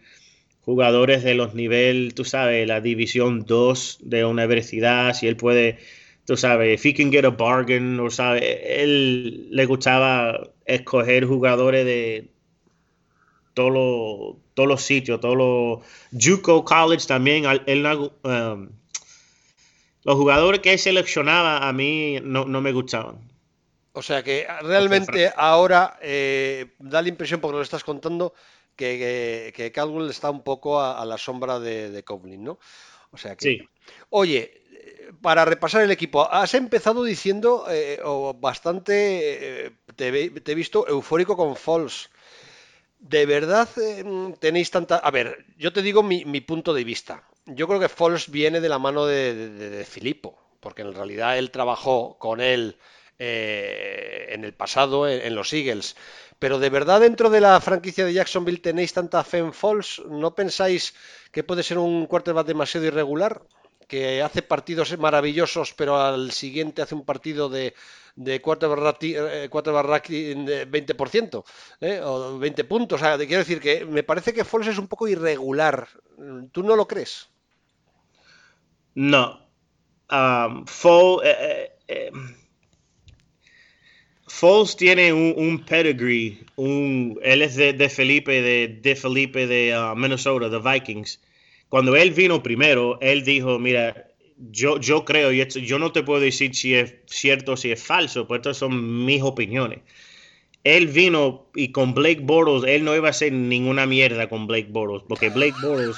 jugadores 0.69 1.25
de 1.25 1.33
los 1.33 1.55
niveles, 1.55 2.15
tú 2.15 2.27
sabes, 2.27 2.69
la 2.69 2.83
división 2.83 3.47
2 3.47 4.01
de 4.03 4.27
una 4.27 4.43
universidad, 4.43 5.15
si 5.15 5.27
él 5.27 5.35
puede 5.35 5.79
tú 6.27 6.37
sabes, 6.37 6.75
if 6.75 6.85
he 6.85 6.93
can 6.93 7.11
get 7.11 7.25
a 7.25 7.31
bargain, 7.31 7.99
o 7.99 8.11
sabe, 8.11 8.83
él 8.83 9.49
le 9.51 9.65
gustaba 9.65 10.39
escoger 10.67 11.25
jugadores 11.25 11.87
de 11.87 12.29
todos 13.55 13.73
los, 13.73 14.37
todos 14.53 14.69
los 14.69 14.83
sitios, 14.83 15.23
todos 15.23 15.39
los 15.39 15.79
JUCO 16.13 16.67
College 16.67 17.07
también, 17.07 17.47
él, 17.65 17.87
um, 18.25 18.69
los 20.05 20.17
jugadores 20.17 20.61
que 20.61 20.75
él 20.75 20.79
seleccionaba 20.79 21.67
a 21.67 21.73
mí 21.73 22.19
no, 22.23 22.45
me 22.45 22.73
gustaban. 22.73 23.27
O 23.95 24.03
sea 24.03 24.23
que 24.23 24.47
realmente 24.61 25.33
ahora 25.35 25.99
eh, 26.03 26.67
da 26.79 27.01
la 27.01 27.09
impresión, 27.09 27.41
porque 27.41 27.57
lo 27.57 27.63
estás 27.63 27.85
contando, 27.85 28.35
que, 28.79 29.53
que, 29.55 29.73
Caldwell 29.73 30.09
está 30.09 30.31
un 30.31 30.43
poco 30.43 30.81
a, 30.81 31.05
la 31.05 31.19
sombra 31.19 31.59
de, 31.59 31.91
de 31.91 32.05
¿no? 32.39 32.59
O 33.11 33.19
sea 33.19 33.37
que. 33.37 33.45
Sí. 33.45 33.69
Oye, 34.09 34.63
para 35.21 35.45
repasar 35.45 35.83
el 35.83 35.91
equipo, 35.91 36.31
has 36.31 36.55
empezado 36.55 37.05
diciendo 37.05 37.67
eh, 37.71 38.01
bastante, 38.37 39.67
eh, 39.67 39.71
te, 39.97 40.09
he 40.09 40.55
visto 40.55 40.87
eufórico 40.87 41.37
con 41.37 41.57
Falls. 41.57 42.11
¿De 42.99 43.27
verdad 43.27 43.69
eh, 43.81 44.05
tenéis 44.41 44.71
tanta... 44.71 44.97
A 44.97 45.11
ver, 45.11 45.47
yo 45.57 45.73
te 45.73 45.83
digo 45.83 46.03
mi, 46.03 46.41
punto 46.41 46.75
de 46.75 46.85
vista. 46.85 47.25
Yo 47.47 47.69
creo 47.69 47.81
que 47.81 47.89
Falls 47.89 48.31
viene 48.31 48.61
de 48.61 48.69
la 48.69 48.79
mano 48.79 49.07
de, 49.07 49.87
Filippo, 49.89 50.39
porque 50.61 50.83
en 50.83 50.95
realidad 50.95 51.39
él 51.39 51.51
trabajó 51.51 52.19
con 52.19 52.41
él 52.41 52.77
en 53.21 54.45
el 54.45 54.53
pasado 54.55 55.09
en, 55.09 55.35
los 55.35 55.53
Eagles. 55.53 55.97
Pero 56.39 56.59
de 56.59 56.71
verdad 56.71 57.01
dentro 57.01 57.31
de 57.31 57.41
la 57.41 57.61
franquicia 57.61 58.05
de 58.05 58.13
Jacksonville 58.13 58.61
tenéis 58.61 58.93
tanta 58.93 59.25
fe 59.25 59.39
en 59.39 59.53
Falls, 59.53 60.03
¿no 60.09 60.35
pensáis 60.35 60.95
que 61.33 61.43
puede 61.43 61.63
ser 61.63 61.79
un 61.79 62.07
quarterback 62.07 62.47
demasiado 62.47 62.87
irregular? 62.87 63.43
que 63.89 64.23
hace 64.23 64.43
partidos 64.43 64.97
maravillosos, 64.99 65.73
pero 65.73 65.97
al 65.97 66.31
siguiente 66.31 66.83
hace 66.83 66.95
un 66.95 67.07
partido 67.07 67.49
de, 67.49 67.75
de 68.17 68.41
4 68.41 68.69
barra, 68.69 68.99
20% 68.99 71.45
¿eh? 71.81 72.01
o 72.05 72.39
20 72.39 72.65
puntos. 72.65 73.01
O 73.01 73.05
sea, 73.05 73.17
quiero 73.17 73.39
decir 73.39 73.61
que 73.61 73.87
me 73.87 74.03
parece 74.03 74.35
que 74.35 74.45
Foles 74.45 74.69
es 74.69 74.79
un 74.79 74.89
poco 74.89 75.09
irregular. 75.09 75.89
¿Tú 76.53 76.63
no 76.63 76.77
lo 76.77 76.87
crees? 76.87 77.31
No. 78.95 79.49
Um, 80.11 80.65
eh, 81.25 81.73
eh, 81.89 82.11
Foles 84.29 84.77
tiene 84.77 85.13
un, 85.13 85.65
pedigree. 85.65 86.39
Un, 86.57 87.19
él 87.23 87.43
es 87.43 87.57
de, 87.57 87.89
Felipe, 87.89 88.41
de, 88.41 88.79
de 88.81 88.95
Felipe 88.95 89.47
de 89.47 89.77
uh, 89.77 89.97
Minnesota, 89.97 90.49
de 90.49 90.59
Vikings 90.59 91.21
cuando 91.69 91.97
él 91.97 92.13
vino 92.13 92.43
primero, 92.43 92.99
él 93.01 93.25
dijo, 93.25 93.59
mira, 93.59 94.09
yo, 94.51 94.81
yo 94.81 95.05
creo, 95.05 95.33
y 95.33 95.41
esto, 95.41 95.59
yo 95.59 95.79
no 95.79 95.93
te 95.93 96.03
puedo 96.03 96.21
decir 96.21 96.55
si 96.55 96.75
es 96.75 96.95
cierto 97.07 97.53
o 97.53 97.57
si 97.57 97.71
es 97.71 97.83
falso, 97.83 98.27
pues 98.27 98.39
estas 98.39 98.57
son 98.57 99.05
mis 99.05 99.23
opiniones. 99.23 99.81
Él 100.65 100.89
vino 100.89 101.47
y 101.55 101.71
con 101.73 101.95
Blake 101.95 102.21
Bortles, 102.23 102.65
él 102.71 102.85
no 102.85 102.97
iba 102.97 103.09
a 103.09 103.11
hacer 103.11 103.33
ninguna 103.33 103.87
mierda 103.87 104.29
con 104.29 104.47
Blake 104.47 104.69
Bortles, 104.71 105.03
porque 105.09 105.29
Blake 105.29 105.55
Bortles, 105.63 105.97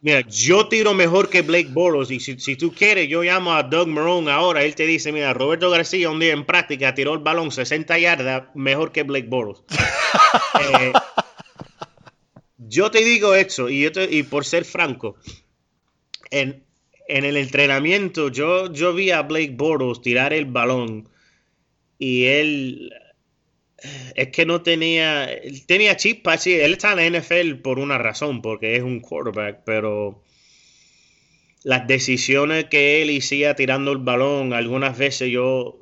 mira, 0.00 0.20
yo 0.22 0.68
tiro 0.68 0.94
mejor 0.94 1.28
que 1.28 1.42
Blake 1.42 1.68
Bortles, 1.70 2.10
y 2.10 2.20
si, 2.20 2.56
tú 2.56 2.72
quieres, 2.72 3.08
yo 3.08 3.22
llamo 3.22 3.54
a 3.54 3.62
Doug 3.62 3.88
Marone 3.88 4.30
ahora, 4.30 4.62
él 4.62 4.74
te 4.74 4.86
dice, 4.86 5.12
mira, 5.12 5.34
Roberto 5.34 5.70
García 5.70 6.10
un 6.10 6.20
día 6.20 6.32
en 6.32 6.44
práctica 6.44 6.94
tiró 6.94 7.14
el 7.14 7.20
balón 7.20 7.50
60 7.50 7.98
yardas 7.98 8.44
mejor 8.54 8.92
que 8.92 9.02
Blake 9.02 9.28
Bortles. 9.28 9.62
eh, 10.80 10.92
yo 12.58 12.90
te 12.90 13.04
digo 13.04 13.34
esto, 13.34 13.68
y, 13.68 13.90
y 14.10 14.22
por 14.22 14.44
ser 14.44 14.64
franco, 14.64 15.16
en, 16.30 16.64
el 17.06 17.36
entrenamiento 17.36 18.28
yo, 18.28 18.72
yo 18.72 18.94
vi 18.94 19.10
a 19.10 19.22
Blake 19.22 19.54
Bortles 19.56 20.00
tirar 20.00 20.32
el 20.32 20.46
balón 20.46 21.08
y 21.98 22.24
él 22.24 22.92
es 24.14 24.28
que 24.28 24.46
no 24.46 24.62
tenía, 24.62 25.28
tenía 25.66 25.96
chispa, 25.96 26.38
sí, 26.38 26.54
él 26.54 26.72
está 26.72 26.92
en 26.92 27.12
la 27.12 27.20
NFL 27.20 27.54
por 27.62 27.78
una 27.78 27.98
razón, 27.98 28.42
porque 28.42 28.76
es 28.76 28.82
un 28.82 29.00
quarterback, 29.00 29.62
pero 29.64 30.22
las 31.62 31.86
decisiones 31.86 32.66
que 32.66 33.02
él 33.02 33.16
hacía 33.16 33.54
tirando 33.54 33.92
el 33.92 33.98
balón, 33.98 34.52
algunas 34.52 34.96
veces 34.96 35.30
yo, 35.30 35.78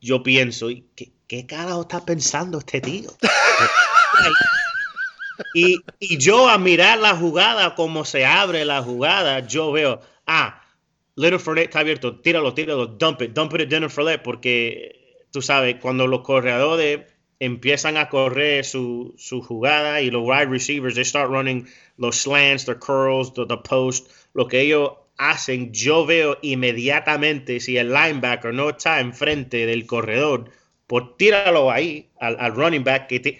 yo 0.00 0.22
pienso, 0.22 0.68
¿qué, 0.94 1.12
qué 1.26 1.46
carajo 1.46 1.82
está 1.82 2.04
pensando 2.04 2.58
este 2.58 2.80
tío? 2.80 3.10
Y, 5.54 5.78
yo 6.18 6.48
a 6.48 6.58
mirar 6.58 6.98
la 6.98 7.16
jugada, 7.16 7.74
como 7.74 8.04
se 8.04 8.24
abre 8.26 8.64
la 8.64 8.82
jugada, 8.82 9.40
yo 9.46 9.72
veo, 9.72 10.00
ah, 10.26 10.62
Leonard 11.14 11.40
Fournette 11.40 11.68
está 11.68 11.80
abierto, 11.80 12.20
tíralo, 12.20 12.54
tíralo, 12.54 12.86
dump 12.86 13.22
it, 13.22 13.32
dump 13.32 13.54
it 13.54 13.62
at 13.62 13.70
Leonard 13.70 13.90
Fournette, 13.90 14.22
porque 14.22 14.97
tú 15.30 15.42
sabes, 15.42 15.76
cuando 15.80 16.06
los 16.06 16.22
corredores 16.22 17.00
empiezan 17.40 17.96
a 17.96 18.08
correr 18.08 18.64
su, 18.64 19.14
su, 19.16 19.42
jugada 19.42 20.00
y 20.00 20.10
los 20.10 20.22
wide 20.24 20.46
receivers, 20.46 20.94
they 20.94 21.04
start 21.04 21.30
running 21.30 21.66
los 21.96 22.16
slants, 22.16 22.64
the 22.64 22.74
curls, 22.74 23.32
the, 23.34 23.46
the 23.46 23.56
post, 23.58 24.10
lo 24.34 24.48
que 24.48 24.60
ellos 24.60 24.92
hacen, 25.18 25.72
yo 25.72 26.06
veo 26.06 26.38
inmediatamente 26.42 27.60
si 27.60 27.76
el 27.76 27.92
linebacker 27.92 28.54
no 28.54 28.70
está 28.70 29.00
enfrente 29.00 29.66
del 29.66 29.86
corredor, 29.86 30.50
por 30.86 31.16
tíralo 31.16 31.70
ahí 31.70 32.08
al, 32.18 32.54
running 32.54 32.82
back. 32.82 33.08
Que 33.08 33.38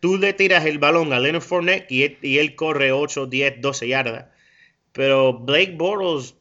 tú, 0.00 0.18
le 0.18 0.32
tiras 0.32 0.66
el 0.66 0.78
balón 0.78 1.12
a 1.12 1.20
Leonard 1.20 1.42
Fournette 1.42 1.86
y 1.90 2.38
él, 2.38 2.56
corre 2.56 2.90
8, 2.90 3.26
10, 3.26 3.60
12 3.60 3.88
yardas. 3.88 4.26
Pero 4.92 5.38
Blake 5.38 5.74
Bortles 5.76 6.34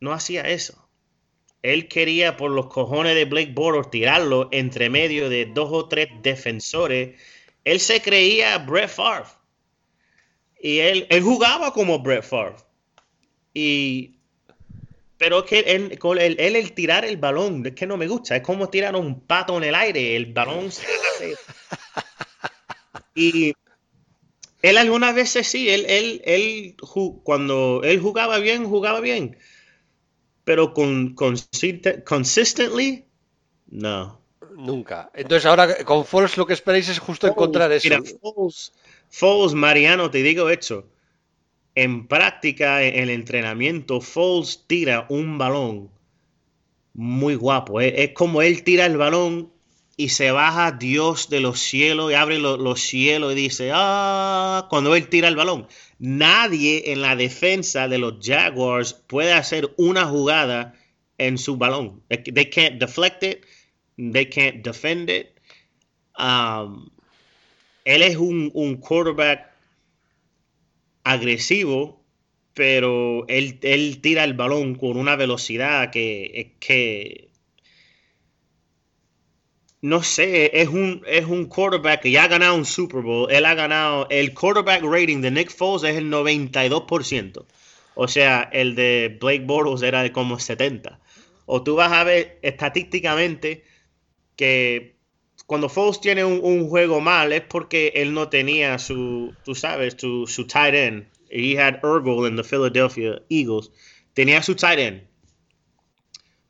no 0.00 0.12
hacía 0.12 0.42
eso. 0.42 0.87
Él 1.62 1.88
quería 1.88 2.36
por 2.36 2.50
los 2.50 2.66
cojones 2.66 3.14
de 3.14 3.24
Blake 3.24 3.52
Bortles 3.52 3.90
tirarlo 3.90 4.48
entre 4.52 4.90
medio 4.90 5.28
de 5.28 5.46
dos 5.46 5.68
o 5.72 5.88
tres 5.88 6.08
defensores. 6.22 7.20
Él 7.64 7.80
se 7.80 8.00
creía 8.00 8.58
Brett 8.58 8.88
Favre. 8.88 9.28
Y 10.60 10.78
él, 10.78 11.06
él 11.10 11.22
jugaba 11.22 11.72
como 11.72 11.98
Brett 12.00 12.24
Favre. 12.24 12.56
Y 13.54 14.18
pero 15.18 15.40
es 15.40 15.44
que 15.46 15.58
él, 15.60 15.98
el 16.38 16.72
tirar 16.74 17.04
el 17.04 17.16
balón, 17.16 17.66
es 17.66 17.74
que 17.74 17.86
no 17.86 17.96
me 17.96 18.06
gusta. 18.06 18.36
Es 18.36 18.42
como 18.42 18.70
tirar 18.70 18.94
un 18.94 19.20
pato 19.20 19.56
en 19.58 19.64
el 19.64 19.74
aire. 19.74 20.14
El 20.14 20.32
balón 20.32 20.70
se 20.72 20.86
hace. 20.86 21.34
Y 23.14 23.52
él 24.62 24.78
algunas 24.78 25.12
veces 25.12 25.48
sí, 25.48 25.68
él, 25.68 25.86
él, 25.88 26.22
él, 26.24 26.76
cuando 27.24 27.80
él 27.82 27.98
jugaba 27.98 28.38
bien, 28.38 28.64
jugaba 28.64 29.00
bien. 29.00 29.36
Pero 30.48 30.72
con, 30.72 31.14
consistently, 31.14 33.04
no. 33.66 34.18
Nunca. 34.56 35.10
Entonces 35.14 35.44
ahora 35.44 35.84
con 35.84 36.06
Foles 36.06 36.38
lo 36.38 36.46
que 36.46 36.54
esperáis 36.54 36.88
es 36.88 36.98
justo 36.98 37.26
encontrar 37.26 37.70
eso. 37.70 37.86
Mira, 37.86 38.02
Foles, 39.10 39.52
Mariano, 39.52 40.10
te 40.10 40.22
digo 40.22 40.48
esto 40.48 40.86
en 41.74 42.08
práctica, 42.08 42.82
en 42.82 42.96
el 42.96 43.10
entrenamiento, 43.10 44.00
Foles 44.00 44.64
tira 44.66 45.06
un 45.10 45.36
balón 45.36 45.90
muy 46.94 47.34
guapo. 47.34 47.80
¿eh? 47.82 48.04
Es, 48.04 48.12
como 48.14 48.40
él 48.40 48.64
tira 48.64 48.86
el 48.86 48.96
balón 48.96 49.52
y 49.96 50.08
se 50.08 50.30
baja 50.30 50.72
Dios 50.72 51.28
de 51.28 51.40
los 51.40 51.60
cielos 51.60 52.10
y 52.10 52.14
abre 52.14 52.38
los 52.38 52.80
cielos 52.80 53.32
y 53.32 53.36
dice, 53.36 53.70
ah, 53.74 54.66
cuando 54.70 54.96
él 54.96 55.08
tira 55.08 55.28
el 55.28 55.36
balón. 55.36 55.68
Nadie 55.98 56.92
en 56.92 57.02
la 57.02 57.16
defensa 57.16 57.88
de 57.88 57.98
los 57.98 58.14
Jaguars 58.22 58.94
puede 58.94 59.32
hacer 59.32 59.74
una 59.76 60.06
jugada 60.06 60.74
en 61.18 61.38
su 61.38 61.56
balón. 61.56 62.02
They 62.08 62.50
can't 62.50 62.80
deflect 62.80 63.22
it. 63.22 63.44
they 63.98 64.26
can't 64.26 64.62
defend 64.62 65.10
it. 65.10 65.40
Um, 66.16 66.90
él 67.84 68.02
es 68.02 68.16
un, 68.16 68.50
un 68.54 68.76
quarterback 68.76 69.50
agresivo, 71.04 72.04
pero 72.54 73.26
él, 73.28 73.58
él, 73.62 74.00
tira 74.00 74.24
el 74.24 74.34
balón 74.34 74.74
con 74.74 74.96
una 74.96 75.16
velocidad 75.16 75.90
que, 75.90 76.56
que 76.60 77.27
no 79.80 80.02
sé, 80.02 80.60
es 80.60 80.68
un, 80.68 81.02
es 81.06 81.26
un 81.26 81.46
quarterback 81.46 82.02
que 82.02 82.10
ya 82.10 82.24
ha 82.24 82.28
ganado 82.28 82.56
un 82.56 82.64
Super 82.64 83.02
Bowl. 83.02 83.30
Él 83.30 83.44
ha 83.44 83.54
ganado, 83.54 84.06
el 84.10 84.34
quarterback 84.34 84.82
rating 84.82 85.20
de 85.20 85.30
Nick 85.30 85.50
Foles 85.50 85.84
es 85.88 85.96
el 85.96 86.10
92%. 86.10 87.44
O 87.94 88.08
sea, 88.08 88.48
el 88.52 88.74
de 88.74 89.16
Blake 89.20 89.44
Bortles 89.44 89.82
era 89.82 90.02
de 90.02 90.12
como 90.12 90.38
70. 90.38 91.00
O 91.46 91.62
tú 91.62 91.76
vas 91.76 91.92
a 91.92 92.04
ver 92.04 92.38
estadísticamente 92.42 93.64
que 94.36 94.96
cuando 95.46 95.68
Foles 95.68 96.00
tiene 96.00 96.24
un, 96.24 96.68
juego 96.68 97.00
mal 97.00 97.32
es 97.32 97.42
porque 97.42 97.92
él 97.94 98.12
no 98.12 98.28
tenía 98.28 98.78
su, 98.78 99.34
tú 99.44 99.54
sabes, 99.54 99.96
su, 99.98 100.26
su 100.26 100.46
tight 100.46 100.74
end. 100.74 101.08
He 101.30 101.58
had 101.58 101.80
Ergel 101.84 102.26
en 102.26 102.36
the 102.36 102.44
Philadelphia 102.44 103.22
Eagles. 103.30 103.70
Tenía 104.14 104.42
su 104.42 104.54
tight 104.54 104.78
end. 104.78 105.02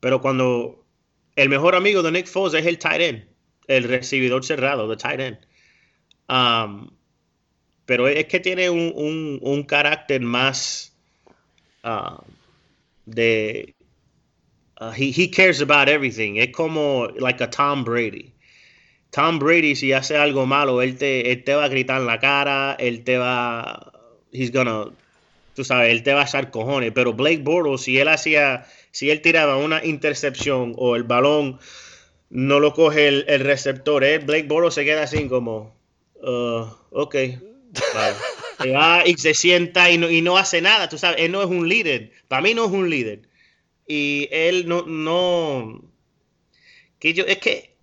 Pero 0.01 0.21
cuando 0.21 0.85
el 1.39 1.49
mejor 1.49 1.77
amigo 1.77 2.03
de 2.03 2.11
Nick 2.11 2.27
Foles 2.27 2.53
es 2.55 2.67
el 2.67 2.79
tight 2.79 3.01
end, 3.01 3.25
el 3.69 3.85
recibidor 3.85 4.45
cerrado, 4.45 4.91
el 4.91 4.99
tight 4.99 5.21
end. 5.21 5.39
Um, 6.29 6.91
pero 7.87 8.09
es 8.09 8.27
que 8.27 8.41
tiene 8.41 8.69
un, 8.69 9.39
un, 9.41 9.63
carácter 9.63 10.21
más 10.21 10.93
uh, 11.85 12.21
de... 13.07 13.73
Uh, 14.81 14.91
he, 14.97 15.13
he, 15.17 15.31
cares 15.31 15.63
about 15.63 15.89
everything. 15.89 16.37
Es 16.37 16.51
como 16.51 17.07
like 17.19 17.43
a 17.43 17.49
Tom 17.49 17.85
Brady. 17.85 18.33
Tom 19.11 19.39
Brady, 19.39 19.77
si 19.77 19.93
hace 19.93 20.17
algo 20.17 20.45
malo, 20.45 20.83
él 20.83 20.99
te, 20.99 21.31
él 21.31 21.45
te 21.45 21.55
va 21.55 21.65
a 21.65 21.69
gritar 21.69 22.01
en 22.01 22.07
la 22.07 22.19
cara, 22.19 22.77
él 22.81 23.05
te 23.05 23.17
va... 23.17 23.93
He's 24.33 24.51
gonna... 24.51 24.87
Tú 25.55 25.65
sabes, 25.65 25.93
él 25.93 26.03
te 26.03 26.13
va 26.13 26.23
a 26.23 26.25
echar 26.25 26.51
cojones. 26.51 26.91
Pero 26.93 27.13
Blake 27.13 27.43
Bortles, 27.43 27.83
si 27.83 27.99
él 27.99 28.09
hacía 28.09 28.67
si 28.91 29.11
él 29.11 29.21
tiraba 29.21 29.57
una 29.57 29.85
intercepción 29.85 30.75
o 30.77 30.97
el 30.97 31.05
balón 31.05 31.59
no 32.31 32.61
lo 32.61 32.75
coge 32.75 33.09
el, 33.09 33.41
receptor, 33.41 34.05
¿eh? 34.05 34.19
Blake 34.19 34.47
Bortles 34.47 34.75
se 34.75 34.85
queda 34.85 35.03
así 35.03 35.29
como, 35.29 35.75
uh, 36.23 36.67
ok, 36.91 37.15
y 39.07 39.15
se 39.15 39.35
sienta 39.35 39.91
y 39.91 39.99
no, 39.99 40.11
y 40.11 40.21
no 40.21 40.37
hace 40.37 40.61
nada, 40.61 40.89
tú 40.89 40.99
sabes, 40.99 41.21
él 41.21 41.33
no 41.33 41.43
es 41.43 41.49
un 41.49 41.69
líder, 41.69 42.13
para 42.29 42.43
mí 42.43 42.55
no 42.55 42.67
es 42.67 42.71
un 42.71 42.91
líder. 42.91 43.23
Y 43.87 44.29
él 44.31 44.69
no, 44.69 44.83
no, 44.83 45.83
que 46.99 47.15
yo, 47.15 47.25
es 47.25 47.39
que, 47.39 47.77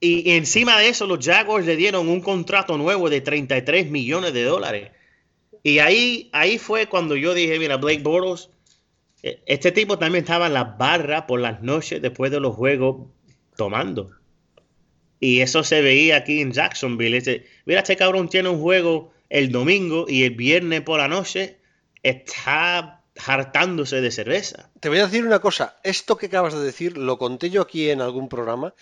y, 0.00 0.30
encima 0.32 0.78
de 0.78 0.88
eso 0.88 1.06
los 1.06 1.24
Jaguars 1.24 1.66
le 1.66 1.76
dieron 1.76 2.08
un 2.08 2.20
contrato 2.20 2.78
nuevo 2.78 3.10
de 3.10 3.20
33 3.20 3.90
millones 3.90 4.32
de 4.32 4.44
dólares. 4.44 4.90
Y 5.62 5.78
ahí, 5.78 6.28
ahí 6.32 6.58
fue 6.58 6.86
cuando 6.88 7.16
yo 7.16 7.34
dije, 7.34 7.58
mira, 7.58 7.76
Blake 7.78 8.02
Bortles, 8.02 8.48
e, 8.48 8.53
este 9.46 9.72
tipo 9.72 9.98
también 9.98 10.24
estaba 10.24 10.48
en 10.48 10.54
las 10.54 10.76
barras 10.76 11.22
por 11.22 11.40
las 11.40 11.62
noches 11.62 12.02
después 12.02 12.30
de 12.30 12.40
los 12.40 12.54
juegos 12.54 13.06
tomando. 13.56 14.10
Y 15.18 15.40
eso 15.40 15.64
se 15.64 15.80
veía 15.80 16.16
aquí 16.16 16.42
en 16.42 16.52
Jacksonville. 16.52 17.16
Este, 17.16 17.46
mira, 17.64 17.80
este 17.80 17.96
cabrón 17.96 18.28
tiene 18.28 18.50
un 18.50 18.60
juego 18.60 19.12
el 19.30 19.50
domingo 19.50 20.04
y 20.06 20.24
el 20.24 20.34
viernes 20.34 20.82
por 20.82 20.98
la 20.98 21.08
noche 21.08 21.58
está 22.02 23.02
hartándose 23.24 24.02
de 24.02 24.10
cerveza. 24.10 24.70
Te 24.80 24.90
voy 24.90 24.98
a 24.98 25.06
decir 25.06 25.24
una 25.24 25.38
cosa. 25.38 25.78
Esto 25.82 26.18
que 26.18 26.26
acabas 26.26 26.52
de 26.52 26.62
decir 26.62 26.98
lo 26.98 27.16
conté 27.16 27.48
yo 27.48 27.62
aquí 27.62 27.88
en 27.88 28.02
algún 28.02 28.28
programa 28.28 28.74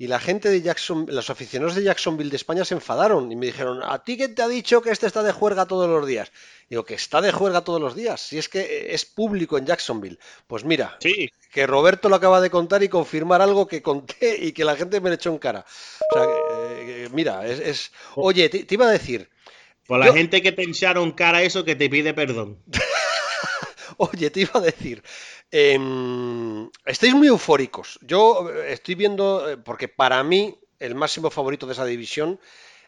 y 0.00 0.06
la 0.06 0.20
gente 0.20 0.48
de 0.48 0.62
Jackson, 0.62 1.06
los 1.08 1.28
aficionados 1.28 1.74
de 1.74 1.82
Jacksonville 1.82 2.30
de 2.30 2.36
España 2.36 2.64
se 2.64 2.74
enfadaron 2.74 3.32
y 3.32 3.36
me 3.36 3.46
dijeron, 3.46 3.80
¿a 3.82 4.04
ti 4.04 4.16
quién 4.16 4.32
te 4.32 4.42
ha 4.42 4.48
dicho 4.48 4.80
que 4.80 4.90
este 4.90 5.08
está 5.08 5.24
de 5.24 5.32
juerga 5.32 5.66
todos 5.66 5.90
los 5.90 6.06
días? 6.06 6.30
Digo, 6.70 6.84
que 6.84 6.94
está 6.94 7.20
de 7.20 7.32
juerga 7.32 7.62
todos 7.62 7.80
los 7.80 7.96
días, 7.96 8.20
si 8.20 8.38
es 8.38 8.48
que 8.48 8.94
es 8.94 9.04
público 9.04 9.58
en 9.58 9.66
Jacksonville. 9.66 10.20
Pues 10.46 10.64
mira, 10.64 10.96
sí. 11.00 11.32
que 11.52 11.66
Roberto 11.66 12.08
lo 12.08 12.14
acaba 12.14 12.40
de 12.40 12.48
contar 12.48 12.84
y 12.84 12.88
confirmar 12.88 13.42
algo 13.42 13.66
que 13.66 13.82
conté 13.82 14.36
y 14.40 14.52
que 14.52 14.64
la 14.64 14.76
gente 14.76 15.00
me 15.00 15.08
le 15.10 15.16
echó 15.16 15.30
en 15.30 15.38
cara. 15.38 15.66
O 16.10 16.18
sea, 16.18 16.28
eh, 16.70 17.08
mira, 17.12 17.44
es... 17.48 17.90
Oye, 18.14 18.48
te, 18.48 18.72
iba 18.72 18.86
a 18.86 18.92
decir... 18.92 19.28
Por 19.84 19.98
la 19.98 20.12
gente 20.12 20.42
que 20.42 20.52
te 20.52 20.62
echaron 20.62 21.12
cara 21.12 21.42
eso 21.42 21.64
que 21.64 21.74
te 21.74 21.88
pide 21.88 22.12
perdón. 22.12 22.58
Oye, 23.98 24.30
te 24.30 24.40
iba 24.40 24.52
a 24.54 24.60
decir, 24.60 25.02
Em, 25.50 26.68
estáis 26.84 27.14
muy 27.14 27.28
eufóricos. 27.28 27.98
Yo 28.02 28.50
eh, 28.50 28.72
estoy 28.74 28.94
viendo, 28.96 29.48
eh, 29.50 29.56
porque 29.56 29.88
para 29.88 30.22
mí 30.22 30.58
el 30.78 30.94
máximo 30.94 31.30
favorito 31.30 31.66
de 31.66 31.72
esa 31.72 31.86
división 31.86 32.38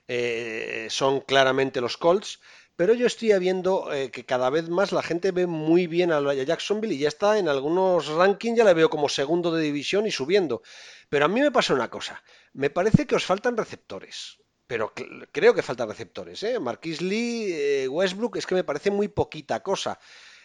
eh, 0.08 0.88
son 0.90 1.20
claramente 1.22 1.80
los 1.80 1.96
Colts, 1.96 2.40
pero 2.76 2.94
yo 2.94 3.06
estoy 3.06 3.38
viendo 3.38 3.90
que 4.12 4.26
cada 4.26 4.50
vez 4.50 4.68
más 4.70 4.92
la 4.92 5.02
gente 5.02 5.32
ve 5.32 5.46
muy 5.46 5.86
bien 5.86 6.12
a 6.12 6.34
Jacksonville 6.34 6.94
y 6.94 6.98
ya 6.98 7.08
está 7.08 7.38
en 7.38 7.48
algunos 7.48 8.08
rankings, 8.08 8.58
ya 8.58 8.64
le 8.64 8.74
veo 8.74 8.90
como 8.90 9.08
segundo 9.08 9.52
de 9.52 9.62
división 9.62 10.06
y 10.06 10.10
subiendo. 10.12 10.62
Pero 11.10 11.26
a 11.26 11.28
mí 11.28 11.40
me 11.40 11.52
pasa 11.52 11.74
una 11.74 11.90
cosa, 11.90 12.22
me 12.54 12.70
parece 12.70 13.06
que 13.06 13.16
os 13.16 13.24
faltan 13.26 13.56
receptores. 13.56 14.38
Pero 14.66 14.92
creo 15.32 15.54
que 15.54 15.62
faltan 15.62 15.88
receptores, 15.88 16.42
¿eh? 16.44 16.58
Marquis 16.60 17.02
Lee, 17.02 17.88
Westbrook, 17.88 18.36
es 18.36 18.46
que 18.46 18.54
me 18.56 18.64
parece 18.64 18.90
muy 18.90 19.08
poquita 19.08 19.62
cosa. 19.62 19.98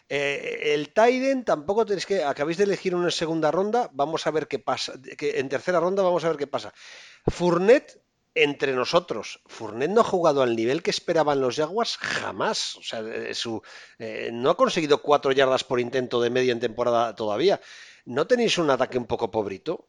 Eh, 0.07 0.73
el 0.73 0.93
Tiden 0.93 1.43
tampoco 1.43 1.85
tenéis 1.85 2.05
que. 2.05 2.23
Acabéis 2.23 2.57
de 2.57 2.65
elegir 2.65 2.95
una 2.95 3.11
segunda 3.11 3.51
ronda. 3.51 3.89
Vamos 3.93 4.27
a 4.27 4.31
ver 4.31 4.47
qué 4.47 4.59
pasa. 4.59 4.93
Que 5.17 5.39
en 5.39 5.49
tercera 5.49 5.79
ronda 5.79 6.03
vamos 6.03 6.23
a 6.23 6.29
ver 6.29 6.37
qué 6.37 6.47
pasa. 6.47 6.73
Fournet, 7.27 8.01
entre 8.35 8.73
nosotros. 8.73 9.41
Fournet 9.47 9.89
no 9.89 10.01
ha 10.01 10.03
jugado 10.03 10.43
al 10.43 10.55
nivel 10.55 10.83
que 10.83 10.91
esperaban 10.91 11.41
los 11.41 11.55
Jaguars 11.55 11.97
jamás. 11.97 12.75
O 12.75 12.83
sea, 12.83 12.99
eh, 12.99 13.33
su, 13.33 13.61
eh, 13.97 14.29
no 14.31 14.51
ha 14.51 14.57
conseguido 14.57 15.01
cuatro 15.01 15.31
yardas 15.31 15.63
por 15.63 15.79
intento 15.79 16.21
de 16.21 16.29
media 16.29 16.51
en 16.51 16.59
temporada 16.59 17.15
todavía. 17.15 17.59
¿No 18.05 18.27
tenéis 18.27 18.57
un 18.59 18.69
ataque 18.69 18.99
un 18.99 19.07
poco 19.07 19.31
pobrito? 19.31 19.87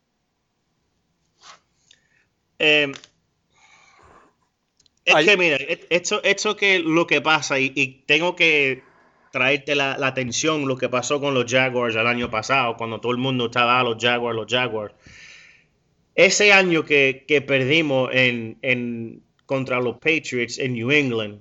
Em, 2.58 2.94
es 5.04 5.14
que, 5.26 5.36
mira, 5.36 5.58
esto, 5.90 6.22
esto 6.24 6.56
que 6.56 6.78
lo 6.78 7.06
que 7.06 7.20
pasa, 7.20 7.58
y 7.58 8.02
tengo 8.06 8.34
que 8.34 8.82
traerte 9.36 9.74
la, 9.74 9.92
atención 10.00 10.66
lo 10.66 10.78
que 10.78 10.88
pasó 10.88 11.20
con 11.20 11.34
los 11.34 11.44
Jaguars 11.44 11.94
el 11.94 12.06
año 12.06 12.30
pasado, 12.30 12.74
cuando 12.78 13.00
todo 13.00 13.12
el 13.12 13.18
mundo 13.18 13.44
estaba 13.46 13.76
a 13.76 13.80
ah, 13.80 13.84
los 13.84 14.02
Jaguars, 14.02 14.34
los 14.34 14.46
Jaguars. 14.50 14.94
Ese 16.14 16.54
año 16.54 16.86
que, 16.86 17.44
perdimos 17.46 18.08
en, 18.14 19.22
contra 19.44 19.78
los 19.78 19.96
Patriots 19.96 20.58
en 20.58 20.72
New 20.72 20.90
England, 20.90 21.38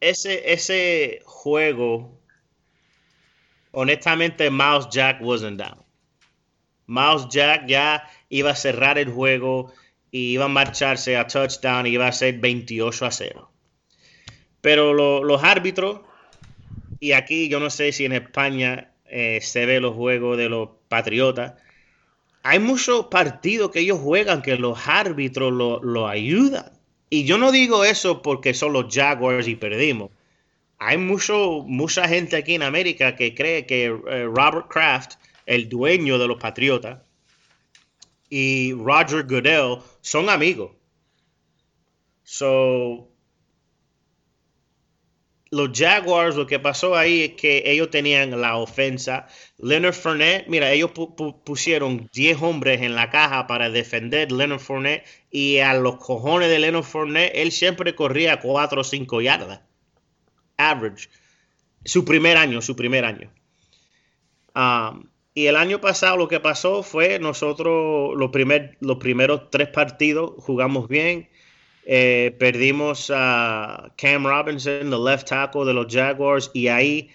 ese, 0.00 0.50
ese 0.50 1.20
juego, 1.26 2.18
honestamente, 3.72 4.50
Miles 4.50 4.88
Jack 4.90 5.20
wasn't 5.20 5.60
down. 5.60 5.84
Miles 6.86 7.28
Jack 7.28 7.66
ya 7.66 8.02
iba 8.30 8.52
a 8.52 8.56
cerrar 8.56 8.96
el 8.96 9.10
juego 9.12 9.74
y 10.10 10.32
iba 10.32 10.46
a 10.46 10.48
marcharse 10.48 11.18
a 11.18 11.26
touchdown 11.26 11.86
y 11.86 11.90
iba 11.90 12.08
a 12.08 12.12
ser 12.12 12.38
28 12.38 13.04
a 13.04 13.10
0. 13.10 13.52
Pero 14.62 14.94
los 15.22 15.44
árbitros 15.44 16.07
y 17.00 17.12
aquí 17.12 17.48
yo 17.48 17.60
no 17.60 17.70
sé 17.70 17.92
si 17.92 18.04
en 18.04 18.12
España 18.12 18.92
eh, 19.06 19.40
se 19.40 19.66
ve 19.66 19.80
los 19.80 19.94
juegos 19.94 20.36
de 20.36 20.48
los 20.48 20.70
Patriotas. 20.88 21.54
Hay 22.42 22.58
muchos 22.58 23.06
partidos 23.06 23.70
que 23.70 23.80
ellos 23.80 23.98
juegan 23.98 24.42
que 24.42 24.56
los 24.56 24.86
árbitros 24.86 25.52
lo, 25.52 26.08
ayudan. 26.08 26.72
Y 27.10 27.24
yo 27.24 27.38
no 27.38 27.52
digo 27.52 27.84
eso 27.84 28.22
porque 28.22 28.54
son 28.54 28.72
los 28.72 28.94
Jaguars 28.94 29.48
y 29.48 29.56
perdimos. 29.56 30.10
Hay 30.78 30.98
mucho, 30.98 31.64
mucha 31.66 32.06
gente 32.08 32.36
aquí 32.36 32.54
en 32.54 32.62
América 32.62 33.16
que 33.16 33.34
cree 33.34 33.66
que 33.66 33.86
eh, 33.86 34.24
Robert 34.24 34.68
Kraft, 34.68 35.14
el 35.46 35.68
dueño 35.68 36.18
de 36.18 36.28
los 36.28 36.38
Patriotas, 36.38 37.00
y 38.30 38.72
Roger 38.74 39.24
Goodell 39.24 39.78
son 40.00 40.28
amigos. 40.28 40.72
So, 42.24 43.07
los 45.50 45.70
Jaguars, 45.72 46.36
lo 46.36 46.46
que 46.46 46.58
pasó 46.58 46.96
ahí 46.96 47.22
es 47.22 47.32
que 47.32 47.62
ellos 47.66 47.90
tenían 47.90 48.40
la 48.40 48.56
ofensa. 48.56 49.26
Leonard 49.58 49.94
Fournette, 49.94 50.46
mira, 50.48 50.70
ellos 50.72 50.90
pusieron 51.44 52.08
10 52.12 52.42
hombres 52.42 52.82
en 52.82 52.94
la 52.94 53.10
caja 53.10 53.46
para 53.46 53.70
defender 53.70 54.30
Leonard 54.30 54.60
Fournette 54.60 55.04
y 55.30 55.58
a 55.58 55.74
los 55.74 55.96
cojones 55.96 56.48
de 56.48 56.58
Leonard 56.58 56.84
Fournette, 56.84 57.32
él 57.34 57.52
siempre 57.52 57.94
corría 57.94 58.40
4 58.40 58.80
o 58.80 58.84
5 58.84 59.20
yardas. 59.20 59.60
Average. 60.56 61.08
Su 61.84 62.04
primer 62.04 62.36
año, 62.36 62.60
su 62.60 62.76
primer 62.76 63.04
año. 63.04 63.30
Um, 64.54 65.08
y 65.34 65.46
el 65.46 65.56
año 65.56 65.80
pasado 65.80 66.16
lo 66.16 66.26
que 66.26 66.40
pasó 66.40 66.82
fue 66.82 67.20
nosotros 67.20 68.12
primer, 68.32 68.76
los 68.80 68.96
primeros 68.96 69.50
tres 69.50 69.68
partidos 69.68 70.32
jugamos 70.38 70.88
bien 70.88 71.28
eh, 71.90 72.36
perdimos 72.38 73.10
a 73.14 73.90
Cam 73.96 74.26
Robinson, 74.26 74.92
el 74.92 75.04
left 75.04 75.26
tackle 75.26 75.64
de 75.64 75.72
los 75.72 75.86
Jaguars, 75.90 76.50
y 76.52 76.68
ahí 76.68 77.08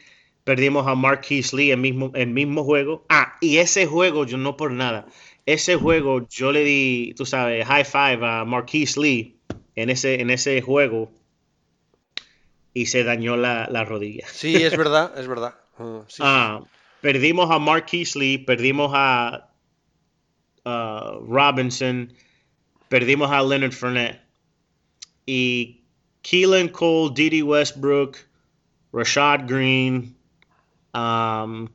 perdimos 0.46 0.88
a 0.88 0.96
Marquise 0.96 1.56
Lee 1.56 1.70
el 1.70 1.78
mismo, 1.78 2.12
el 2.16 2.30
mismo 2.30 2.64
juego. 2.64 3.06
Ah, 3.10 3.38
y 3.40 3.58
ese 3.58 3.86
juego, 3.86 4.26
yo 4.26 4.38
no 4.38 4.58
por 4.58 4.72
nada, 4.72 5.06
ese 5.46 5.76
juego 5.76 6.28
yo 6.28 6.52
le 6.52 6.64
di, 6.64 7.14
tú 7.16 7.24
sabes, 7.24 7.68
high 7.68 7.86
five 7.86 8.26
a 8.26 8.46
Marquise 8.46 9.00
Lee 9.00 9.38
en 9.76 9.92
ese, 9.92 10.20
en 10.20 10.32
ese 10.32 10.60
juego 10.64 11.12
y 12.74 12.88
se 12.88 13.04
dañó 13.04 13.38
la, 13.38 13.86
rodilla. 13.86 14.26
Sí, 14.28 14.56
es 14.56 14.76
verdad, 14.76 15.14
es 15.20 15.28
verdad. 15.28 15.54
Ah, 16.20 16.62
ah, 16.62 16.64
perdimos 17.02 17.52
a 17.52 17.60
Marquise 17.60 18.18
Lee, 18.18 18.40
perdimos 18.40 18.92
a 18.96 19.52
Robinson, 20.66 22.12
perdimos 22.90 23.30
a 23.30 23.44
Leonard 23.44 23.72
Fournette. 23.72 24.24
Y 25.26 25.82
Keelan 26.24 26.70
Cole, 26.70 27.14
Didi 27.14 27.42
Westbrook, 27.42 28.18
Rashad 28.92 29.48
Green, 29.48 30.16
um, 30.94 31.68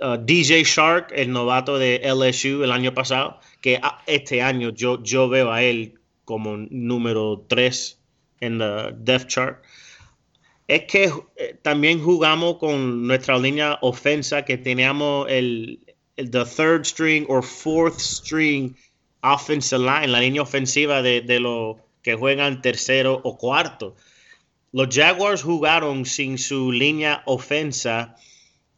uh, 0.00 0.16
DJ 0.16 0.64
Shark, 0.64 1.12
el 1.14 1.28
novato 1.28 1.78
de 1.78 2.00
LSU 2.04 2.62
el 2.62 2.72
año 2.72 2.92
pasado, 2.92 3.40
que 3.60 3.80
este 4.06 4.42
año 4.42 4.70
yo, 4.70 5.02
yo 5.02 5.28
veo 5.28 5.50
a 5.50 5.62
él 5.62 5.94
como 6.24 6.56
número 6.70 7.44
3 7.48 7.98
en 8.40 8.58
la 8.58 8.92
depth 8.92 9.28
chart. 9.28 9.64
Es 10.68 10.84
que 10.84 11.10
eh, 11.36 11.56
también 11.62 12.02
jugamos 12.02 12.58
con 12.58 13.06
nuestra 13.06 13.38
línea 13.38 13.78
ofensa, 13.80 14.44
que 14.44 14.58
teníamos 14.58 15.26
el, 15.30 15.80
el 16.16 16.30
the 16.30 16.44
third 16.44 16.84
string 16.84 17.24
or 17.28 17.42
fourth 17.42 17.98
string 17.98 18.76
offensive 19.22 19.80
line, 19.80 20.12
la 20.12 20.20
línea 20.20 20.42
ofensiva 20.42 21.00
de, 21.00 21.22
de 21.22 21.40
los 21.40 21.76
que 22.02 22.14
juegan 22.14 22.62
tercero 22.62 23.20
o 23.24 23.36
cuarto. 23.38 23.96
Los 24.72 24.94
Jaguars 24.94 25.42
jugaron 25.42 26.04
sin 26.04 26.38
su 26.38 26.72
línea 26.72 27.22
ofensa 27.26 28.16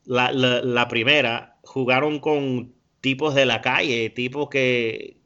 la, 0.05 0.89
primera, 0.89 1.59
jugaron 1.63 2.21
con 2.21 2.73
tipos 3.01 3.35
de 3.35 3.47
la 3.47 3.61
calle, 3.61 4.11
tipos 4.11 4.49
que... 4.49 5.17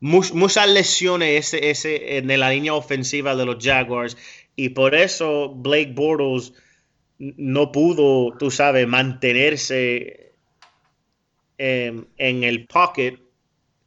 muchas 0.00 0.68
lesiones 0.68 1.54
ese, 1.54 1.70
ese, 1.70 2.18
en 2.18 2.38
la 2.38 2.50
línea 2.50 2.74
ofensiva 2.74 3.36
de 3.36 3.46
los 3.46 3.64
Jaguars 3.64 4.16
y 4.56 4.70
por 4.70 4.94
eso 4.94 5.54
Blake 5.54 5.92
Bortles 5.94 6.52
no 7.18 7.70
pudo, 7.70 8.36
tú 8.38 8.50
sabes, 8.50 8.86
mantenerse 8.86 10.32
en, 11.58 12.08
en 12.16 12.44
el 12.44 12.66
pocket 12.66 13.18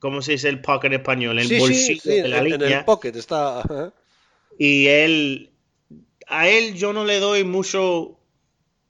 ¿cómo 0.04 0.22
se 0.22 0.34
dice 0.34 0.50
el 0.50 0.60
pocket 0.60 0.88
en 0.88 0.94
español? 0.96 1.40
El 1.40 1.48
bolsillo 1.58 2.02
de 2.04 2.28
la 2.28 2.44
línea. 2.44 2.68
En 2.68 2.74
el 2.80 2.84
pocket 2.84 3.16
está. 3.16 3.94
Y 4.60 4.88
él, 4.88 5.50
a 6.28 6.50
él 6.50 6.74
yo 6.74 6.92
no 6.92 7.06
le 7.06 7.22
doy 7.22 7.46
mucho, 7.46 8.20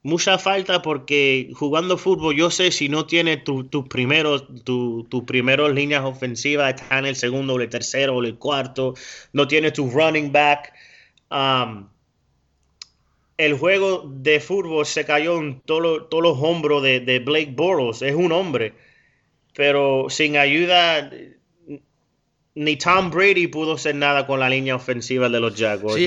mucha 0.01 0.39
falta 0.39 0.82
porque 0.82 1.51
jugando 1.53 1.99
fútbol 1.99 2.36
yo 2.36 2.49
sé 2.49 2.72
si 2.72 2.89
no 2.89 3.05
tiene 3.05 3.38
tus 3.38 3.70
tu 3.70 3.88
primeros, 3.88 4.43
tus 4.64 5.07
tu 5.07 5.24
primeros 5.24 5.72
líneas 5.72 6.03
ofensivas, 6.03 6.74
está 6.74 6.97
en 6.97 7.05
el 7.05 7.16
segundo 7.16 7.53
o 7.53 7.61
el 7.61 7.70
tercero 7.70 8.16
o 8.16 8.24
el 8.24 8.39
cuarto, 8.39 8.95
no 9.34 9.47
tiene 9.47 9.70
tu 9.70 9.91
running 9.91 10.32
back. 10.32 10.74
Um, 11.30 11.89
el 13.38 13.53
juego 13.53 14.11
de 14.16 14.39
fútbol 14.39 14.88
se 14.88 15.05
cayó 15.05 15.38
en 15.38 15.61
todos 15.61 16.07
los 16.11 16.38
hombros 16.41 16.82
de, 16.82 17.01
de 17.01 17.20
Blake 17.20 17.53
Bortles. 17.55 18.01
Es 18.01 18.16
un 18.16 18.32
hombre 18.32 18.74
pero 19.54 20.08
sin 20.10 20.38
ayuda 20.38 21.12
ni 22.56 22.78
Tom 22.78 23.10
Brady 23.10 23.47
pudo 23.47 23.74
hacer 23.74 23.95
nada 23.95 24.28
con 24.28 24.39
la 24.39 24.49
línea 24.49 24.76
ofensiva 24.76 25.30
de 25.30 25.39
los 25.39 25.56
Jaguars. 25.56 25.99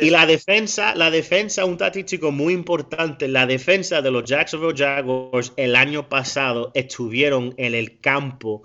y, 0.00 0.08
la 0.10 0.26
defensa, 0.26 0.94
la 0.94 1.10
defensa, 1.10 1.64
un 1.64 1.76
táctico 1.76 2.32
muy 2.32 2.54
importante, 2.54 3.28
la 3.28 3.46
defensa 3.46 4.00
de 4.00 4.10
los 4.10 4.24
Jacksonville 4.24 4.76
Jaguars 4.76 5.52
el 5.56 5.76
año 5.76 6.08
pasado 6.08 6.72
estuvieron 6.74 7.54
en 7.58 7.74
el 7.74 8.00
campo 8.00 8.62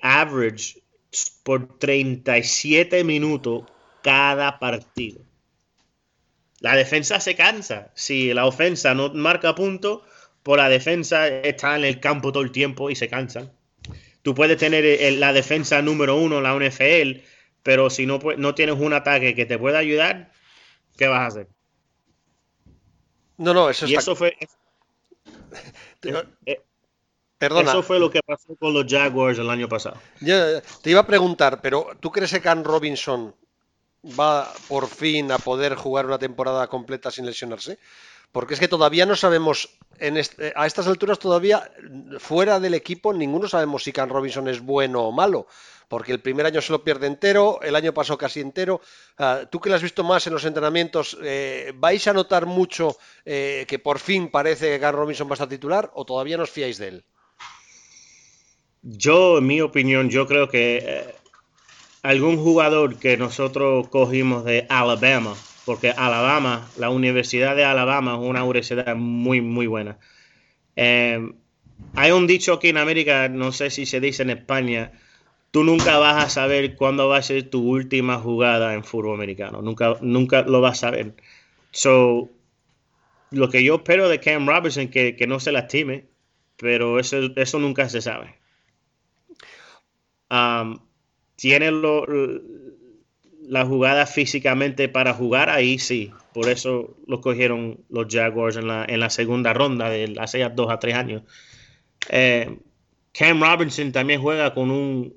average 0.00 0.82
por 1.44 1.78
37 1.78 3.04
minutos 3.04 3.64
cada 4.02 4.58
partido. 4.58 5.20
La 6.60 6.76
defensa 6.76 7.20
se 7.20 7.34
cansa. 7.34 7.90
Si 7.94 8.32
la 8.32 8.46
ofensa 8.46 8.94
no 8.94 9.12
marca 9.14 9.54
puntos, 9.54 10.02
por 10.42 10.58
la 10.58 10.68
defensa 10.68 11.28
está 11.28 11.76
en 11.76 11.84
el 11.84 12.00
campo 12.00 12.32
todo 12.32 12.42
el 12.42 12.52
tiempo 12.52 12.90
y 12.90 12.96
se 12.96 13.08
cansan. 13.08 13.52
Tú 14.22 14.34
puedes 14.34 14.56
tener 14.56 15.12
la 15.14 15.32
defensa 15.32 15.82
número 15.82 16.16
uno 16.16 16.38
en 16.38 16.42
la 16.44 16.54
NFL, 16.54 17.24
pero 17.62 17.90
si 17.90 18.06
no, 18.06 18.18
no 18.36 18.54
tienes 18.54 18.76
un 18.78 18.92
ataque 18.92 19.34
que 19.34 19.46
te 19.46 19.58
pueda 19.58 19.78
ayudar, 19.78 20.32
¿qué 20.96 21.08
vas 21.08 21.20
a 21.20 21.26
hacer? 21.26 21.48
No, 23.38 23.52
no, 23.52 23.70
eso, 23.70 23.86
y 23.86 23.94
eso 23.94 24.14
fue. 24.16 24.36
Eh, 26.04 26.24
eh, 26.46 26.60
Perdona. 27.38 27.70
Eso 27.70 27.82
fue 27.82 28.00
lo 28.00 28.10
que 28.10 28.20
pasó 28.26 28.56
con 28.56 28.72
los 28.72 28.86
Jaguars 28.88 29.38
el 29.38 29.48
año 29.50 29.68
pasado. 29.68 30.00
te 30.18 30.90
iba 30.90 31.00
a 31.00 31.06
preguntar, 31.06 31.60
pero 31.62 31.90
¿tú 32.00 32.10
crees 32.10 32.32
que 32.32 32.40
Can 32.40 32.64
Robinson 32.64 33.36
va 34.18 34.52
por 34.66 34.88
fin 34.88 35.30
a 35.30 35.38
poder 35.38 35.76
jugar 35.76 36.06
una 36.06 36.18
temporada 36.18 36.66
completa 36.66 37.12
sin 37.12 37.26
lesionarse? 37.26 37.78
Porque 38.32 38.54
es 38.54 38.60
que 38.60 38.68
todavía 38.68 39.04
no 39.04 39.14
sabemos, 39.14 39.68
en 39.98 40.16
a 40.16 40.66
estas 40.66 40.86
alturas 40.86 41.18
todavía 41.18 41.70
fuera 42.18 42.58
del 42.58 42.74
equipo, 42.74 43.12
ninguno 43.12 43.46
sabemos 43.46 43.84
si 43.84 43.92
Can 43.92 44.08
Robinson 44.08 44.48
es 44.48 44.60
bueno 44.60 45.02
o 45.02 45.12
malo. 45.12 45.46
Porque 45.88 46.12
el 46.12 46.20
primer 46.20 46.46
año 46.46 46.62
se 46.62 46.72
lo 46.72 46.82
pierde 46.82 47.06
entero, 47.06 47.60
el 47.60 47.76
año 47.76 47.92
pasó 47.92 48.16
casi 48.16 48.40
entero. 48.40 48.80
Tú 49.50 49.60
que 49.60 49.68
lo 49.68 49.76
has 49.76 49.82
visto 49.82 50.02
más 50.02 50.26
en 50.26 50.32
los 50.32 50.46
entrenamientos, 50.46 51.18
eh, 51.22 51.74
¿vais 51.76 52.08
a 52.08 52.14
notar 52.14 52.46
mucho 52.46 52.96
eh, 53.26 53.66
que 53.68 53.78
por 53.78 53.98
fin 53.98 54.28
parece 54.28 54.70
que 54.70 54.80
Can 54.80 54.94
Robinson 54.94 55.28
va 55.28 55.32
a 55.32 55.34
estar 55.34 55.48
titular 55.50 55.90
o 55.92 56.06
todavía 56.06 56.38
no 56.38 56.44
os 56.44 56.50
fiáis 56.50 56.78
de 56.78 56.88
él? 56.88 57.04
Yo, 58.80 59.38
en 59.38 59.46
mi 59.46 59.60
opinión, 59.60 60.08
yo 60.08 60.26
creo 60.26 60.48
que 60.48 60.78
eh, 60.78 61.14
algún 62.02 62.36
jugador 62.36 62.98
que 62.98 63.18
nosotros 63.18 63.88
cogimos 63.88 64.44
de 64.44 64.66
Alabama, 64.70 65.36
porque 65.64 65.90
Alabama, 65.90 66.68
la 66.76 66.90
Universidad 66.90 67.56
de 67.56 67.64
Alabama 67.64 68.14
es 68.14 68.20
una 68.20 68.44
universidad 68.44 68.96
muy, 68.96 69.40
muy 69.40 69.66
buena. 69.66 69.98
Eh, 70.76 71.32
hay 71.94 72.10
un 72.10 72.26
dicho 72.26 72.54
aquí 72.54 72.68
en 72.68 72.78
América, 72.78 73.28
no 73.28 73.52
sé 73.52 73.70
si 73.70 73.86
se 73.86 74.00
dice 74.00 74.22
en 74.22 74.30
España, 74.30 74.92
tú 75.50 75.64
nunca 75.64 75.98
vas 75.98 76.24
a 76.24 76.28
saber 76.28 76.76
cuándo 76.76 77.08
va 77.08 77.18
a 77.18 77.22
ser 77.22 77.50
tu 77.50 77.68
última 77.68 78.18
jugada 78.18 78.74
en 78.74 78.84
fútbol 78.84 79.14
americano, 79.14 79.62
nunca, 79.62 79.96
nunca 80.00 80.42
lo 80.42 80.60
vas 80.60 80.78
a 80.78 80.90
saber. 80.90 81.14
So, 81.70 82.30
lo 83.30 83.48
que 83.48 83.62
yo 83.64 83.76
espero 83.76 84.08
de 84.08 84.20
Cam 84.20 84.46
Robinson 84.46 84.88
que, 84.88 85.16
que 85.16 85.26
no 85.26 85.40
se 85.40 85.52
lastime, 85.52 86.06
pero 86.56 86.98
eso, 86.98 87.18
eso 87.36 87.58
nunca 87.58 87.88
se 87.88 88.00
sabe. 88.00 88.36
Um, 90.30 90.78
tiene 91.36 91.70
lo, 91.70 92.06
la 93.48 93.64
jugada 93.66 94.06
físicamente 94.06 94.88
para 94.88 95.14
jugar, 95.14 95.50
ahí 95.50 95.78
sí. 95.78 96.10
Por 96.32 96.48
eso 96.48 96.96
lo 97.06 97.20
cogieron 97.20 97.80
los 97.90 98.06
Jaguars 98.08 98.56
en 98.56 98.68
la, 98.68 98.84
en 98.88 99.00
la 99.00 99.10
segunda 99.10 99.52
ronda 99.52 99.90
de 99.90 100.14
hace 100.18 100.48
dos 100.54 100.70
a 100.70 100.78
tres 100.78 100.94
años. 100.94 101.22
Eh, 102.08 102.58
Cam 103.12 103.42
Robinson 103.42 103.92
también 103.92 104.20
juega 104.20 104.54
con 104.54 104.70
un, 104.70 105.14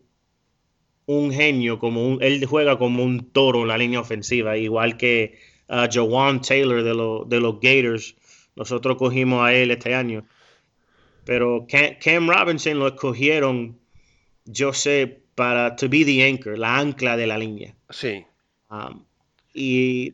un 1.06 1.32
genio, 1.32 1.80
como 1.80 2.06
un, 2.08 2.22
él 2.22 2.46
juega 2.46 2.78
como 2.78 3.04
un 3.04 3.32
toro 3.32 3.62
en 3.62 3.70
la 3.70 3.78
línea 3.78 4.02
ofensiva, 4.02 4.58
igual 4.58 4.98
que 4.98 5.38
uh, 5.70 5.88
Jawan 5.90 6.42
Taylor 6.42 6.84
de, 6.84 7.36
de 7.36 7.42
los 7.42 7.60
Gators. 7.62 8.16
Nosotros 8.56 8.98
cogimos 8.98 9.46
a 9.46 9.54
él 9.54 9.72
este 9.72 9.94
año. 9.94 10.26
Pero 11.26 11.66
Cam, 11.68 12.30
Robinson 12.30 12.80
lo 12.80 12.88
escogieron, 12.88 13.78
yo 14.46 14.74
sé, 14.74 15.22
para 15.36 15.76
to 15.76 15.90
be 15.90 16.06
the 16.06 16.24
anchor, 16.24 16.58
la 16.58 16.78
ancla 16.78 17.18
de 17.18 17.28
la 17.28 17.38
línea. 17.38 17.75
Sí. 17.90 18.26
Um, 18.70 19.06
y 19.54 20.14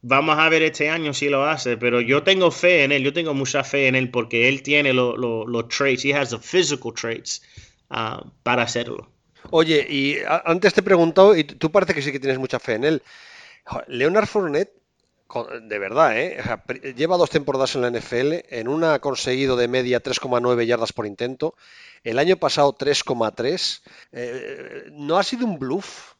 vamos 0.00 0.38
a 0.38 0.48
ver 0.48 0.62
este 0.62 0.90
año 0.90 1.14
si 1.14 1.28
lo 1.28 1.44
hace, 1.44 1.76
pero 1.76 2.00
yo 2.00 2.22
tengo 2.22 2.50
fe 2.50 2.84
en 2.84 2.92
él, 2.92 3.02
yo 3.02 3.12
tengo 3.12 3.34
mucha 3.34 3.62
fe 3.64 3.86
en 3.86 3.94
él 3.94 4.10
porque 4.10 4.48
él 4.48 4.62
tiene 4.62 4.92
los 4.92 5.68
traits, 5.68 6.04
he 6.04 6.14
has 6.14 6.30
the 6.30 6.38
physical 6.38 6.92
traits 6.92 7.42
uh, 7.90 8.28
para 8.42 8.62
hacerlo. 8.62 9.10
Oye, 9.50 9.86
y 9.88 10.16
antes 10.44 10.74
te 10.74 10.80
he 10.80 10.82
preguntado, 10.84 11.36
y 11.36 11.44
tú 11.44 11.70
parece 11.70 11.94
que 11.94 12.02
sí 12.02 12.10
que 12.10 12.20
tienes 12.20 12.38
mucha 12.38 12.58
fe 12.58 12.74
en 12.74 12.84
él. 12.84 13.02
Leonard 13.86 14.26
Fournette, 14.26 14.72
de 15.62 15.78
verdad, 15.78 16.18
¿eh? 16.18 16.42
lleva 16.96 17.16
dos 17.16 17.30
temporadas 17.30 17.74
en 17.74 17.82
la 17.82 17.90
NFL, 17.90 18.44
en 18.48 18.68
una 18.68 18.94
ha 18.94 18.98
conseguido 19.00 19.56
de 19.56 19.68
media 19.68 20.02
3,9 20.02 20.66
yardas 20.66 20.92
por 20.92 21.06
intento, 21.06 21.54
el 22.04 22.18
año 22.18 22.36
pasado 22.36 22.76
3,3. 22.76 23.82
Eh, 24.12 24.90
¿No 24.92 25.18
ha 25.18 25.22
sido 25.22 25.46
un 25.46 25.58
bluff? 25.58 26.14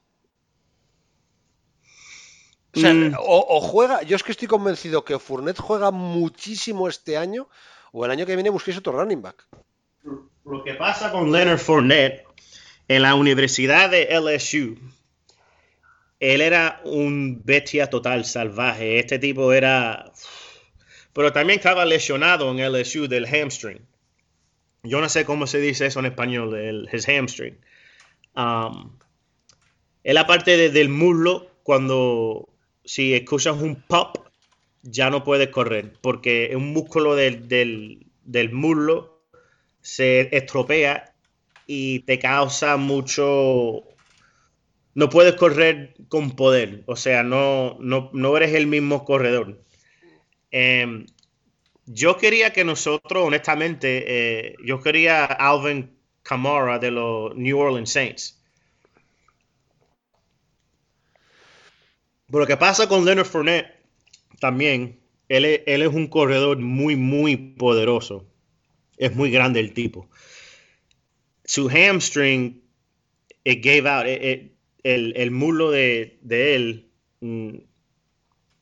Mm. 2.75 3.15
O, 3.19 3.61
juega, 3.61 4.03
yo 4.03 4.17
es 4.17 4.23
que 4.23 4.33
estoy 4.33 4.49
convencido 4.49 5.05
que 5.05 5.19
Fournette 5.19 5.61
juega 5.61 5.91
muchísimo 5.91 6.89
este 6.89 7.19
año 7.19 7.49
o 7.93 8.07
el 8.07 8.11
año 8.11 8.25
que 8.25 8.35
viene 8.35 8.49
busquéis 8.49 8.79
otro 8.79 8.93
running 8.93 9.21
back. 9.21 9.47
Lo 10.45 10.65
que 10.65 10.75
pasa 10.75 11.13
con 11.13 11.31
Leonard 11.31 11.59
Fournette 11.59 12.25
en 12.89 13.03
la 13.03 13.15
Universidad 13.15 13.91
de 13.91 14.09
LSU, 14.19 14.79
él 16.23 16.41
era 16.41 16.81
un 16.85 17.43
bestia 17.45 17.91
total, 17.91 18.25
salvaje. 18.25 19.01
Este 19.01 19.19
tipo 19.19 19.53
era 19.53 20.13
pero 21.13 21.33
también 21.33 21.59
estaba 21.59 21.85
lesionado 21.85 22.51
en 22.51 22.73
LSU 22.73 23.09
del 23.09 23.27
hamstring. 23.27 23.81
Yo 24.85 25.01
no 25.01 25.09
sé 25.09 25.25
cómo 25.25 25.47
se 25.47 25.59
dice 25.59 25.87
eso 25.87 25.99
en 25.99 26.07
español, 26.07 26.55
el 26.55 26.89
his 26.93 27.09
hamstring. 27.09 27.59
Um, 28.37 28.97
es 30.05 30.15
la 30.15 30.27
parte 30.27 30.71
del 30.71 30.89
muslo 30.89 31.51
cuando 31.65 32.49
si 32.85 33.15
escuchas 33.15 33.61
un 33.61 33.83
pop 33.83 34.17
ya 34.83 35.11
no 35.11 35.23
puedes 35.23 35.49
correr 35.49 35.93
porque 36.01 36.53
un 36.55 36.73
músculo 36.73 37.15
del, 37.15 37.49
del 37.49 38.53
muslo 38.53 39.23
se 39.81 40.35
estropea 40.37 41.15
y 41.67 42.01
te 42.01 42.19
causa 42.19 42.77
mucho 42.77 43.85
no 44.95 45.09
puedes 45.09 45.35
correr 45.35 45.95
con 46.09 46.37
poder, 46.37 46.83
o 46.87 46.97
sea, 46.97 47.23
no, 47.23 47.79
no, 47.81 48.37
eres 48.37 48.55
el 48.55 48.67
mismo 48.67 49.05
corredor. 49.05 49.63
Em, 50.51 51.07
yo 51.87 52.17
quería 52.19 52.53
que 52.53 52.65
nosotros, 52.65 53.25
honestamente, 53.27 54.05
eh, 54.07 54.55
yo 54.65 54.81
quería 54.81 55.25
Alvin 55.25 55.97
Kamara 56.23 56.79
de 56.79 56.91
los 56.91 57.35
New 57.35 57.59
Orleans 57.59 57.91
Saints. 57.91 58.39
Pero 62.27 62.41
lo 62.41 62.47
que 62.47 62.57
pasa 62.57 62.89
con 62.89 63.05
Leonard 63.05 63.27
Fournette 63.27 63.67
también, 64.41 65.01
él 65.29 65.45
es, 65.45 65.61
él 65.67 65.83
es 65.83 65.89
un 65.89 66.07
corredor 66.07 66.59
muy, 66.59 66.97
muy 66.97 67.37
poderoso. 67.37 68.27
Es 68.97 69.15
muy 69.15 69.31
grande 69.31 69.61
el 69.61 69.73
tipo. 69.73 70.09
Su 71.45 71.69
hamstring, 71.69 72.63
it 73.45 73.65
gave 73.65 73.89
out, 73.89 74.07
el, 74.83 75.15
el 75.17 75.31
muslo 75.31 75.71
de, 75.71 76.19
él 76.29 76.91
mm, 77.21 77.57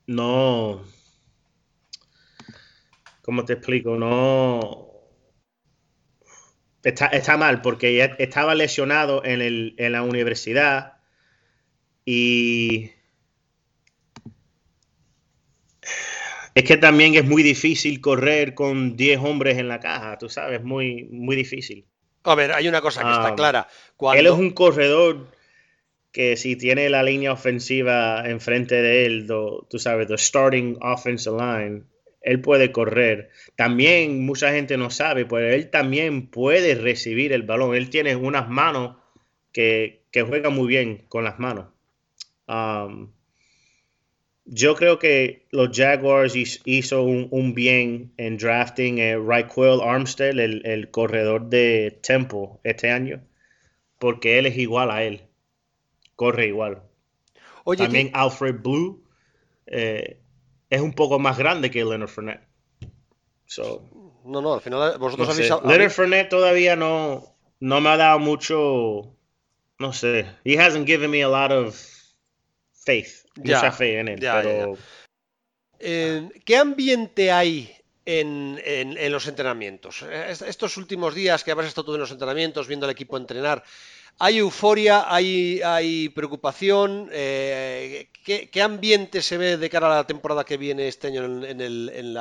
no. 0.06 0.84
¿Cómo 3.22 3.44
te 3.44 3.54
explico? 3.54 3.96
No. 3.96 4.88
Está, 6.82 7.36
mal 7.36 7.60
porque 7.60 7.94
ya 7.94 8.06
estaba 8.18 8.54
lesionado 8.54 9.22
en, 9.24 9.42
el, 9.42 9.74
en 9.78 9.92
la 9.92 10.02
universidad 10.02 10.94
y. 12.04 12.90
Es 16.54 16.64
que 16.64 16.76
también 16.76 17.14
es 17.14 17.24
muy 17.24 17.42
difícil 17.42 18.00
correr 18.00 18.54
con 18.54 18.96
10 18.96 19.20
hombres 19.20 19.58
en 19.58 19.68
la 19.68 19.78
caja, 19.78 20.18
tú 20.18 20.28
sabes, 20.28 20.64
muy, 20.64 21.04
muy 21.04 21.36
difícil. 21.36 21.86
A 22.24 22.34
ver, 22.34 22.52
hay 22.52 22.66
una 22.66 22.80
cosa 22.80 23.02
que 23.02 23.10
está 23.10 23.28
ah, 23.28 23.34
clara. 23.34 23.68
Él 24.14 24.26
es 24.26 24.32
un 24.32 24.50
corredor 24.50 25.30
que 26.12 26.36
si 26.36 26.56
tiene 26.56 26.90
la 26.90 27.02
línea 27.02 27.32
ofensiva 27.32 28.28
enfrente 28.28 28.82
de 28.82 29.06
él, 29.06 29.26
tú 29.26 29.78
sabes, 29.78 30.08
the 30.08 30.18
starting 30.18 30.76
offensive 30.80 31.36
line, 31.36 31.84
él 32.20 32.40
puede 32.40 32.72
correr. 32.72 33.30
También 33.56 34.24
mucha 34.26 34.52
gente 34.52 34.76
no 34.76 34.90
sabe, 34.90 35.24
pero 35.24 35.48
él 35.48 35.70
también 35.70 36.26
puede 36.28 36.74
recibir 36.74 37.32
el 37.32 37.44
balón. 37.44 37.74
Él 37.74 37.90
tiene 37.90 38.16
unas 38.16 38.48
manos 38.48 38.96
que, 39.52 40.02
que 40.10 40.22
juega 40.22 40.50
muy 40.50 40.66
bien 40.68 41.04
con 41.08 41.24
las 41.24 41.38
manos. 41.38 41.66
Um, 42.48 43.12
yo 44.44 44.74
creo 44.74 44.98
que 44.98 45.46
los 45.52 45.70
Jaguars 45.72 46.34
hizo 46.64 47.04
un, 47.04 47.54
bien 47.54 48.12
en 48.16 48.36
drafting 48.36 49.00
a 49.00 49.16
Raquel 49.16 49.80
Armstead, 49.80 50.38
el, 50.40 50.66
el 50.66 50.90
corredor 50.90 51.48
de 51.48 52.00
Temple, 52.02 52.48
este 52.64 52.90
año, 52.90 53.22
porque 54.00 54.40
él 54.40 54.46
es 54.46 54.58
igual 54.58 54.90
a 54.90 55.04
él 55.04 55.29
corre 56.20 56.48
igual. 56.48 56.82
También 57.78 58.10
Alfred 58.12 58.56
Blue 58.56 59.02
eh, 59.64 60.20
es 60.68 60.80
un 60.82 60.92
poco 60.92 61.18
más 61.18 61.38
grande 61.38 61.70
que 61.70 61.78
Leonard 61.78 62.10
Fournette. 62.10 62.46
no, 64.26 64.42
no, 64.42 64.52
al 64.52 64.60
final 64.60 64.98
vosotros 64.98 65.30
habéis... 65.30 65.50
Leonard 65.64 65.90
Fournette 65.90 66.28
todavía 66.28 66.76
no, 66.76 67.24
no 67.60 67.80
me 67.80 67.88
ha 67.88 67.96
dado 67.96 68.18
mucho, 68.18 69.16
no 69.78 69.92
sé, 69.94 70.26
he 70.44 70.58
hasn't 70.58 70.86
given 70.86 71.10
me 71.10 71.22
a 71.22 71.28
lot 71.28 71.52
of 71.52 71.74
faith, 72.74 73.24
mucha 73.36 73.72
fe 73.72 74.00
en 74.00 74.08
él, 74.08 74.18
pero... 74.20 74.76
¿Qué 75.78 76.56
ambiente 76.58 77.32
hay 77.32 77.74
en, 78.04 78.60
en, 78.62 79.10
los 79.10 79.26
entrenamientos? 79.26 80.02
Estos 80.02 80.76
últimos 80.76 81.14
días 81.14 81.44
que 81.44 81.50
habrás 81.50 81.68
estado 81.68 81.86
tú 81.86 81.94
en 81.94 82.00
los 82.00 82.10
entrenamientos, 82.10 82.68
viendo 82.68 82.84
al 82.84 82.92
equipo 82.92 83.16
entrenar, 83.16 83.64
hay 84.18 84.38
euforia, 84.38 85.12
hay, 85.12 85.60
hay 85.62 86.08
preocupación. 86.10 87.08
Eh, 87.12 88.08
¿qué, 88.24 88.62
ambiente 88.62 89.22
se 89.22 89.38
ve 89.38 89.56
de 89.56 89.70
cara 89.70 89.86
a 89.86 89.96
la 89.96 90.06
temporada 90.06 90.44
que 90.44 90.56
viene 90.56 90.88
este 90.88 91.08
año 91.08 91.24
en, 91.24 91.60
en, 91.60 92.14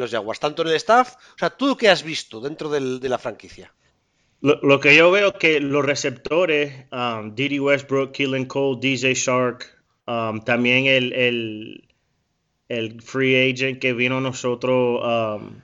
los 0.00 0.10
Jaguars? 0.10 0.40
Tanto 0.40 0.62
en 0.62 0.68
el 0.68 0.74
staff, 0.74 1.14
o 1.34 1.38
sea, 1.38 1.50
¿tú 1.50 1.76
qué 1.76 1.88
has 1.88 2.02
visto 2.02 2.40
dentro 2.40 2.68
de 2.70 3.08
la 3.08 3.18
franquicia? 3.18 3.72
Lo, 4.44 4.78
que 4.78 4.94
yo 4.94 5.10
veo 5.10 5.32
que 5.32 5.58
los 5.58 5.86
receptores, 5.86 6.84
um, 6.92 7.34
Didi 7.34 7.58
Westbrook, 7.58 8.12
Keelan 8.12 8.44
Cole, 8.44 8.78
DJ 8.78 9.14
Shark, 9.14 9.64
um, 10.06 10.38
también 10.42 10.84
el, 10.84 11.82
el, 12.68 13.00
free 13.00 13.50
agent 13.50 13.80
que 13.80 13.94
vino 13.94 14.18
a 14.18 14.20
nosotros, 14.20 15.00
um, 15.02 15.62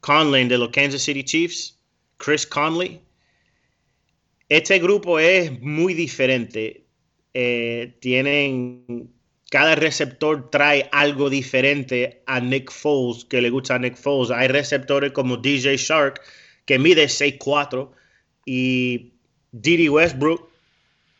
Conley 0.00 0.48
de 0.48 0.58
los 0.58 0.70
Kansas 0.70 1.02
City 1.02 1.22
Chiefs, 1.22 1.78
Chris 2.16 2.44
Conley 2.44 3.00
este 4.50 4.80
grupo 4.80 5.18
es 5.18 5.62
muy 5.62 5.94
diferente. 5.94 6.84
Eh, 7.32 7.96
tienen. 8.00 9.14
Cada 9.48 9.74
receptor 9.74 10.50
trae 10.50 10.88
algo 10.92 11.30
diferente 11.30 12.22
a 12.26 12.38
Nick 12.40 12.70
Foles, 12.70 13.24
que 13.24 13.40
le 13.40 13.50
gusta 13.50 13.76
a 13.76 13.78
Nick 13.78 13.96
Foles. 13.96 14.30
Hay 14.30 14.48
receptores 14.48 15.12
como 15.12 15.36
DJ 15.36 15.76
Shark, 15.76 16.20
que 16.66 16.78
mide 16.78 17.06
6'4, 17.06 17.90
y 18.44 19.12
Didi 19.50 19.88
Westbrook, 19.88 20.48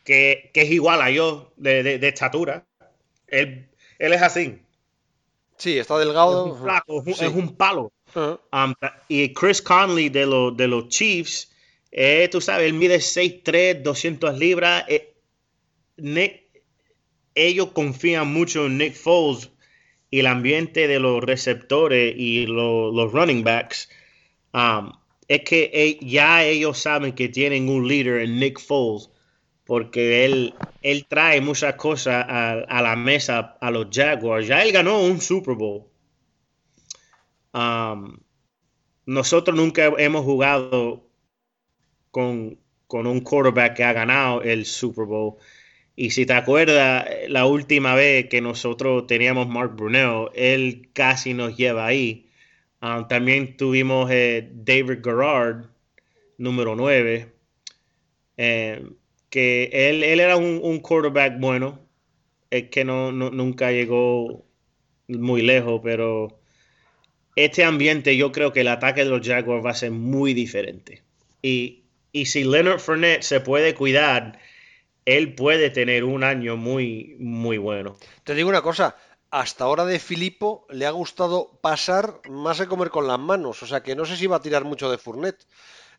que, 0.05 0.49
es 0.53 0.71
igual 0.71 1.01
a 1.01 1.11
yo 1.11 1.51
de, 1.57 1.99
estatura. 2.07 2.65
Él, 3.27 3.67
es 3.99 4.21
así. 4.21 4.59
Sí, 5.57 5.77
está 5.77 5.97
delgado. 5.97 6.57
Es 7.05 7.21
un, 7.21 7.55
palo. 7.55 7.91
Um, 8.15 8.73
y 9.09 9.33
Chris 9.33 9.61
Conley 9.61 10.07
de, 10.07 10.25
de 10.55 10.67
los 10.67 10.87
Chiefs 10.87 11.50
eh, 11.91 12.29
tú 12.31 12.39
sabes, 12.39 12.67
él 12.67 12.73
mide 12.73 12.97
6'3, 12.97 13.81
200 13.81 14.37
libras. 14.37 14.85
Eh, 14.87 15.13
ellos 17.35 17.71
confían 17.71 18.31
mucho 18.31 18.65
en 18.65 18.77
Nick 18.77 18.95
Foles 18.95 19.51
y 20.09 20.19
el 20.19 20.27
ambiente 20.27 20.87
de 20.87 20.99
los 20.99 21.23
receptores 21.23 22.13
y 22.17 22.45
los, 22.45 23.11
running 23.11 23.43
backs. 23.43 23.89
Um, 24.53 24.91
es 25.27 25.41
que 25.41 25.69
eh, 25.73 25.97
ya 26.01 26.43
ellos 26.43 26.77
saben 26.77 27.13
que 27.13 27.29
tienen 27.29 27.69
un 27.69 27.87
líder 27.87 28.21
en 28.21 28.39
Nick 28.39 28.59
Foles 28.59 29.09
porque 29.65 30.25
él, 30.25 30.53
él 30.81 31.05
trae 31.07 31.39
muchas 31.39 31.75
cosas 31.75 32.25
a, 32.27 32.81
la 32.81 32.95
mesa 32.95 33.57
a 33.61 33.71
los 33.71 33.87
Jaguars. 33.91 34.47
Ya 34.47 34.61
él 34.63 34.71
ganó 34.73 35.01
un 35.01 35.21
Super 35.21 35.55
Bowl. 35.55 35.85
Um, 37.53 38.17
nosotros 39.05 39.55
nunca 39.55 39.93
hemos 39.97 40.25
jugado 40.25 41.10
con, 42.11 42.59
un 42.89 43.21
quarterback 43.21 43.75
que 43.75 43.83
ha 43.83 43.93
ganado 43.93 44.41
el 44.43 44.65
Super 44.65 45.05
Bowl. 45.05 45.35
Y 45.95 46.11
si 46.11 46.25
te 46.25 46.33
acuerdas, 46.33 47.05
la 47.27 47.45
última 47.45 47.95
vez 47.95 48.27
que 48.29 48.41
nosotros 48.41 49.07
teníamos 49.07 49.47
Mark 49.47 49.75
Brunel, 49.75 50.29
él 50.35 50.89
casi 50.93 51.33
nos 51.33 51.57
lleva 51.57 51.85
ahí. 51.85 52.29
Ah, 52.81 53.05
también 53.09 53.57
tuvimos 53.57 54.09
eh, 54.11 54.49
David 54.53 54.99
Garrard, 55.03 55.67
número 56.37 56.75
9, 56.75 57.31
eh, 58.37 58.83
que 59.29 59.69
él, 59.71 60.03
era 60.03 60.35
un, 60.37 60.79
quarterback 60.79 61.39
bueno, 61.39 61.79
es 62.49 62.69
que 62.69 62.83
no, 62.83 63.11
nunca 63.11 63.71
llegó 63.71 64.45
muy 65.07 65.41
lejos, 65.41 65.81
pero 65.83 66.41
este 67.35 67.63
ambiente 67.63 68.17
yo 68.17 68.31
creo 68.31 68.51
que 68.51 68.61
el 68.61 68.67
ataque 68.67 69.03
de 69.03 69.09
los 69.09 69.25
Jaguars 69.25 69.65
va 69.65 69.71
a 69.71 69.75
ser 69.75 69.91
muy 69.91 70.33
diferente. 70.33 71.03
Y, 71.41 71.80
y 72.11 72.25
si 72.25 72.43
Leonard 72.43 72.79
Fournette 72.79 73.23
se 73.23 73.39
puede 73.39 73.75
cuidar, 73.75 74.39
él 75.05 75.35
puede 75.35 75.69
tener 75.69 76.03
un 76.03 76.23
año 76.23 76.57
muy, 76.57 77.15
muy 77.19 77.57
bueno. 77.57 77.97
Te 78.23 78.35
digo 78.35 78.49
una 78.49 78.61
cosa, 78.61 78.95
hasta 79.29 79.63
ahora 79.63 79.85
de 79.85 79.99
Filippo 79.99 80.65
le 80.69 80.85
ha 80.85 80.91
gustado 80.91 81.59
pasar 81.61 82.21
más 82.29 82.57
de 82.57 82.67
comer 82.67 82.89
con 82.89 83.07
las 83.07 83.19
manos, 83.19 83.63
o 83.63 83.67
sea 83.67 83.81
que 83.81 83.95
no 83.95 84.05
sé 84.05 84.17
si 84.17 84.27
va 84.27 84.37
a 84.37 84.41
tirar 84.41 84.65
mucho 84.65 84.91
de 84.91 84.97
Fournette. 84.97 85.47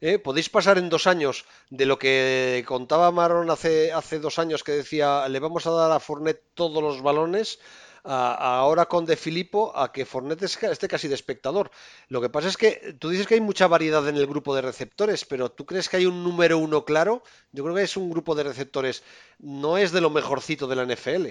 ¿eh? 0.00 0.18
Podéis 0.18 0.50
pasar 0.50 0.78
en 0.78 0.90
dos 0.90 1.06
años 1.06 1.46
de 1.70 1.86
lo 1.86 1.98
que 1.98 2.62
contaba 2.66 3.10
Marón 3.10 3.50
hace, 3.50 3.92
hace 3.92 4.18
dos 4.18 4.38
años 4.38 4.62
que 4.62 4.72
decía 4.72 5.26
le 5.28 5.40
vamos 5.40 5.66
a 5.66 5.70
dar 5.70 5.92
a 5.92 6.00
Fournette 6.00 6.42
todos 6.54 6.82
los 6.82 7.02
balones 7.02 7.58
ahora 8.04 8.86
con 8.86 9.06
De 9.06 9.16
Filippo 9.16 9.76
a 9.76 9.92
que 9.92 10.04
Fornet 10.04 10.42
esté 10.42 10.88
casi 10.88 11.08
de 11.08 11.14
espectador. 11.14 11.70
Lo 12.08 12.20
que 12.20 12.28
pasa 12.28 12.48
es 12.48 12.56
que 12.56 12.94
tú 12.98 13.10
dices 13.10 13.26
que 13.26 13.34
hay 13.34 13.40
mucha 13.40 13.68
variedad 13.68 14.06
en 14.08 14.16
el 14.16 14.26
grupo 14.26 14.54
de 14.54 14.62
receptores, 14.62 15.24
pero 15.24 15.50
¿tú 15.50 15.66
crees 15.66 15.88
que 15.88 15.98
hay 15.98 16.06
un 16.06 16.24
número 16.24 16.58
uno 16.58 16.84
claro? 16.84 17.22
Yo 17.52 17.62
creo 17.64 17.76
que 17.76 17.82
es 17.82 17.96
un 17.96 18.10
grupo 18.10 18.34
de 18.34 18.44
receptores, 18.44 19.02
no 19.38 19.78
es 19.78 19.92
de 19.92 20.00
lo 20.00 20.10
mejorcito 20.10 20.66
de 20.66 20.76
la 20.76 20.86
NFL. 20.86 21.28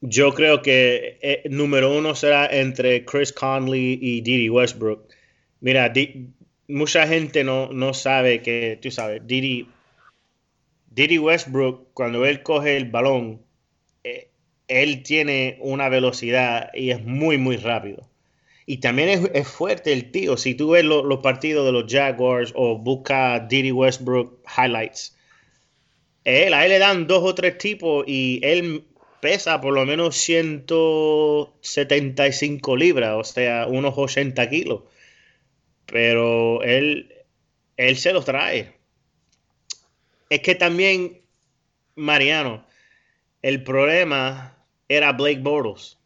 yo 0.00 0.34
creo 0.34 0.62
que 0.62 1.18
eh, 1.22 1.42
número 1.48 1.96
uno 1.96 2.14
será 2.14 2.46
entre 2.46 3.04
Chris 3.04 3.32
Conley 3.32 3.98
y 4.00 4.20
Didi 4.20 4.48
Westbrook. 4.50 5.08
Mira, 5.60 5.92
mucha 6.68 7.06
gente 7.06 7.44
no, 7.44 7.72
no 7.72 7.94
sabe 7.94 8.42
que, 8.42 8.78
tú 8.80 8.90
sabes, 8.90 9.26
Didi, 9.26 9.68
Didi 10.90 11.18
Westbrook, 11.18 11.92
cuando 11.94 12.26
él 12.26 12.42
coge 12.42 12.76
el 12.76 12.90
balón, 12.90 13.45
él 14.68 15.02
tiene 15.02 15.56
una 15.60 15.88
velocidad 15.88 16.70
y 16.74 16.90
es 16.90 17.02
muy, 17.04 17.38
muy 17.38 17.56
rápido. 17.56 18.06
Y 18.66 18.78
también 18.78 19.30
es, 19.32 19.48
fuerte 19.48 19.92
el 19.92 20.10
tío. 20.10 20.36
Si 20.36 20.54
tú 20.54 20.70
ves 20.70 20.84
los 20.84 21.20
partidos 21.20 21.64
de 21.66 21.72
los 21.72 21.84
Jaguars 21.90 22.52
o 22.56 22.76
busca 22.76 23.38
Didi 23.40 23.70
Westbrook 23.70 24.42
highlights, 24.58 25.16
él, 26.24 26.52
a 26.52 26.64
él 26.64 26.72
le 26.72 26.80
dan 26.80 27.06
dos 27.06 27.22
o 27.22 27.34
tres 27.34 27.58
tipos 27.58 28.04
y 28.08 28.40
él 28.42 28.84
pesa 29.20 29.60
por 29.60 29.72
lo 29.72 29.86
menos 29.86 30.16
175 30.16 32.76
libras, 32.76 33.14
o 33.16 33.22
sea, 33.22 33.68
unos 33.68 33.94
80 33.96 34.50
kilos. 34.50 34.82
Pero 35.86 36.64
él, 36.64 37.14
él 37.76 37.96
se 37.96 38.12
los 38.12 38.24
trae. 38.24 38.74
Es 40.28 40.40
que 40.40 40.56
también, 40.56 41.20
Mariano, 41.94 42.66
el 43.42 43.62
problema 43.62 44.55
era 44.88 45.12
Blake 45.12 45.40
Bortles. 45.40 45.98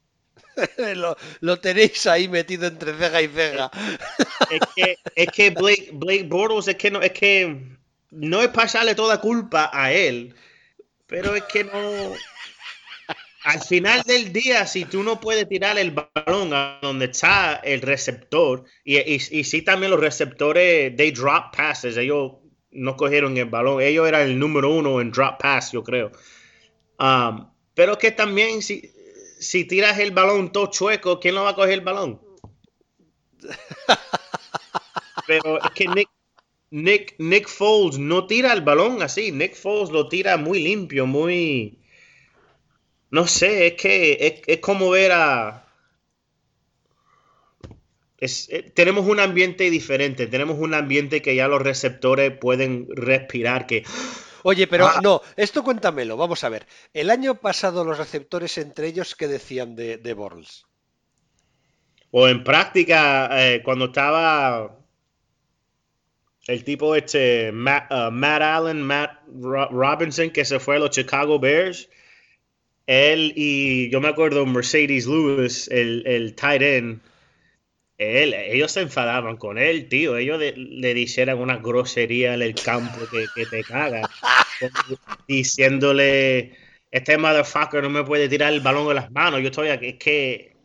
lo, 1.41 1.61
tenéis 1.61 2.07
ahí 2.07 2.29
metido 2.29 2.67
entre 2.67 2.95
ceja 2.95 3.23
y 3.23 3.29
ceja. 3.29 3.71
Es 4.51 4.61
que, 4.75 4.97
es 5.15 5.29
que 5.29 5.51
Blake, 5.51 5.91
Blake 5.93 6.25
Bortles 6.25 6.69
es 6.69 6.77
que 6.77 6.91
no, 6.91 7.01
es 7.01 7.13
que 7.13 7.79
no 8.11 8.43
es 8.43 8.49
pasarle 8.49 8.95
toda 8.95 9.21
culpa 9.21 9.71
a 9.73 9.93
él, 9.93 10.35
pero 11.07 11.35
es 11.35 11.45
que 11.45 11.65
no. 11.65 12.15
Al 13.43 13.61
final 13.61 14.03
del 14.03 14.35
día, 14.35 14.67
si 14.67 14.85
tú 14.85 15.03
no 15.03 15.19
puedes 15.19 15.49
tirar 15.49 15.79
el 15.79 15.93
balón 15.93 16.53
a 16.53 16.79
donde 16.83 17.07
está 17.07 17.55
el 17.65 17.81
receptor, 17.81 18.65
y, 18.85 18.99
y, 18.99 19.15
y 19.15 19.45
sí 19.45 19.63
también 19.63 19.91
los 19.91 20.01
receptores, 20.01 20.95
they 20.95 21.11
drop 21.11 21.57
passes, 21.57 21.97
ellos 21.97 22.33
no 22.71 22.97
cogieron 22.97 23.37
el 23.39 23.47
balón, 23.47 23.81
ellos 23.81 24.07
eran 24.07 24.23
el 24.23 24.39
número 24.39 24.71
uno 24.71 25.01
en 25.01 25.11
drop 25.11 25.41
pass, 25.41 25.73
yo 25.73 25.83
creo. 25.83 26.13
Um, 26.99 27.51
pero 27.81 27.97
que 27.97 28.11
también 28.11 28.61
si, 28.61 28.93
si 29.39 29.65
tiras 29.65 29.99
el 30.01 30.11
balón 30.11 30.53
todo 30.53 30.67
chueco, 30.67 31.19
¿quién 31.19 31.35
no 31.35 31.45
va 31.45 31.51
a 31.53 31.55
coger 31.55 31.73
el 31.73 31.81
balón? 31.81 32.21
Pero 35.27 35.59
es 35.65 35.71
que 35.71 35.89
Nick, 35.89 36.11
Nick, 36.71 37.15
Nick 37.17 37.49
Foles 37.49 37.99
no 37.99 38.27
tira 38.27 38.53
el 38.53 38.61
balón 38.61 39.01
así. 39.01 39.33
Nick 39.33 39.55
Foles 39.55 39.89
lo 39.89 40.11
tira 40.11 40.37
muy 40.37 40.63
limpio, 40.63 41.07
muy. 41.07 41.79
No 43.11 43.27
sé, 43.27 43.69
es 43.69 43.75
que 43.81 44.43
es, 44.47 44.59
como 44.59 44.91
ver 44.91 45.13
a. 45.13 45.67
Eh, 48.19 48.73
tenemos 48.75 49.07
un 49.07 49.21
ambiente 49.21 49.71
diferente, 49.71 50.27
tenemos 50.27 50.59
un 50.59 50.75
ambiente 50.75 51.23
que 51.23 51.35
ya 51.35 51.49
los 51.49 51.63
receptores 51.63 52.31
pueden 52.37 52.89
respirar, 52.91 53.67
que 53.67 53.85
Oye, 54.43 54.67
pero 54.67 54.87
ah. 54.87 55.01
no, 55.03 55.23
esto 55.37 55.63
cuéntamelo, 55.63 56.17
vamos 56.17 56.45
a 56.45 56.49
ver. 56.49 56.67
El 56.95 57.11
año 57.11 57.37
pasado 57.37 57.85
los 57.85 57.99
receptores 57.99 58.59
entre 58.59 58.89
ellos, 58.89 59.15
¿qué 59.15 59.29
decían 59.29 59.77
de, 59.77 59.99
de 59.99 60.15
Borles? 60.15 60.67
O 62.11 62.29
en 62.29 62.43
práctica, 62.43 63.29
eh, 63.33 63.63
cuando 63.63 63.87
estaba 63.87 64.77
el 66.47 66.65
tipo 66.65 66.97
este, 66.97 67.53
Matt, 67.53 67.91
uh, 67.93 68.11
Allen, 68.43 68.83
Matt 68.83 69.23
Robinson, 69.71 70.31
que 70.31 70.45
se 70.45 70.59
fue 70.59 70.77
a 70.77 70.79
los 70.81 70.91
Chicago 70.91 71.39
Bears, 71.39 71.89
él 72.87 73.33
y 73.37 73.89
yo 73.91 74.01
me 74.01 74.09
acuerdo 74.09 74.45
Mercedes 74.47 75.07
Lewis, 75.07 75.69
el, 75.69 76.03
el 76.07 76.35
tight 76.35 76.63
end, 76.63 77.01
ellos 78.01 78.73
se 78.73 78.81
enfadaban 78.81 79.37
con 79.37 79.59
él, 79.59 79.89
tío. 79.89 80.17
Ellos 80.17 80.41
le 80.41 80.95
dijeran 80.95 81.39
una 81.39 81.59
grosería 81.59 82.33
en 82.33 82.41
el 82.41 82.55
campo 82.55 82.99
que, 83.11 83.45
te 83.45 83.63
caga. 83.63 84.09
diciéndole, 85.29 86.57
este 86.91 87.19
motherfucker 87.19 87.83
no 87.83 87.91
me 87.91 88.03
puede 88.03 88.29
tirar 88.29 88.55
el 88.55 88.61
balón 88.61 88.89
de 88.89 88.95
las 88.95 89.11
manos. 89.11 89.43
Yo 89.43 89.49
estoy 89.49 89.69
aquí. 89.69 89.89
Es 89.89 89.97
que, 89.97 90.57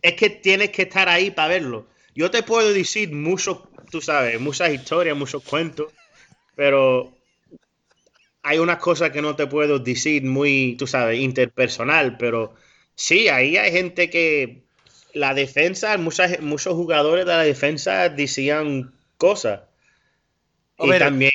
es 0.00 0.14
que 0.14 0.30
tienes 0.30 0.70
que 0.70 0.82
estar 0.82 1.08
ahí 1.08 1.32
para 1.32 1.48
verlo. 1.48 1.88
Yo 2.14 2.30
te 2.30 2.44
puedo 2.44 2.72
decir 2.72 3.12
muchos, 3.12 3.58
tú 3.90 4.00
sabes, 4.00 4.40
muchas 4.40 4.72
historias, 4.72 5.16
muchos 5.16 5.42
cuentos, 5.42 5.92
pero 6.54 7.16
hay 8.44 8.58
unas 8.58 8.78
cosas 8.78 9.10
que 9.10 9.22
no 9.22 9.34
te 9.34 9.48
puedo 9.48 9.80
decir 9.80 10.22
muy, 10.24 10.76
tú 10.78 10.86
sabes, 10.86 11.18
interpersonal, 11.18 12.16
pero 12.16 12.54
sí, 12.94 13.28
ahí 13.28 13.56
hay 13.56 13.72
gente 13.72 14.08
que 14.08 14.67
la 15.18 15.34
defensa, 15.34 15.96
muchos 15.98 16.74
jugadores 16.74 17.26
de 17.26 17.32
la 17.32 17.42
defensa 17.42 18.08
decían 18.08 18.94
cosas. 19.16 19.62
Y 20.78 20.96
también, 20.96 21.32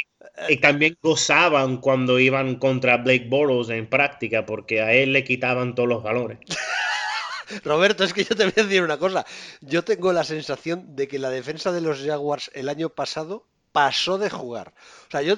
y 0.47 0.57
también 0.57 0.97
gozaban 1.01 1.77
cuando 1.77 2.17
iban 2.17 2.55
contra 2.55 2.97
Blake 2.97 3.27
Bortles 3.29 3.69
en 3.69 3.87
práctica, 3.87 4.45
porque 4.45 4.81
a 4.81 4.93
él 4.93 5.11
le 5.11 5.25
quitaban 5.25 5.75
todos 5.75 5.89
los 5.89 6.01
valores. 6.01 6.39
Roberto, 7.65 8.05
es 8.05 8.13
que 8.13 8.23
yo 8.23 8.35
te 8.37 8.45
voy 8.45 8.53
a 8.55 8.63
decir 8.63 8.81
una 8.81 8.97
cosa. 8.97 9.25
Yo 9.59 9.83
tengo 9.83 10.13
la 10.13 10.23
sensación 10.23 10.95
de 10.95 11.09
que 11.09 11.19
la 11.19 11.29
defensa 11.29 11.73
de 11.73 11.81
los 11.81 12.01
Jaguars 12.01 12.51
el 12.53 12.69
año 12.69 12.89
pasado 12.89 13.45
pasó 13.73 14.17
de 14.17 14.29
jugar. 14.29 14.73
O 15.07 15.11
sea, 15.11 15.21
yo 15.23 15.35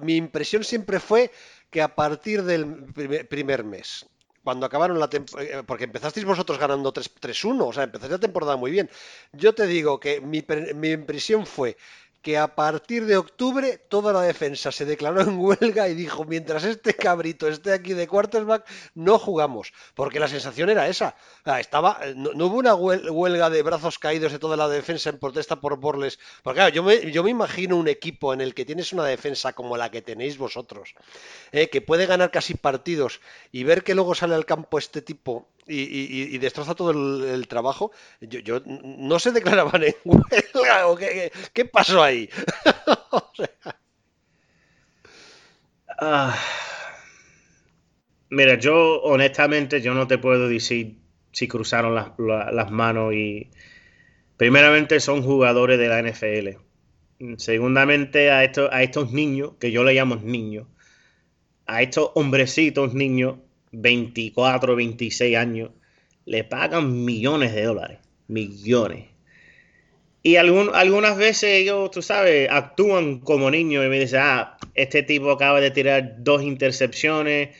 mi 0.00 0.16
impresión 0.16 0.64
siempre 0.64 0.98
fue 0.98 1.30
que 1.70 1.82
a 1.82 1.94
partir 1.94 2.42
del 2.42 2.92
primer 3.28 3.62
mes 3.62 4.06
cuando 4.48 4.64
acabaron 4.64 4.98
la 4.98 5.10
temporada, 5.10 5.60
eh, 5.60 5.62
porque 5.62 5.84
empezasteis 5.84 6.24
vosotros 6.24 6.58
ganando 6.58 6.90
3-1, 6.90 7.66
o 7.66 7.72
sea, 7.74 7.82
empezaste 7.82 8.14
la 8.14 8.18
temporada 8.18 8.56
muy 8.56 8.70
bien. 8.70 8.88
Yo 9.34 9.54
te 9.54 9.66
digo 9.66 10.00
que 10.00 10.22
mi, 10.22 10.42
mi 10.74 10.88
impresión 10.88 11.44
fue 11.44 11.76
que 12.22 12.36
a 12.36 12.54
partir 12.54 13.06
de 13.06 13.16
octubre 13.16 13.78
toda 13.88 14.12
la 14.12 14.22
defensa 14.22 14.72
se 14.72 14.84
declaró 14.84 15.20
en 15.20 15.38
huelga 15.38 15.88
y 15.88 15.94
dijo, 15.94 16.24
mientras 16.24 16.64
este 16.64 16.94
cabrito 16.94 17.48
esté 17.48 17.72
aquí 17.72 17.94
de 17.94 18.08
quarterback, 18.08 18.66
no 18.94 19.18
jugamos, 19.18 19.72
porque 19.94 20.20
la 20.20 20.28
sensación 20.28 20.70
era 20.70 20.88
esa. 20.88 21.14
estaba, 21.58 22.00
no, 22.16 22.46
hubo 22.46 22.58
una 22.58 22.74
huelga 22.74 23.50
de 23.50 23.62
brazos 23.62 23.98
caídos 23.98 24.32
de 24.32 24.38
toda 24.38 24.56
la 24.56 24.68
defensa 24.68 25.10
en 25.10 25.18
protesta 25.18 25.60
por 25.60 25.78
Borles, 25.78 26.18
porque 26.42 26.58
claro, 26.58 26.74
yo 26.74 26.82
me, 26.82 27.10
yo 27.12 27.22
me 27.22 27.30
imagino 27.30 27.76
un 27.76 27.88
equipo 27.88 28.32
en 28.32 28.40
el 28.40 28.54
que 28.54 28.64
tienes 28.64 28.92
una 28.92 29.04
defensa 29.04 29.52
como 29.52 29.76
la 29.76 29.90
que 29.90 30.02
tenéis 30.02 30.38
vosotros, 30.38 30.94
eh, 31.52 31.68
que 31.70 31.80
puede 31.80 32.06
ganar 32.06 32.30
casi 32.30 32.54
partidos 32.54 33.20
y 33.52 33.64
ver 33.64 33.84
que 33.84 33.94
luego 33.94 34.14
sale 34.14 34.34
al 34.34 34.46
campo 34.46 34.78
este 34.78 35.02
tipo 35.02 35.48
y, 35.68 36.38
destroza 36.38 36.74
todo 36.74 36.90
el, 37.34 37.46
trabajo, 37.48 37.92
yo, 38.20 38.60
no 38.64 39.18
se 39.18 39.32
declaraban 39.32 39.84
en 39.84 39.94
huelga 40.04 40.86
o 40.88 40.96
qué, 40.96 41.64
pasó 41.64 42.02
ahí. 42.02 42.28
Ah. 46.00 46.38
mira, 48.30 48.56
yo 48.56 49.02
honestamente 49.02 49.80
yo 49.80 49.94
no 49.94 50.06
te 50.06 50.16
puedo 50.16 50.48
decir 50.48 51.00
si 51.32 51.48
cruzaron 51.48 51.96
las, 51.96 52.70
manos 52.70 53.14
y 53.14 53.50
primeramente 54.36 55.00
son 55.00 55.22
jugadores 55.22 55.76
de 55.76 55.88
la 55.88 56.00
NFL. 56.00 56.60
Segundamente 57.38 58.30
a 58.30 58.44
estos, 58.44 58.70
a 58.72 58.84
estos 58.84 59.10
niños, 59.12 59.54
que 59.58 59.72
yo 59.72 59.82
le 59.82 59.94
llamo 59.94 60.14
niños, 60.14 60.68
a 61.66 61.82
estos 61.82 62.12
hombrecitos 62.14 62.94
niños, 62.94 63.38
24, 63.72 64.76
26 64.76 65.36
años, 65.36 65.70
le 66.24 66.44
pagan 66.44 67.04
millones 67.04 67.54
de 67.54 67.62
dólares. 67.62 67.98
Millones. 68.28 69.06
Y 70.22 70.36
algunas 70.36 71.16
veces 71.16 71.44
ellos, 71.44 71.90
tú 71.90 72.02
sabes, 72.02 72.50
actúan 72.50 73.20
como 73.20 73.50
niños 73.50 73.86
y 73.86 73.88
me 73.88 73.98
dicen, 73.98 74.20
ah, 74.22 74.58
este 74.74 75.02
tipo 75.02 75.30
acaba 75.30 75.60
de 75.60 75.70
tirar 75.70 76.16
dos 76.18 76.42
intercepciones, 76.42 77.56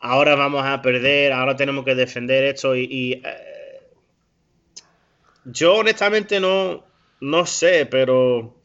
ahora 0.00 0.34
vamos 0.34 0.64
a 0.66 0.82
perder, 0.82 1.32
ahora 1.32 1.56
tenemos 1.56 1.84
que 1.84 1.94
defender 1.94 2.44
esto. 2.44 2.76
Y, 2.76 3.22
eh, 3.24 3.80
yo 5.44 5.76
honestamente 5.76 6.40
no, 6.40 6.84
no 7.20 7.46
sé, 7.46 7.86
pero 7.86 8.56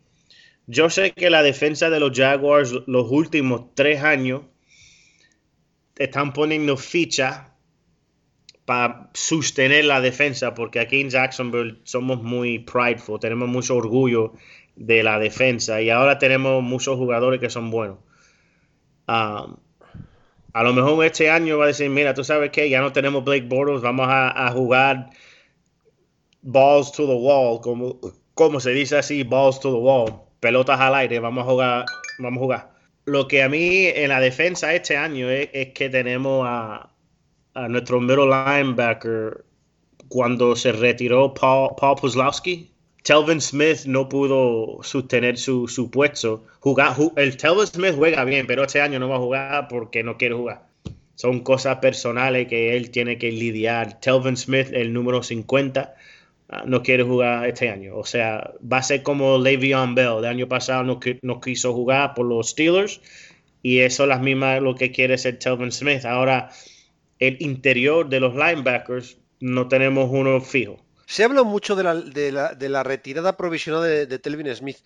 yo 0.68 0.90
sé 0.90 1.12
que 1.12 1.30
la 1.30 1.44
defensa 1.44 1.90
de 1.90 2.00
los 2.00 2.18
Jaguars 2.18 2.74
los 2.88 3.10
últimos 3.10 3.74
tres 3.76 4.04
años 4.04 4.42
están 5.98 6.34
poniendo 6.34 6.78
ficha 6.78 7.56
para 8.66 9.10
sostener 9.14 9.86
la 9.86 10.02
defensa, 10.02 10.54
porque 10.54 10.80
aquí 10.80 11.02
en 11.02 11.10
Jacksonville 11.10 11.80
somos 11.84 12.24
muy 12.24 12.60
prideful, 12.60 13.20
tenemos 13.20 13.48
mucho 13.48 13.76
orgullo 13.76 14.34
de 14.76 15.04
la 15.04 15.20
defensa 15.20 15.82
y 15.82 15.90
ahora 15.90 16.18
tenemos 16.18 16.64
muchos 16.64 16.98
jugadores 16.98 17.40
que 17.40 17.50
son 17.50 17.70
buenos. 17.70 17.98
Um, 19.08 19.58
a 20.54 20.64
lo 20.64 20.74
mejor 20.74 21.06
este 21.06 21.30
año 21.30 21.58
va 21.58 21.66
a 21.66 21.68
decir, 21.68 21.90
mira, 21.90 22.14
tú 22.14 22.24
sabes 22.24 22.50
que 22.50 22.70
ya 22.70 22.82
no 22.82 22.92
tenemos 22.92 23.24
Blake 23.24 23.46
Bortles, 23.48 23.82
vamos 23.82 24.08
a, 24.10 24.50
jugar 24.52 25.10
balls 26.42 26.92
to 26.92 27.06
the 27.06 27.14
wall, 27.14 27.60
como, 27.62 28.00
como 28.34 28.60
se 28.60 28.72
dice 28.72 28.98
así, 28.98 29.24
balls 29.24 29.60
to 29.60 29.72
the 29.72 29.78
wall, 29.78 30.22
pelotas 30.40 30.80
al 30.80 30.96
aire, 30.96 31.20
vamos 31.20 31.44
a 31.44 31.50
jugar, 31.50 31.86
vamos 32.20 32.38
a 32.38 32.42
jugar. 32.42 32.75
Lo 33.06 33.28
que 33.28 33.44
a 33.44 33.50
mí 33.50 33.86
en 33.86 34.10
la 34.10 34.20
defensa 34.20 34.74
este 34.74 34.98
año 34.98 35.30
es, 35.30 35.74
que 35.74 35.90
tenemos 35.90 36.46
a, 36.48 36.90
nuestro 37.70 38.02
middle 38.02 38.26
linebacker 38.28 39.46
cuando 40.10 40.56
se 40.56 40.72
retiró 40.72 41.34
Paul, 41.34 41.76
Paul. 41.80 41.98
Telvin 43.04 43.40
Smith 43.40 43.86
no 43.86 44.10
pudo 44.10 44.80
sostener 44.82 45.38
su, 45.38 45.90
puesto. 45.92 46.44
El 47.16 47.38
Telvin 47.38 47.68
Smith 47.68 47.94
juega 47.96 48.24
bien, 48.24 48.48
pero 48.48 48.64
este 48.64 48.82
año 48.82 48.98
no 48.98 49.08
va 49.08 49.18
a 49.18 49.20
jugar 49.20 49.68
porque 49.68 50.04
no 50.04 50.18
quiere 50.18 50.34
jugar. 50.34 50.66
Son 51.14 51.42
cosas 51.42 51.78
personales 51.78 52.48
que 52.48 52.76
él 52.76 52.90
tiene 52.90 53.20
que 53.20 53.32
lidiar. 53.32 54.00
Telvin 54.00 54.36
Smith, 54.36 54.70
el 54.74 54.92
número 54.92 55.22
50, 55.22 55.82
ah, 55.82 55.96
no 56.66 56.84
quiere 56.84 57.04
jugar 57.04 57.48
este 57.48 57.70
año. 57.70 57.98
O 57.98 58.06
sea, 58.06 58.54
va 58.62 58.78
a 58.78 58.84
ser 58.84 59.04
como 59.04 59.38
Le'Veon 59.38 59.96
Bell. 59.96 60.20
El 60.20 60.26
año 60.26 60.48
pasado 60.48 60.84
no, 60.84 61.00
no 61.22 61.42
quiso 61.42 61.74
jugar 61.74 62.14
por 62.14 62.26
los 62.26 62.50
Steelers 62.50 63.02
y 63.62 63.80
eso 63.80 64.04
es 64.04 64.10
la 64.10 64.20
misma 64.20 64.60
lo 64.60 64.76
que 64.76 64.92
quiere 64.92 65.18
ser 65.18 65.40
Telvin 65.40 65.72
Smith. 65.72 66.06
Ahora, 66.06 66.52
el 67.20 67.38
interior 67.42 68.08
de 68.08 68.20
los 68.20 68.36
linebackers 68.36 69.18
no 69.40 69.68
tenemos 69.68 70.10
uno 70.12 70.40
fijo. 70.42 70.78
Se 71.08 71.24
habla 71.24 71.44
mucho 71.44 71.76
de 71.76 71.84
la, 71.84 71.96
de 71.96 72.32
la, 72.32 72.54
de 72.54 72.70
la 72.70 72.84
retirada 72.84 73.38
provisional 73.38 73.84
de, 73.84 74.06
de, 74.06 74.20
Telvin 74.20 74.56
Smith. 74.56 74.78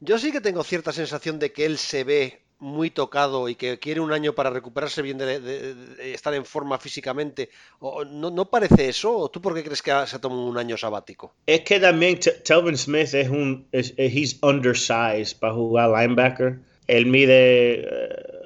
Yo 0.00 0.18
sí 0.18 0.32
que 0.32 0.40
tengo 0.40 0.64
cierta 0.64 0.92
sensación 0.92 1.38
de 1.38 1.52
que 1.52 1.64
él 1.64 1.78
se 1.78 2.04
ve 2.04 2.45
muy 2.58 2.90
tocado 2.90 3.48
y 3.48 3.54
que 3.54 3.78
quiere 3.78 4.00
un 4.00 4.12
año 4.12 4.34
para 4.34 4.50
recuperarse 4.50 5.02
bien 5.02 5.18
de, 5.18 5.74
estar 6.12 6.34
en 6.34 6.44
forma 6.44 6.78
físicamente. 6.78 7.50
¿No, 7.80 8.30
¿No, 8.30 8.50
parece 8.50 8.88
eso? 8.88 9.16
¿O 9.16 9.28
tú 9.28 9.40
por 9.40 9.54
qué 9.54 9.62
crees 9.62 9.82
que 9.82 9.92
se 10.06 10.16
ha 10.16 10.26
un 10.26 10.58
año 10.58 10.76
sabático? 10.76 11.34
Es 11.46 11.60
que 11.60 11.80
también 11.80 12.18
Telvin 12.44 12.76
Smith 12.76 13.14
es 13.14 13.28
un... 13.28 13.66
Es, 13.72 13.94
he's 13.96 14.38
undersized 14.42 15.38
para 15.38 15.54
jugar 15.54 15.90
linebacker. 15.90 16.58
Él 16.86 17.06
mide... 17.06 17.82
Uh, 17.82 18.36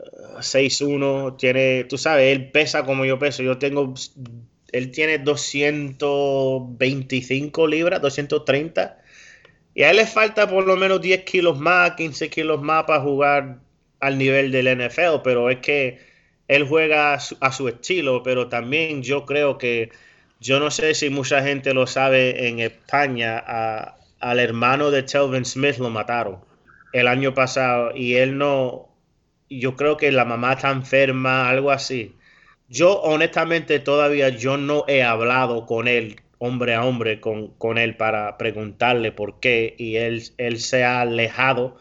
6'1", 0.40 1.36
tiene, 1.36 1.84
tú 1.84 1.98
sabes, 1.98 2.34
él 2.34 2.50
pesa 2.50 2.86
como 2.86 3.04
yo 3.04 3.18
peso. 3.18 3.42
Yo 3.42 3.58
tengo 3.58 3.92
él 4.72 4.90
tiene 4.90 5.18
225 5.18 7.66
libras, 7.66 8.00
230. 8.00 8.98
Y 9.74 9.82
a 9.82 9.90
él 9.90 9.96
le 9.96 10.06
falta 10.06 10.48
por 10.48 10.64
lo 10.66 10.76
menos 10.76 11.00
10 11.00 11.24
kilos 11.24 11.58
más, 11.58 11.96
15 11.96 12.30
kilos 12.30 12.62
más 12.62 12.84
para 12.84 13.00
jugar 13.00 13.58
al 14.00 14.18
nivel 14.18 14.50
del 14.50 14.66
NFL, 14.78 15.22
pero 15.22 15.50
es 15.50 15.58
que 15.58 15.98
él 16.48 16.66
juega 16.66 17.14
a 17.14 17.52
su, 17.52 17.68
estilo, 17.68 18.22
pero 18.22 18.48
también 18.48 19.02
yo 19.02 19.24
creo 19.26 19.58
que, 19.58 19.90
yo 20.40 20.58
no 20.58 20.70
sé 20.70 20.94
si 20.94 21.10
mucha 21.10 21.42
gente 21.42 21.74
lo 21.74 21.86
sabe 21.86 22.48
en 22.48 22.60
España, 22.60 23.38
al 24.18 24.40
hermano 24.40 24.90
de 24.90 25.02
Telvin 25.02 25.44
Smith 25.44 25.76
lo 25.78 25.90
mataron 25.90 26.40
el 26.92 27.06
año 27.06 27.34
pasado 27.34 27.92
y 27.94 28.14
él 28.16 28.36
no, 28.36 28.88
yo 29.48 29.76
creo 29.76 29.96
que 29.96 30.10
la 30.12 30.24
mamá 30.24 30.54
está 30.54 30.70
enferma, 30.70 31.48
algo 31.48 31.70
así. 31.70 32.16
Yo 32.68 33.00
honestamente 33.00 33.78
todavía 33.80 34.28
yo 34.30 34.56
no 34.56 34.84
he 34.88 35.02
hablado 35.02 35.66
con 35.66 35.88
él 35.88 36.20
hombre 36.40 36.74
a 36.74 36.84
hombre 36.84 37.20
con, 37.20 37.48
con 37.58 37.76
él 37.78 37.96
para 37.96 38.38
preguntarle 38.38 39.12
por 39.12 39.40
qué 39.40 39.74
y 39.78 39.96
él, 39.96 40.22
él 40.38 40.58
se 40.58 40.84
ha 40.84 41.02
alejado 41.02 41.76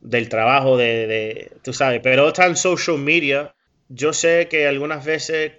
del 0.00 0.28
trabajo 0.28 0.76
de, 0.76 1.06
de, 1.06 1.52
tú 1.62 1.72
sabes, 1.72 2.00
pero 2.02 2.28
está 2.28 2.46
en 2.46 2.56
social 2.56 2.98
media. 2.98 3.54
Yo 3.88 4.12
sé 4.12 4.48
que 4.48 4.66
algunas 4.66 5.04
veces 5.04 5.52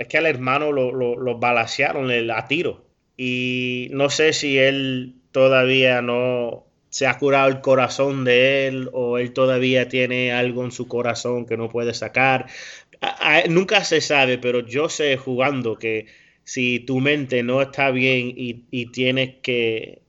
es 0.00 0.08
que 0.08 0.18
al 0.18 0.26
hermano 0.26 0.72
lo, 0.72 0.92
lo, 0.92 1.38
balasearon 1.38 2.10
a 2.30 2.48
tiro. 2.48 2.84
Y 3.16 3.88
no 3.92 4.08
sé 4.08 4.32
si 4.32 4.58
él 4.58 5.14
todavía 5.30 6.00
no 6.00 6.64
se 6.88 7.06
ha 7.06 7.18
curado 7.18 7.48
el 7.48 7.60
corazón 7.60 8.24
de 8.24 8.66
él 8.66 8.88
o 8.92 9.18
él 9.18 9.32
todavía 9.32 9.88
tiene 9.88 10.32
algo 10.32 10.64
en 10.64 10.72
su 10.72 10.88
corazón 10.88 11.44
que 11.44 11.58
no 11.58 11.68
puede 11.68 11.92
sacar. 11.92 12.46
Nunca 13.48 13.84
se 13.84 14.00
sabe, 14.00 14.38
pero 14.38 14.66
yo 14.66 14.88
sé 14.88 15.16
jugando 15.16 15.76
que 15.76 16.06
si 16.44 16.80
tu 16.80 17.00
mente 17.00 17.42
no 17.42 17.60
está 17.60 17.90
bien 17.90 18.32
y, 18.34 18.86
tienes 18.86 19.34
que 19.42 20.00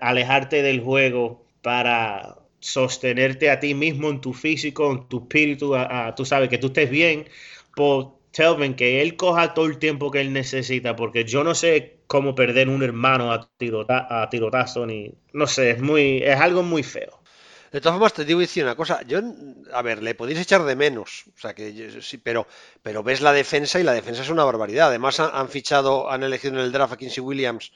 alejarte 0.00 0.62
del 0.62 0.80
juego 0.80 1.44
para 1.60 2.36
sostenerte 2.66 3.50
a 3.50 3.60
ti 3.60 3.74
mismo 3.74 4.10
en 4.10 4.20
tu 4.20 4.32
físico, 4.32 4.90
en 4.92 5.08
tu 5.08 5.18
espíritu, 5.20 5.74
tú 6.16 6.24
sabes 6.24 6.48
que 6.48 6.58
tú 6.58 6.68
estés 6.68 6.90
bien, 6.90 7.28
pues 7.74 8.06
Telvin 8.32 8.74
que 8.74 9.02
él 9.02 9.16
coja 9.16 9.54
todo 9.54 9.66
el 9.66 9.78
tiempo 9.78 10.10
que 10.10 10.20
él 10.20 10.32
necesita, 10.32 10.96
porque 10.96 11.24
yo 11.24 11.44
no 11.44 11.54
sé 11.54 12.00
cómo 12.06 12.34
perder 12.34 12.68
un 12.68 12.82
hermano 12.82 13.32
a, 13.32 13.48
a 14.22 14.28
tirotazo, 14.30 14.86
ni 14.86 15.12
no 15.32 15.46
sé, 15.46 15.70
es 15.70 15.80
muy, 15.80 16.18
es 16.22 16.38
algo 16.40 16.62
muy 16.62 16.82
feo. 16.82 17.22
De 17.72 17.80
todas 17.80 17.96
formas, 17.96 18.14
te 18.14 18.24
digo 18.24 18.40
decir 18.40 18.64
una 18.64 18.76
cosa. 18.76 19.02
Yo, 19.02 19.20
a 19.72 19.82
ver, 19.82 20.02
le 20.02 20.14
podéis 20.14 20.38
echar 20.38 20.62
de 20.64 20.76
menos. 20.76 21.24
O 21.36 21.38
sea, 21.38 21.54
que 21.54 22.00
sí, 22.00 22.18
pero, 22.18 22.46
pero 22.82 23.02
ves 23.02 23.20
la 23.20 23.32
defensa 23.32 23.78
y 23.80 23.82
la 23.82 23.92
defensa 23.92 24.22
es 24.22 24.30
una 24.30 24.44
barbaridad. 24.44 24.88
Además, 24.88 25.20
han, 25.20 25.30
han 25.34 25.48
fichado, 25.48 26.10
han 26.10 26.22
elegido 26.22 26.54
en 26.54 26.60
el 26.60 26.72
draft 26.72 26.94
a 26.94 26.96
Quincy 26.96 27.20
Williams, 27.20 27.72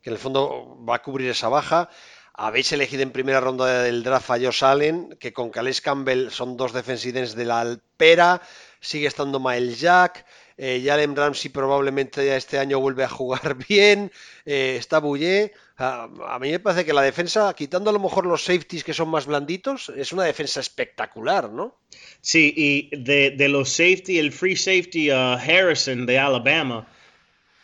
que 0.00 0.10
en 0.10 0.14
el 0.14 0.20
fondo 0.20 0.78
va 0.88 0.96
a 0.96 1.02
cubrir 1.02 1.30
esa 1.30 1.48
baja. 1.48 1.90
Habéis 2.34 2.72
elegido 2.72 3.02
en 3.02 3.10
primera 3.10 3.40
ronda 3.40 3.82
del 3.82 4.02
draft 4.02 4.30
a 4.30 4.38
Josh 4.38 4.64
Allen, 4.64 5.16
que 5.20 5.32
con 5.32 5.50
Calais 5.50 5.80
Campbell 5.80 6.30
son 6.30 6.56
dos 6.56 6.72
defensidens 6.72 7.34
de 7.34 7.44
la 7.44 7.60
Alpera. 7.60 8.40
Sigue 8.80 9.06
estando 9.06 9.38
Miles 9.38 9.80
Jack. 9.80 10.24
Eh, 10.56 10.82
Jalen 10.84 11.16
Ramsey 11.16 11.50
probablemente 11.50 12.36
este 12.36 12.58
año 12.58 12.78
vuelve 12.80 13.04
a 13.04 13.08
jugar 13.08 13.56
bien. 13.68 14.10
Eh, 14.44 14.76
está 14.78 14.98
Bouillet. 14.98 15.52
A, 15.76 16.08
a, 16.28 16.38
mí 16.38 16.50
me 16.50 16.60
parece 16.60 16.84
que 16.84 16.92
la 16.92 17.02
defensa, 17.02 17.52
quitando 17.54 17.90
a 17.90 17.92
lo 17.92 17.98
mejor 17.98 18.26
los 18.26 18.44
safeties 18.44 18.84
que 18.84 18.94
son 18.94 19.08
más 19.08 19.26
blanditos, 19.26 19.90
es 19.96 20.12
una 20.12 20.24
defensa 20.24 20.60
espectacular, 20.60 21.50
¿no? 21.50 21.80
Sí, 22.20 22.54
y 22.56 22.96
de, 22.96 23.30
de 23.30 23.48
los 23.48 23.70
safety, 23.70 24.18
el 24.18 24.32
free 24.32 24.56
safety 24.56 25.10
uh, 25.10 25.34
Harrison 25.34 26.06
de 26.06 26.18
Alabama, 26.18 26.86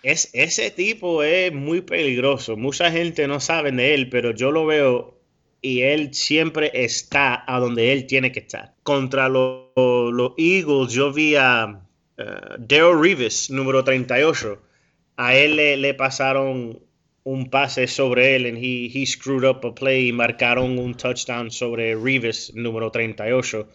es, 0.02 0.30
ese 0.32 0.70
tipo 0.70 1.22
es 1.22 1.52
muy 1.52 1.80
peligroso. 1.80 2.56
Mucha 2.56 2.90
gente 2.90 3.26
no 3.26 3.40
sabe 3.40 3.72
de 3.72 3.94
él, 3.94 4.08
pero 4.08 4.32
yo 4.32 4.50
lo 4.50 4.66
veo 4.66 5.18
y 5.60 5.82
él 5.82 6.14
siempre 6.14 6.70
está 6.72 7.44
a 7.46 7.58
donde 7.58 7.92
él 7.92 8.06
tiene 8.06 8.32
que 8.32 8.40
estar. 8.40 8.74
Contra 8.82 9.28
los, 9.28 10.32
Eagles, 10.36 10.92
yo 10.92 11.12
vi 11.12 11.34
a 11.34 11.66
uh, 12.18 12.22
Daryl 12.58 13.00
Reeves, 13.00 13.50
número 13.50 13.82
38. 13.82 14.62
A 15.16 15.34
él 15.34 15.56
le, 15.56 15.94
pasaron 15.94 16.80
un 17.24 17.50
pase 17.50 17.88
sobre 17.88 18.36
él 18.36 18.46
y 18.46 18.86
he, 18.94 19.02
he, 19.02 19.06
screwed 19.06 19.44
up 19.44 19.66
a 19.66 19.74
play 19.74 20.08
y 20.08 20.12
marcaron 20.12 20.78
un 20.78 20.94
touchdown 20.94 21.50
sobre 21.50 21.96
Reeves, 21.96 22.52
número 22.54 22.90
38, 22.90 23.68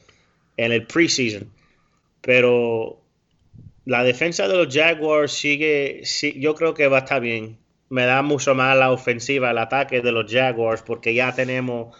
en 0.58 0.72
el 0.72 0.88
preseason. 0.88 1.52
Pero 2.22 3.03
la 3.86 4.04
defensa 4.04 4.48
de 4.48 4.56
los 4.56 4.74
Jaguars 4.74 5.34
sigue, 5.34 6.02
sí, 6.06 6.34
yo 6.40 6.56
creo 6.56 6.74
que 6.74 6.88
va 6.88 6.98
a 6.98 7.00
estar 7.02 7.22
bien. 7.22 7.60
Me 7.90 8.06
da 8.06 8.22
mucho 8.22 8.56
más 8.56 8.78
la 8.78 8.92
ofensiva, 8.92 9.52
el 9.52 9.58
ataque 9.58 10.02
de 10.02 10.12
los 10.12 10.32
Jaguars, 10.32 10.82
porque 10.82 11.14
ya 11.14 11.36
tenemos 11.36 11.96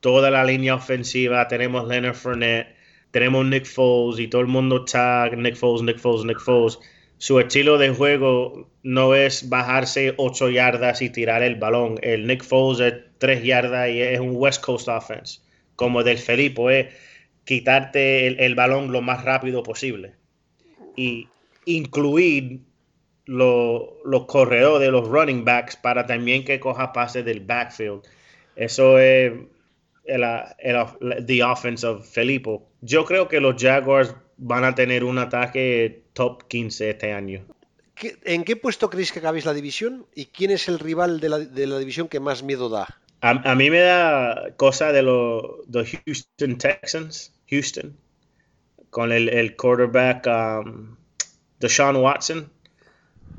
toda 0.00 0.30
la 0.30 0.44
línea 0.44 0.74
ofensiva, 0.74 1.46
tenemos 1.46 1.86
Leonard 1.86 2.16
Fournette, 2.16 2.74
tenemos 3.12 3.46
Nick 3.46 3.66
Foles 3.66 4.18
y 4.18 4.28
todo 4.28 4.40
el 4.40 4.48
mundo 4.48 4.84
está 4.84 5.28
Nick 5.30 5.56
Foles, 5.56 5.82
Nick 5.82 5.98
Foles, 5.98 6.24
Nick 6.24 6.40
Foles. 6.40 6.78
Su 7.18 7.38
estilo 7.38 7.78
de 7.78 7.90
juego 7.90 8.68
no 8.82 9.14
es 9.14 9.48
bajarse 9.48 10.14
8 10.16 10.50
yardas 10.50 11.00
y 11.02 11.10
tirar 11.10 11.42
el 11.42 11.56
balón. 11.56 11.96
El 12.02 12.26
Nick 12.26 12.42
Foles 12.42 12.80
es 12.80 12.94
3 13.18 13.44
yardas 13.44 13.88
y 13.90 14.00
es 14.00 14.18
un 14.18 14.32
West 14.34 14.64
Coast 14.64 14.88
offense, 14.88 15.40
como 15.76 16.02
del 16.02 16.18
Felipe, 16.18 16.80
es 16.80 16.86
quitarte 17.44 18.26
el, 18.26 18.40
el 18.40 18.54
balón 18.56 18.90
lo 18.90 19.00
más 19.00 19.24
rápido 19.24 19.62
posible 19.62 20.19
y 21.00 21.28
incluir 21.64 22.60
lo, 23.24 23.96
los 24.04 24.26
corredores, 24.26 24.90
los 24.90 25.08
running 25.08 25.46
backs, 25.46 25.76
para 25.76 26.06
también 26.06 26.44
que 26.44 26.60
coja 26.60 26.92
pases 26.92 27.24
del 27.24 27.40
backfield. 27.40 28.02
Eso 28.54 28.98
es 28.98 29.32
el, 30.04 30.24
el, 30.58 31.26
the 31.26 31.42
offense 31.42 31.86
of 31.86 32.06
Felipe. 32.06 32.60
Yo 32.82 33.06
creo 33.06 33.28
que 33.28 33.40
los 33.40 33.54
Jaguars 33.56 34.14
van 34.36 34.64
a 34.64 34.74
tener 34.74 35.04
un 35.04 35.16
ataque 35.16 36.02
top 36.12 36.46
15 36.48 36.90
este 36.90 37.12
año. 37.14 37.46
¿En 38.24 38.44
qué 38.44 38.56
puesto 38.56 38.90
creéis 38.90 39.12
que 39.12 39.20
acabéis 39.20 39.46
la 39.46 39.54
división? 39.54 40.06
¿Y 40.14 40.26
quién 40.26 40.50
es 40.50 40.68
el 40.68 40.78
rival 40.78 41.20
de 41.20 41.28
la, 41.30 41.38
de 41.38 41.66
la 41.66 41.78
división 41.78 42.08
que 42.08 42.20
más 42.20 42.42
miedo 42.42 42.68
da? 42.68 43.00
A, 43.22 43.30
a 43.30 43.54
mí 43.54 43.70
me 43.70 43.80
da 43.80 44.54
cosa 44.56 44.92
de 44.92 45.02
los 45.02 45.66
Houston 46.04 46.58
Texans, 46.58 47.32
Houston, 47.48 47.96
con 48.90 49.12
el, 49.12 49.28
el 49.28 49.56
quarterback 49.56 50.26
um, 50.26 50.96
Deshaun 51.60 51.96
Watson. 51.96 52.50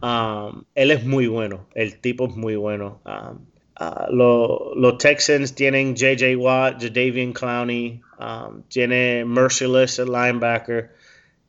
Um, 0.01 0.63
él 0.75 0.91
es 0.91 1.03
muy 1.05 1.27
bueno, 1.27 1.67
el 1.75 1.99
tipo 1.99 2.27
es 2.27 2.35
muy 2.35 2.55
bueno. 2.55 3.01
Um, 3.05 3.45
uh, 3.79 4.11
los 4.11 4.75
lo 4.75 4.97
Texans 4.97 5.53
tienen 5.53 5.95
JJ 5.95 6.35
Watt, 6.37 6.81
Jadavian 6.81 7.33
Clowney, 7.33 8.01
um, 8.19 8.63
tiene 8.69 9.23
Merciless, 9.25 9.99
el 9.99 10.11
linebacker. 10.11 10.89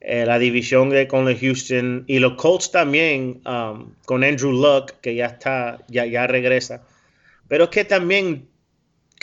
Eh, 0.04 0.26
la 0.26 0.36
división 0.36 0.90
de 0.90 1.06
con 1.06 1.24
los 1.24 1.38
Houston 1.38 2.02
y 2.08 2.18
los 2.18 2.34
Colts 2.34 2.72
también 2.72 3.40
um, 3.46 3.94
con 4.04 4.24
Andrew 4.24 4.50
Luck, 4.50 4.94
que 5.00 5.14
ya 5.14 5.26
está, 5.26 5.78
ya, 5.86 6.04
ya 6.06 6.26
regresa. 6.26 6.82
Pero 7.46 7.64
es 7.64 7.70
que 7.70 7.84
también 7.84 8.48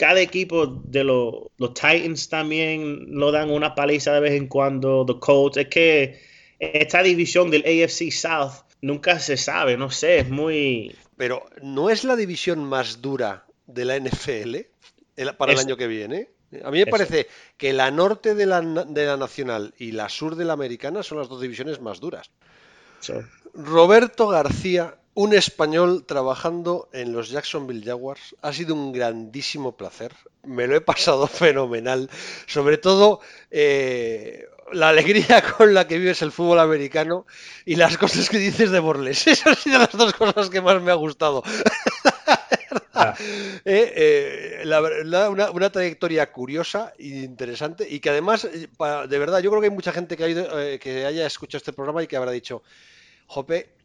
cada 0.00 0.22
equipo 0.22 0.66
de 0.66 1.04
los, 1.04 1.34
los 1.58 1.74
Titans 1.74 2.30
también 2.30 3.08
lo 3.10 3.30
dan 3.30 3.50
una 3.50 3.74
paliza 3.74 4.14
de 4.14 4.20
vez 4.20 4.32
en 4.32 4.46
cuando. 4.46 5.04
Los 5.06 5.18
Colts, 5.18 5.58
es 5.58 5.68
que 5.68 6.22
esta 6.58 7.02
división 7.02 7.50
del 7.50 7.64
AFC 7.66 8.10
South 8.10 8.64
nunca 8.80 9.18
se 9.18 9.36
sabe, 9.36 9.76
no 9.76 9.90
sé, 9.90 10.20
es 10.20 10.30
muy... 10.30 10.96
Pero 11.18 11.44
¿no 11.60 11.90
es 11.90 12.04
la 12.04 12.16
división 12.16 12.64
más 12.64 13.02
dura 13.02 13.44
de 13.66 13.84
la 13.84 13.98
NFL 13.98 14.56
para 15.36 15.52
el 15.52 15.58
año 15.58 15.76
que 15.76 15.86
viene? 15.86 16.30
A 16.64 16.70
mí 16.70 16.78
me 16.78 16.86
parece 16.86 17.26
que 17.58 17.74
la 17.74 17.90
norte 17.90 18.34
de 18.34 18.46
la, 18.46 18.62
de 18.62 19.04
la, 19.04 19.18
nacional 19.18 19.74
y 19.76 19.92
la 19.92 20.08
sur 20.08 20.34
de 20.34 20.46
la 20.46 20.54
americana 20.54 21.02
son 21.02 21.18
las 21.18 21.28
dos 21.28 21.42
divisiones 21.42 21.78
más 21.78 22.00
duras. 22.00 22.30
Roberto 23.52 24.28
García, 24.28 24.96
un 25.14 25.34
español 25.34 26.04
trabajando 26.06 26.88
en 26.92 27.12
los 27.12 27.30
Jacksonville 27.30 27.84
Jaguars, 27.84 28.36
ha 28.42 28.52
sido 28.52 28.74
un 28.74 28.92
grandísimo 28.92 29.76
placer. 29.76 30.12
Me 30.44 30.66
lo 30.66 30.76
he 30.76 30.80
pasado 30.80 31.26
fenomenal. 31.26 32.08
Sobre 32.46 32.78
todo 32.78 33.20
eh, 33.50 34.46
la 34.72 34.90
alegría 34.90 35.42
con 35.56 35.74
la 35.74 35.86
que 35.86 35.98
vives 35.98 36.22
el 36.22 36.32
fútbol 36.32 36.60
americano 36.60 37.26
y 37.64 37.76
las 37.76 37.98
cosas 37.98 38.28
que 38.28 38.38
dices 38.38 38.70
de 38.70 38.80
Borles. 38.80 39.26
Esas 39.26 39.46
han 39.46 39.56
sido 39.56 39.78
las 39.78 39.92
dos 39.92 40.12
cosas 40.14 40.48
que 40.48 40.60
más 40.60 40.80
me 40.80 40.90
ha 40.90 40.94
gustado. 40.94 41.42
Ah. 42.94 43.14
Eh, 43.64 43.92
eh, 43.96 44.60
la 44.64 44.80
verdad, 44.80 45.30
una, 45.30 45.72
trayectoria 45.72 46.30
curiosa 46.30 46.92
e 46.98 47.08
interesante 47.08 47.86
y 47.88 47.98
que 47.98 48.10
además, 48.10 48.46
de 48.46 49.18
verdad, 49.18 49.40
yo 49.40 49.50
creo 49.50 49.60
que 49.60 49.68
hay 49.68 49.74
mucha 49.74 49.92
gente 49.92 50.16
que, 50.16 50.24
ha 50.24 50.78
que 50.78 51.06
haya 51.06 51.26
escuchado 51.26 51.58
este 51.58 51.72
programa 51.72 52.02
y 52.02 52.06
que 52.06 52.16
habrá 52.16 52.30
dicho, 52.30 52.62
Jope, 53.26 53.79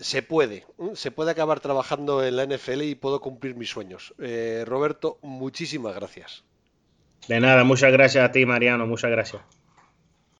se 0.00 0.22
puede, 0.22 0.64
se 0.94 1.10
puede 1.10 1.30
acabar 1.30 1.60
trabajando 1.60 2.24
en 2.24 2.36
la 2.36 2.46
NFL 2.46 2.82
y 2.82 2.94
puedo 2.94 3.20
cumplir 3.20 3.56
mis 3.56 3.70
sueños. 3.70 4.14
Roberto, 4.64 5.18
muchísimas 5.22 5.94
gracias. 5.94 6.44
De 7.28 7.40
nada, 7.40 7.64
muchas 7.64 7.92
gracias 7.92 8.24
a 8.24 8.32
ti, 8.32 8.46
Mariano, 8.46 8.86
muchas 8.86 9.10
gracias. 9.10 9.42